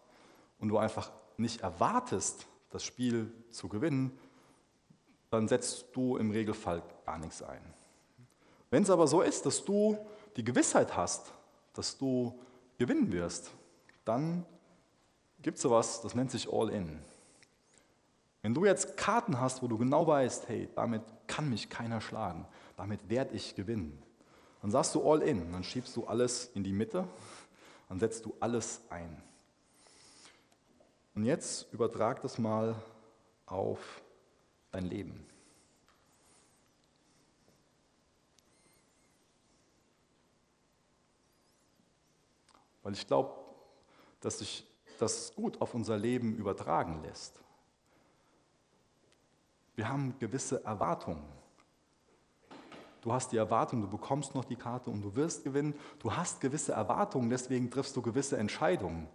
und 0.59 0.69
du 0.69 0.79
einfach 0.79 1.11
nicht 1.37 1.61
erwartest, 1.61 2.47
das 2.71 2.83
Spiel 2.83 3.33
zu 3.51 3.69
gewinnen, 3.69 4.19
dann 5.31 5.47
setzt 5.47 5.87
du 5.95 6.17
im 6.17 6.33
Regelfall 6.33 6.83
gar 7.07 7.19
nichts 7.19 7.43
ein. 7.43 7.63
Wenn 8.71 8.83
es 8.83 8.91
aber 8.91 9.07
so 9.07 9.23
ist, 9.23 9.47
dass 9.47 9.65
du 9.65 9.97
die 10.37 10.45
Gewissheit 10.45 10.97
hast, 10.97 11.33
dass 11.75 11.97
du 11.97 12.39
gewinnen 12.79 13.13
wirst, 13.13 13.53
dann 14.05 14.47
gibt 15.43 15.57
es 15.57 15.63
sowas, 15.63 16.01
das 16.01 16.15
nennt 16.15 16.31
sich 16.31 16.53
All-In. 16.53 16.99
Wenn 18.43 18.55
du 18.55 18.65
jetzt 18.65 18.97
Karten 18.97 19.41
hast, 19.41 19.63
wo 19.63 19.69
du 19.69 19.77
genau 19.77 20.07
weißt, 20.07 20.49
hey, 20.49 20.69
damit 20.75 21.03
kann 21.27 21.51
mich 21.51 21.69
keiner 21.69 22.01
schlagen, 22.01 22.47
damit 22.77 23.09
werde 23.09 23.35
ich 23.35 23.55
gewinnen, 23.55 24.01
dann 24.63 24.71
sagst 24.71 24.95
du 24.95 25.11
All-In, 25.11 25.53
dann 25.53 25.65
schiebst 25.65 25.95
du 25.97 26.07
alles 26.07 26.51
in 26.55 26.65
die 26.65 26.73
Mitte, 26.73 27.07
dann 27.89 27.99
setzt 27.99 28.25
du 28.25 28.35
alles 28.41 28.81
ein. 28.91 29.23
Und 31.15 31.25
jetzt 31.25 31.73
übertrag 31.73 32.23
das 32.23 32.39
mal 32.39 32.77
auf 33.47 34.03
dein 34.71 34.85
Leben. 34.85 35.27
Weil 42.89 42.95
ich 42.95 43.07
glaube, 43.07 43.35
dass 44.21 44.39
sich 44.39 44.67
das 44.99 45.35
gut 45.35 45.61
auf 45.61 45.75
unser 45.75 45.99
Leben 45.99 46.35
übertragen 46.37 47.03
lässt. 47.03 47.39
Wir 49.77 49.91
haben 49.91 50.19
gewisse 50.19 50.65
Erwartungen. 50.65 51.23
Du 53.03 53.13
hast 53.13 53.31
die 53.31 53.37
Erwartung, 53.37 53.83
du 53.83 53.89
bekommst 53.89 54.35
noch 54.35 54.47
die 54.47 54.57
Karte 54.57 54.89
und 54.89 55.03
du 55.03 55.15
wirst 55.15 55.45
gewinnen. 55.45 55.75
Du 55.99 56.17
hast 56.17 56.41
gewisse 56.41 56.73
Erwartungen, 56.73 57.29
deswegen 57.29 57.71
triffst 57.71 57.95
du 57.95 58.01
gewisse 58.01 58.39
Entscheidungen. 58.39 59.07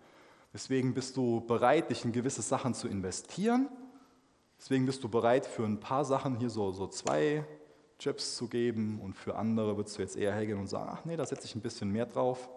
Deswegen 0.53 0.93
bist 0.93 1.17
du 1.17 1.41
bereit, 1.41 1.89
dich 1.89 2.05
in 2.05 2.11
gewisse 2.11 2.43
Sachen 2.43 2.75
zu 2.75 2.87
investieren. 2.87 3.69
Deswegen 4.59 4.85
bist 4.85 5.03
du 5.03 5.09
bereit, 5.09 5.47
für 5.47 5.65
ein 5.65 5.79
paar 5.79 6.05
Sachen 6.05 6.35
hier 6.35 6.51
so, 6.51 6.71
so 6.73 6.85
zwei 6.85 7.43
Chips 7.97 8.37
zu 8.37 8.47
geben 8.47 9.01
und 9.01 9.15
für 9.15 9.35
andere 9.35 9.75
würdest 9.77 9.97
du 9.97 10.03
jetzt 10.03 10.15
eher 10.15 10.31
hergehen 10.35 10.59
und 10.59 10.67
sagen, 10.67 10.91
ach 10.93 11.05
nee, 11.05 11.17
da 11.17 11.25
setze 11.25 11.47
ich 11.47 11.55
ein 11.55 11.61
bisschen 11.61 11.91
mehr 11.91 12.05
drauf. 12.05 12.47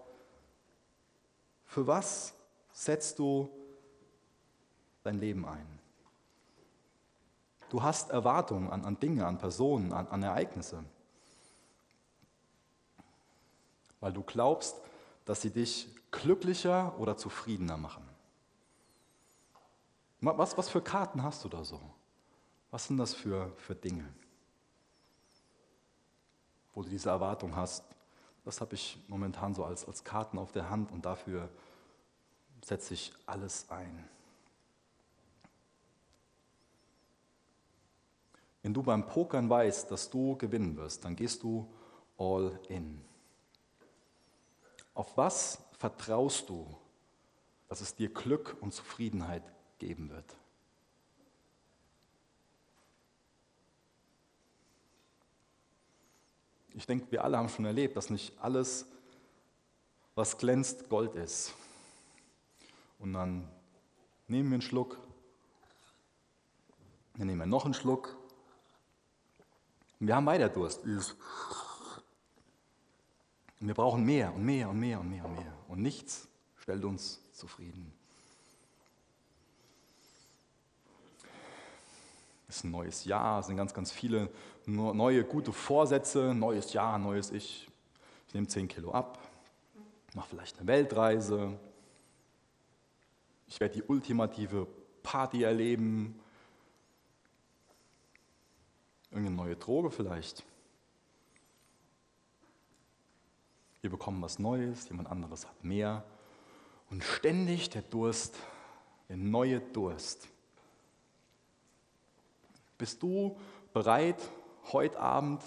Für 1.66 1.86
was 1.86 2.34
setzt 2.72 3.18
du 3.18 3.50
dein 5.02 5.18
Leben 5.18 5.44
ein? 5.44 5.66
Du 7.68 7.82
hast 7.82 8.10
Erwartungen 8.10 8.70
an, 8.70 8.84
an 8.84 8.98
Dinge, 8.98 9.26
an 9.26 9.38
Personen, 9.38 9.92
an, 9.92 10.06
an 10.08 10.22
Ereignisse, 10.22 10.84
weil 14.00 14.12
du 14.12 14.22
glaubst, 14.22 14.76
dass 15.24 15.42
sie 15.42 15.50
dich 15.50 15.88
glücklicher 16.12 16.98
oder 16.98 17.16
zufriedener 17.16 17.76
machen. 17.76 18.06
Was, 20.20 20.56
was 20.56 20.68
für 20.68 20.80
Karten 20.80 21.22
hast 21.22 21.44
du 21.44 21.48
da 21.48 21.64
so? 21.64 21.80
Was 22.70 22.86
sind 22.86 22.96
das 22.96 23.14
für, 23.14 23.52
für 23.56 23.74
Dinge, 23.74 24.06
wo 26.74 26.82
du 26.82 26.88
diese 26.88 27.10
Erwartung 27.10 27.54
hast? 27.54 27.84
Das 28.46 28.60
habe 28.60 28.76
ich 28.76 28.96
momentan 29.08 29.54
so 29.54 29.64
als, 29.64 29.84
als 29.88 30.04
Karten 30.04 30.38
auf 30.38 30.52
der 30.52 30.70
Hand 30.70 30.92
und 30.92 31.04
dafür 31.04 31.50
setze 32.64 32.94
ich 32.94 33.12
alles 33.26 33.68
ein. 33.70 34.08
Wenn 38.62 38.72
du 38.72 38.84
beim 38.84 39.04
Pokern 39.04 39.50
weißt, 39.50 39.90
dass 39.90 40.10
du 40.10 40.36
gewinnen 40.36 40.76
wirst, 40.76 41.04
dann 41.04 41.16
gehst 41.16 41.42
du 41.42 41.68
all 42.18 42.56
in. 42.68 43.04
Auf 44.94 45.16
was 45.16 45.58
vertraust 45.72 46.48
du, 46.48 46.72
dass 47.66 47.80
es 47.80 47.96
dir 47.96 48.14
Glück 48.14 48.56
und 48.60 48.72
Zufriedenheit 48.72 49.42
geben 49.78 50.08
wird? 50.08 50.36
Ich 56.76 56.86
denke, 56.86 57.10
wir 57.10 57.24
alle 57.24 57.38
haben 57.38 57.48
schon 57.48 57.64
erlebt, 57.64 57.96
dass 57.96 58.10
nicht 58.10 58.38
alles, 58.38 58.84
was 60.14 60.36
glänzt, 60.36 60.90
Gold 60.90 61.14
ist. 61.14 61.54
Und 62.98 63.14
dann 63.14 63.48
nehmen 64.28 64.50
wir 64.50 64.56
einen 64.56 64.62
Schluck, 64.62 64.98
dann 67.16 67.28
nehmen 67.28 67.38
wir 67.38 67.46
noch 67.46 67.64
einen 67.64 67.72
Schluck. 67.72 68.14
Und 69.98 70.06
wir 70.06 70.14
haben 70.16 70.26
weiter 70.26 70.50
Durst. 70.50 70.84
Und 70.84 71.16
wir 73.60 73.74
brauchen 73.74 74.04
mehr 74.04 74.34
und 74.34 74.44
mehr 74.44 74.68
und 74.68 74.78
mehr 74.78 75.00
und 75.00 75.08
mehr 75.08 75.24
und 75.24 75.32
mehr. 75.32 75.54
Und 75.68 75.80
nichts 75.80 76.28
stellt 76.56 76.84
uns 76.84 77.22
zufrieden. 77.32 77.90
Ist 82.48 82.64
ein 82.64 82.70
neues 82.70 83.04
Jahr, 83.04 83.40
es 83.40 83.46
sind 83.46 83.56
ganz, 83.56 83.74
ganz 83.74 83.90
viele 83.90 84.30
neue 84.66 85.24
gute 85.24 85.52
Vorsätze. 85.52 86.34
Neues 86.34 86.72
Jahr, 86.72 86.98
neues 86.98 87.30
Ich. 87.30 87.68
Ich 88.28 88.34
nehme 88.34 88.48
10 88.48 88.68
Kilo 88.68 88.92
ab, 88.92 89.18
mache 90.14 90.28
vielleicht 90.30 90.58
eine 90.58 90.66
Weltreise. 90.66 91.58
Ich 93.46 93.60
werde 93.60 93.74
die 93.74 93.82
ultimative 93.84 94.66
Party 95.02 95.44
erleben. 95.44 96.18
Irgendeine 99.10 99.36
neue 99.36 99.56
Droge 99.56 99.90
vielleicht. 99.90 100.44
Wir 103.80 103.90
bekommen 103.90 104.20
was 104.20 104.40
Neues, 104.40 104.88
jemand 104.88 105.08
anderes 105.08 105.46
hat 105.46 105.62
mehr. 105.62 106.04
Und 106.90 107.04
ständig 107.04 107.70
der 107.70 107.82
Durst, 107.82 108.36
der 109.08 109.16
neue 109.16 109.60
Durst. 109.60 110.28
Bist 112.78 113.02
du 113.02 113.38
bereit, 113.72 114.20
heute 114.72 114.98
Abend 114.98 115.42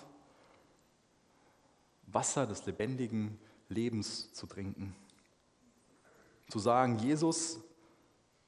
Wasser 2.07 2.47
des 2.47 2.65
lebendigen 2.65 3.39
Lebens 3.67 4.33
zu 4.33 4.47
trinken? 4.47 4.95
Zu 6.49 6.57
sagen, 6.57 6.97
Jesus, 6.97 7.59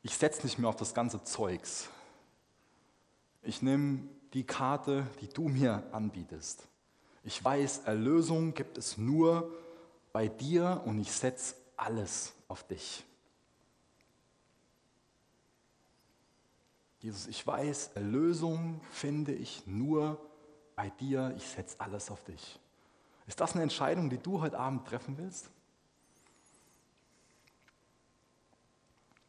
ich 0.02 0.16
setze 0.16 0.46
nicht 0.46 0.58
mehr 0.58 0.70
auf 0.70 0.76
das 0.76 0.94
ganze 0.94 1.24
Zeugs. 1.24 1.90
Ich 3.44 3.62
nehme 3.62 4.08
die 4.34 4.44
Karte, 4.44 5.06
die 5.22 5.28
du 5.28 5.48
mir 5.48 5.84
anbietest. 5.92 6.68
Ich 7.24 7.44
weiß, 7.44 7.80
Erlösung 7.86 8.56
gibt 8.56 8.78
es 8.80 8.98
nur 8.98 9.52
bei 10.12 10.28
dir 10.28 10.82
und 10.86 11.00
ich 11.00 11.12
setze 11.12 11.56
alles 11.78 12.34
auf 12.48 12.64
dich. 12.64 13.04
Jesus, 17.02 17.28
ich 17.28 17.46
weiß, 17.46 17.92
Erlösung 17.96 18.80
finde 18.92 19.34
ich 19.34 19.66
nur 19.66 20.20
bei 20.76 20.90
dir, 20.92 21.34
ich 21.36 21.44
setze 21.44 21.80
alles 21.80 22.12
auf 22.12 22.24
dich. 22.24 22.60
Ist 23.26 23.42
das 23.42 23.54
eine 23.54 23.64
Entscheidung, 23.64 24.10
die 24.10 24.20
du 24.20 24.40
heute 24.40 24.60
Abend 24.60 24.88
treffen 24.88 25.18
willst? 25.18 25.50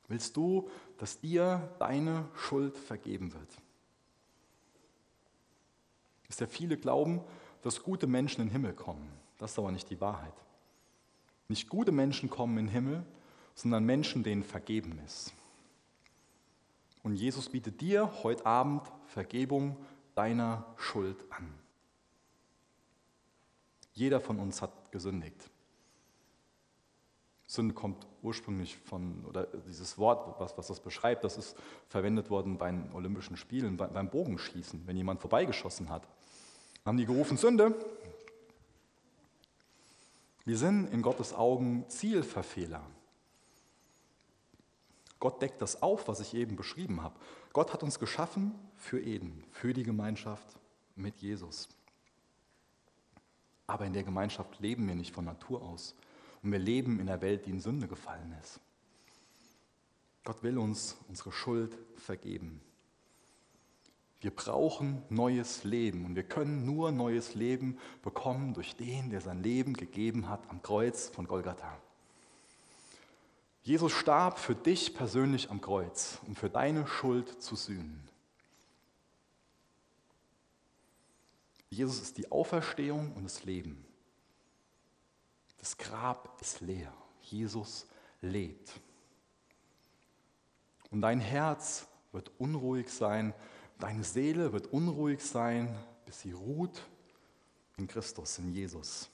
Willst 0.09 0.37
du, 0.37 0.69
dass 0.99 1.21
dir 1.21 1.75
deine 1.79 2.29
Schuld 2.35 2.77
vergeben 2.77 3.33
wird? 3.33 3.49
Ist 6.29 6.41
ja 6.41 6.47
viele 6.47 6.77
glauben, 6.77 7.23
dass 7.63 7.83
gute 7.83 8.07
Menschen 8.07 8.43
in 8.43 8.49
den 8.49 8.53
Himmel 8.53 8.75
kommen. 8.75 9.11
Das 9.39 9.53
ist 9.53 9.59
aber 9.59 9.73
nicht 9.73 9.89
die 9.89 10.01
Wahrheit. 10.01 10.35
Nicht 11.49 11.71
gute 11.71 11.93
Menschen 11.93 12.29
kommen 12.29 12.59
in 12.59 12.67
den 12.67 12.73
Himmel, 12.73 13.07
sondern 13.55 13.85
Menschen, 13.85 14.23
denen 14.23 14.43
vergeben 14.43 14.99
ist. 15.07 15.33
Und 17.03 17.17
Jesus 17.17 17.49
bietet 17.49 17.81
dir 17.81 18.23
heute 18.23 18.47
Abend 18.47 18.83
Vergebung 19.07 19.77
deiner 20.15 20.67
Schuld 20.77 21.25
an. 21.31 21.53
Jeder 23.93 24.21
von 24.21 24.39
uns 24.39 24.63
hat 24.63 24.93
gesündigt. 24.93 25.51
Sünde 27.47 27.75
kommt 27.75 28.07
ursprünglich 28.23 28.79
von, 28.79 29.27
oder 29.27 29.47
dieses 29.67 29.99
Wort, 29.99 30.41
was, 30.41 30.57
was 30.57 30.69
das 30.69 30.81
beschreibt, 30.81 31.23
das 31.23 31.37
ist 31.37 31.57
verwendet 31.89 32.31
worden 32.31 32.57
bei 32.57 32.71
den 32.71 32.91
Olympischen 32.93 33.37
Spielen, 33.37 33.77
beim 33.77 34.09
Bogenschießen, 34.09 34.87
wenn 34.87 34.97
jemand 34.97 35.21
vorbeigeschossen 35.21 35.91
hat. 35.91 36.09
Haben 36.87 36.97
die 36.97 37.05
gerufen, 37.05 37.37
Sünde. 37.37 37.75
Wir 40.45 40.57
sind 40.57 40.87
in 40.87 41.03
Gottes 41.03 41.35
Augen 41.35 41.85
Zielverfehler. 41.89 42.83
Gott 45.23 45.41
deckt 45.41 45.63
das 45.63 45.83
auf, 45.83 46.09
was 46.09 46.19
ich 46.19 46.35
eben 46.35 46.57
beschrieben 46.57 47.01
habe. 47.01 47.15
Gott 47.53 47.73
hat 47.73 47.85
uns 47.85 48.01
geschaffen 48.01 48.59
für 48.75 49.01
Eden, 49.01 49.45
für 49.53 49.73
die 49.73 49.85
Gemeinschaft 49.85 50.59
mit 50.97 51.19
Jesus. 51.19 51.69
Aber 53.69 53.87
in 53.87 53.93
der 53.93 54.03
Gemeinschaft 54.03 54.59
leben 54.59 54.89
wir 54.89 54.97
nicht 54.97 55.15
von 55.15 55.25
Natur 55.25 55.63
aus. 55.63 55.95
Und 56.43 56.51
wir 56.51 56.59
leben 56.59 56.99
in 56.99 57.09
einer 57.09 57.21
Welt, 57.23 57.47
die 57.47 57.51
in 57.51 57.61
Sünde 57.61 57.87
gefallen 57.87 58.35
ist. 58.43 58.59
Gott 60.25 60.43
will 60.43 60.59
uns 60.59 60.97
unsere 61.09 61.31
Schuld 61.31 61.79
vergeben. 61.95 62.61
Wir 64.23 64.33
brauchen 64.33 65.05
neues 65.09 65.63
Leben 65.63 66.05
und 66.05 66.17
wir 66.17 66.25
können 66.25 66.67
nur 66.67 66.91
neues 66.91 67.37
Leben 67.37 67.79
bekommen 68.03 68.55
durch 68.55 68.75
den, 68.75 69.11
der 69.11 69.21
sein 69.21 69.41
Leben 69.41 69.75
gegeben 69.75 70.29
hat 70.29 70.51
am 70.51 70.63
Kreuz 70.63 71.11
von 71.11 71.29
Golgatha. 71.29 71.79
Jesus 73.63 73.93
starb 73.93 74.39
für 74.39 74.57
dich 74.57 74.95
persönlich 74.95 75.51
am 75.51 75.61
Kreuz, 75.61 76.19
um 76.27 76.35
für 76.35 76.51
deine 76.51 76.87
Schuld 76.87 77.41
zu 77.41 77.55
sühnen. 77.55 78.09
Jesus 81.71 82.03
ist 82.03 82.19
die 82.19 82.31
Auferstehung 82.31 83.13
und 83.13 83.25
das 83.25 83.45
Leben. 83.45 83.87
Das 85.59 85.79
Grab 85.79 86.39
ist 86.41 86.61
leer. 86.61 86.93
Jesus 87.23 87.87
lebt. 88.21 88.73
Und 90.91 91.01
dein 91.01 91.21
Herz 91.21 91.87
wird 92.11 92.31
unruhig 92.39 92.91
sein, 92.91 93.33
deine 93.79 94.05
Seele 94.05 94.53
wird 94.53 94.67
unruhig 94.67 95.23
sein, 95.23 95.75
bis 96.05 96.21
sie 96.21 96.33
ruht 96.33 96.83
in 97.79 97.87
Christus, 97.87 98.39
in 98.39 98.53
Jesus. 98.53 99.09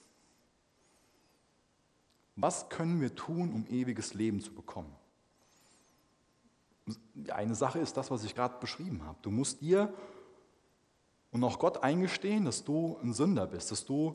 Was 2.41 2.69
können 2.69 3.01
wir 3.01 3.13
tun, 3.17 3.53
um 3.53 3.67
ewiges 3.67 4.15
Leben 4.15 4.41
zu 4.41 4.55
bekommen? 4.55 4.95
Eine 7.31 7.57
Sache 7.57 7.81
ist 7.81 7.97
das, 7.97 8.13
was 8.13 8.23
ich 8.23 8.37
gerade 8.37 8.61
beschrieben 8.61 9.03
habe. 9.05 9.19
Du 9.23 9.33
musst 9.33 9.61
dir 9.61 9.93
und 11.33 11.43
auch 11.43 11.59
Gott 11.59 11.83
eingestehen, 11.83 12.45
dass 12.45 12.63
du 12.63 12.97
ein 13.03 13.13
Sünder 13.13 13.49
bist, 13.49 13.73
dass 13.73 13.85
du 13.85 14.15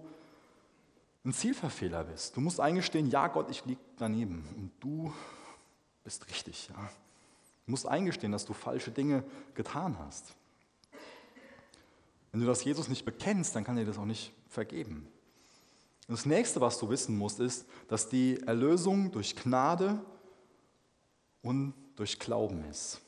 ein 1.25 1.33
Zielverfehler 1.33 2.05
bist. 2.05 2.37
Du 2.37 2.41
musst 2.41 2.61
eingestehen, 2.61 3.09
ja 3.09 3.27
Gott, 3.27 3.51
ich 3.51 3.65
liege 3.65 3.81
daneben 3.97 4.47
und 4.55 4.71
du 4.79 5.13
bist 6.05 6.25
richtig. 6.29 6.69
Ja. 6.69 6.75
Du 7.65 7.71
musst 7.71 7.85
eingestehen, 7.85 8.31
dass 8.31 8.45
du 8.45 8.53
falsche 8.53 8.91
Dinge 8.91 9.25
getan 9.53 9.99
hast. 9.99 10.33
Wenn 12.31 12.39
du 12.39 12.47
das 12.47 12.63
Jesus 12.63 12.87
nicht 12.87 13.03
bekennst, 13.03 13.53
dann 13.53 13.65
kann 13.65 13.77
er 13.77 13.83
das 13.83 13.97
auch 13.97 14.05
nicht 14.05 14.31
vergeben. 14.47 15.07
Das 16.07 16.25
nächste, 16.25 16.59
was 16.59 16.79
du 16.79 16.89
wissen 16.89 17.17
musst, 17.17 17.39
ist, 17.39 17.65
dass 17.87 18.09
die 18.09 18.41
Erlösung 18.45 19.11
durch 19.11 19.35
Gnade 19.35 20.03
und 21.41 21.73
durch 21.95 22.19
Glauben 22.19 22.63
ist. 22.65 22.99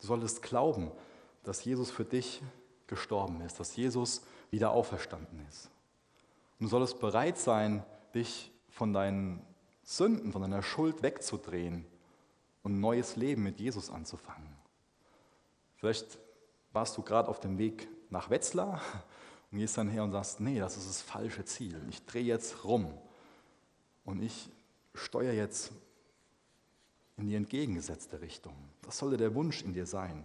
Du 0.00 0.06
solltest 0.06 0.42
glauben, 0.42 0.90
dass 1.44 1.64
Jesus 1.64 1.90
für 1.90 2.04
dich 2.04 2.42
gestorben 2.86 3.40
ist, 3.40 3.58
dass 3.58 3.76
Jesus 3.76 4.22
wieder 4.50 4.72
auferstanden 4.72 5.44
ist. 5.48 5.70
Und 6.58 6.66
du 6.66 6.68
solltest 6.68 7.00
bereit 7.00 7.38
sein, 7.38 7.84
dich 8.14 8.52
von 8.68 8.92
deinen 8.92 9.44
Sünden, 9.82 10.32
von 10.32 10.42
deiner 10.42 10.62
Schuld 10.62 11.02
wegzudrehen 11.02 11.86
und 12.62 12.74
ein 12.74 12.80
neues 12.80 13.16
Leben 13.16 13.42
mit 13.42 13.58
Jesus 13.58 13.90
anzufangen. 13.90 14.56
Vielleicht 15.76 16.18
warst 16.72 16.96
du 16.96 17.02
gerade 17.02 17.28
auf 17.28 17.40
dem 17.40 17.58
Weg 17.58 17.88
nach 18.10 18.30
Wetzlar 18.30 18.80
und 19.50 19.58
gehst 19.58 19.76
dann 19.78 19.88
her 19.88 20.04
und 20.04 20.12
sagst, 20.12 20.40
nee, 20.40 20.58
das 20.58 20.76
ist 20.76 20.88
das 20.88 21.02
falsche 21.02 21.44
Ziel. 21.44 21.80
Ich 21.90 22.04
drehe 22.04 22.24
jetzt 22.24 22.64
rum 22.64 22.92
und 24.04 24.22
ich 24.22 24.48
steuere 24.94 25.34
jetzt 25.34 25.72
in 27.16 27.26
die 27.26 27.34
entgegengesetzte 27.34 28.20
Richtung. 28.20 28.54
Das 28.82 28.98
sollte 28.98 29.16
der 29.16 29.34
Wunsch 29.34 29.62
in 29.62 29.74
dir 29.74 29.86
sein. 29.86 30.24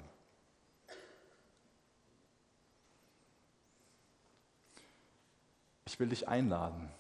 Ich 5.85 5.99
will 5.99 6.09
dich 6.09 6.27
einladen, 6.27 6.91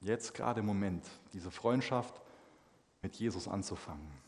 jetzt 0.00 0.34
gerade 0.34 0.60
im 0.60 0.66
Moment 0.66 1.04
diese 1.32 1.50
Freundschaft 1.50 2.20
mit 3.00 3.16
Jesus 3.16 3.48
anzufangen. 3.48 4.21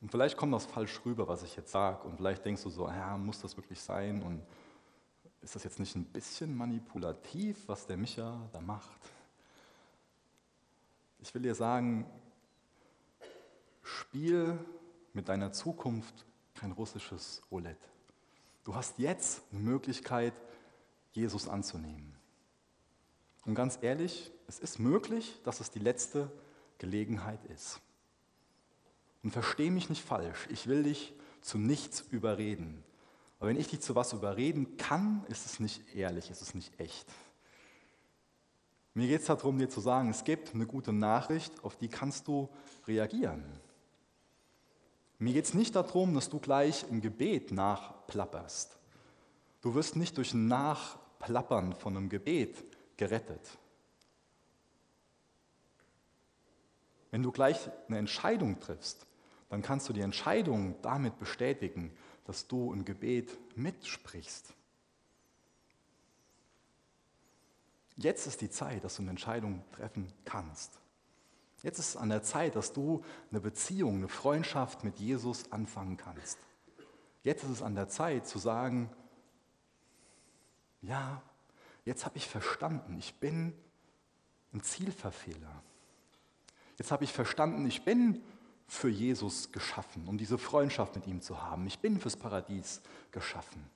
Und 0.00 0.10
vielleicht 0.10 0.36
kommt 0.36 0.54
das 0.54 0.66
falsch 0.66 1.00
rüber, 1.04 1.28
was 1.28 1.42
ich 1.42 1.56
jetzt 1.56 1.72
sage. 1.72 2.06
Und 2.08 2.16
vielleicht 2.16 2.44
denkst 2.44 2.62
du 2.62 2.70
so, 2.70 2.88
ja, 2.88 3.16
muss 3.16 3.40
das 3.40 3.56
wirklich 3.56 3.80
sein? 3.80 4.22
Und 4.22 4.42
ist 5.42 5.54
das 5.54 5.64
jetzt 5.64 5.78
nicht 5.78 5.94
ein 5.94 6.04
bisschen 6.04 6.56
manipulativ, 6.56 7.68
was 7.68 7.86
der 7.86 7.96
Micha 7.96 8.48
da 8.52 8.60
macht? 8.60 9.00
Ich 11.20 11.34
will 11.34 11.42
dir 11.42 11.54
sagen, 11.54 12.06
Spiel 13.82 14.58
mit 15.12 15.28
deiner 15.28 15.52
Zukunft 15.52 16.24
kein 16.54 16.72
russisches 16.72 17.42
Roulette. 17.50 17.88
Du 18.64 18.74
hast 18.74 18.98
jetzt 18.98 19.42
eine 19.50 19.60
Möglichkeit, 19.60 20.34
Jesus 21.12 21.48
anzunehmen. 21.48 22.14
Und 23.44 23.54
ganz 23.54 23.78
ehrlich, 23.80 24.30
es 24.46 24.58
ist 24.58 24.78
möglich, 24.78 25.40
dass 25.44 25.60
es 25.60 25.70
die 25.70 25.78
letzte 25.78 26.30
Gelegenheit 26.78 27.44
ist. 27.46 27.80
Und 29.22 29.32
verstehe 29.32 29.70
mich 29.70 29.88
nicht 29.88 30.02
falsch, 30.02 30.46
ich 30.50 30.66
will 30.66 30.82
dich 30.82 31.12
zu 31.42 31.58
nichts 31.58 32.00
überreden. 32.10 32.82
Aber 33.38 33.48
wenn 33.48 33.58
ich 33.58 33.68
dich 33.68 33.80
zu 33.80 33.94
was 33.94 34.12
überreden 34.12 34.76
kann, 34.76 35.24
ist 35.28 35.46
es 35.46 35.60
nicht 35.60 35.94
ehrlich, 35.94 36.30
ist 36.30 36.42
es 36.42 36.54
nicht 36.54 36.78
echt. 36.78 37.06
Mir 38.94 39.06
geht 39.06 39.20
es 39.20 39.26
darum, 39.26 39.58
dir 39.58 39.68
zu 39.68 39.80
sagen, 39.80 40.10
es 40.10 40.24
gibt 40.24 40.54
eine 40.54 40.66
gute 40.66 40.92
Nachricht, 40.92 41.64
auf 41.64 41.76
die 41.76 41.88
kannst 41.88 42.28
du 42.28 42.48
reagieren. 42.86 43.44
Mir 45.18 45.34
geht 45.34 45.44
es 45.44 45.54
nicht 45.54 45.76
darum, 45.76 46.14
dass 46.14 46.28
du 46.28 46.38
gleich 46.38 46.84
im 46.90 47.00
Gebet 47.00 47.52
nachplapperst. 47.52 48.78
Du 49.60 49.74
wirst 49.74 49.96
nicht 49.96 50.16
durch 50.16 50.34
Nachplappern 50.34 51.74
von 51.74 51.96
einem 51.96 52.08
Gebet 52.08 52.64
gerettet. 52.96 53.58
Wenn 57.10 57.22
du 57.22 57.30
gleich 57.32 57.68
eine 57.88 57.98
Entscheidung 57.98 58.58
triffst, 58.60 59.06
dann 59.50 59.62
kannst 59.62 59.88
du 59.88 59.92
die 59.92 60.00
Entscheidung 60.00 60.80
damit 60.80 61.18
bestätigen, 61.18 61.92
dass 62.24 62.46
du 62.46 62.72
im 62.72 62.84
Gebet 62.84 63.36
mitsprichst. 63.56 64.54
Jetzt 67.96 68.26
ist 68.26 68.40
die 68.40 68.48
Zeit, 68.48 68.84
dass 68.84 68.96
du 68.96 69.02
eine 69.02 69.10
Entscheidung 69.10 69.62
treffen 69.72 70.10
kannst. 70.24 70.80
Jetzt 71.62 71.78
ist 71.78 71.88
es 71.90 71.96
an 71.96 72.08
der 72.08 72.22
Zeit, 72.22 72.56
dass 72.56 72.72
du 72.72 73.04
eine 73.30 73.40
Beziehung, 73.40 73.96
eine 73.96 74.08
Freundschaft 74.08 74.84
mit 74.84 74.98
Jesus 74.98 75.52
anfangen 75.52 75.96
kannst. 75.98 76.38
Jetzt 77.22 77.42
ist 77.42 77.50
es 77.50 77.62
an 77.62 77.74
der 77.74 77.88
Zeit 77.88 78.26
zu 78.26 78.38
sagen, 78.38 78.88
ja, 80.80 81.20
jetzt 81.84 82.06
habe 82.06 82.16
ich 82.16 82.26
verstanden, 82.26 82.96
ich 82.98 83.16
bin 83.16 83.52
ein 84.54 84.62
Zielverfehler. 84.62 85.62
Jetzt 86.78 86.92
habe 86.92 87.04
ich 87.04 87.12
verstanden, 87.12 87.66
ich 87.66 87.84
bin 87.84 88.22
für 88.70 88.88
Jesus 88.88 89.50
geschaffen, 89.50 90.06
um 90.06 90.16
diese 90.16 90.38
Freundschaft 90.38 90.94
mit 90.94 91.08
ihm 91.08 91.20
zu 91.20 91.42
haben. 91.42 91.66
Ich 91.66 91.80
bin 91.80 91.98
fürs 91.98 92.16
Paradies 92.16 92.80
geschaffen. 93.10 93.68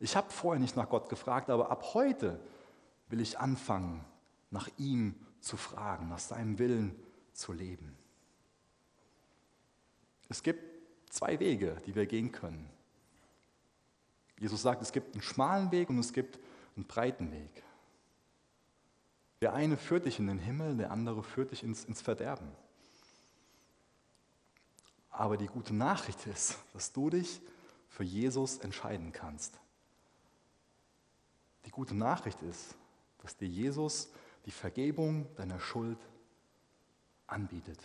Ich 0.00 0.16
habe 0.16 0.28
vorher 0.28 0.60
nicht 0.60 0.74
nach 0.74 0.88
Gott 0.88 1.08
gefragt, 1.08 1.48
aber 1.48 1.70
ab 1.70 1.94
heute 1.94 2.40
will 3.10 3.20
ich 3.20 3.38
anfangen, 3.38 4.04
nach 4.50 4.68
ihm 4.76 5.14
zu 5.38 5.56
fragen, 5.56 6.08
nach 6.08 6.18
seinem 6.18 6.58
Willen 6.58 7.00
zu 7.32 7.52
leben. 7.52 7.96
Es 10.28 10.42
gibt 10.42 10.64
zwei 11.08 11.38
Wege, 11.38 11.76
die 11.86 11.94
wir 11.94 12.06
gehen 12.06 12.32
können. 12.32 12.68
Jesus 14.40 14.62
sagt, 14.62 14.82
es 14.82 14.90
gibt 14.90 15.14
einen 15.14 15.22
schmalen 15.22 15.70
Weg 15.70 15.88
und 15.90 15.98
es 16.00 16.12
gibt 16.12 16.40
einen 16.74 16.86
breiten 16.86 17.30
Weg. 17.30 17.62
Der 19.42 19.52
eine 19.52 19.76
führt 19.76 20.06
dich 20.06 20.18
in 20.18 20.26
den 20.26 20.40
Himmel, 20.40 20.76
der 20.76 20.90
andere 20.90 21.22
führt 21.22 21.52
dich 21.52 21.62
ins, 21.62 21.84
ins 21.84 22.02
Verderben. 22.02 22.48
Aber 25.12 25.36
die 25.36 25.46
gute 25.46 25.74
Nachricht 25.74 26.26
ist, 26.26 26.58
dass 26.72 26.92
du 26.92 27.10
dich 27.10 27.40
für 27.88 28.02
Jesus 28.02 28.58
entscheiden 28.58 29.12
kannst. 29.12 29.58
Die 31.66 31.70
gute 31.70 31.94
Nachricht 31.94 32.42
ist, 32.42 32.74
dass 33.18 33.36
dir 33.36 33.46
Jesus 33.46 34.10
die 34.46 34.50
Vergebung 34.50 35.26
deiner 35.36 35.60
Schuld 35.60 35.98
anbietet. 37.26 37.78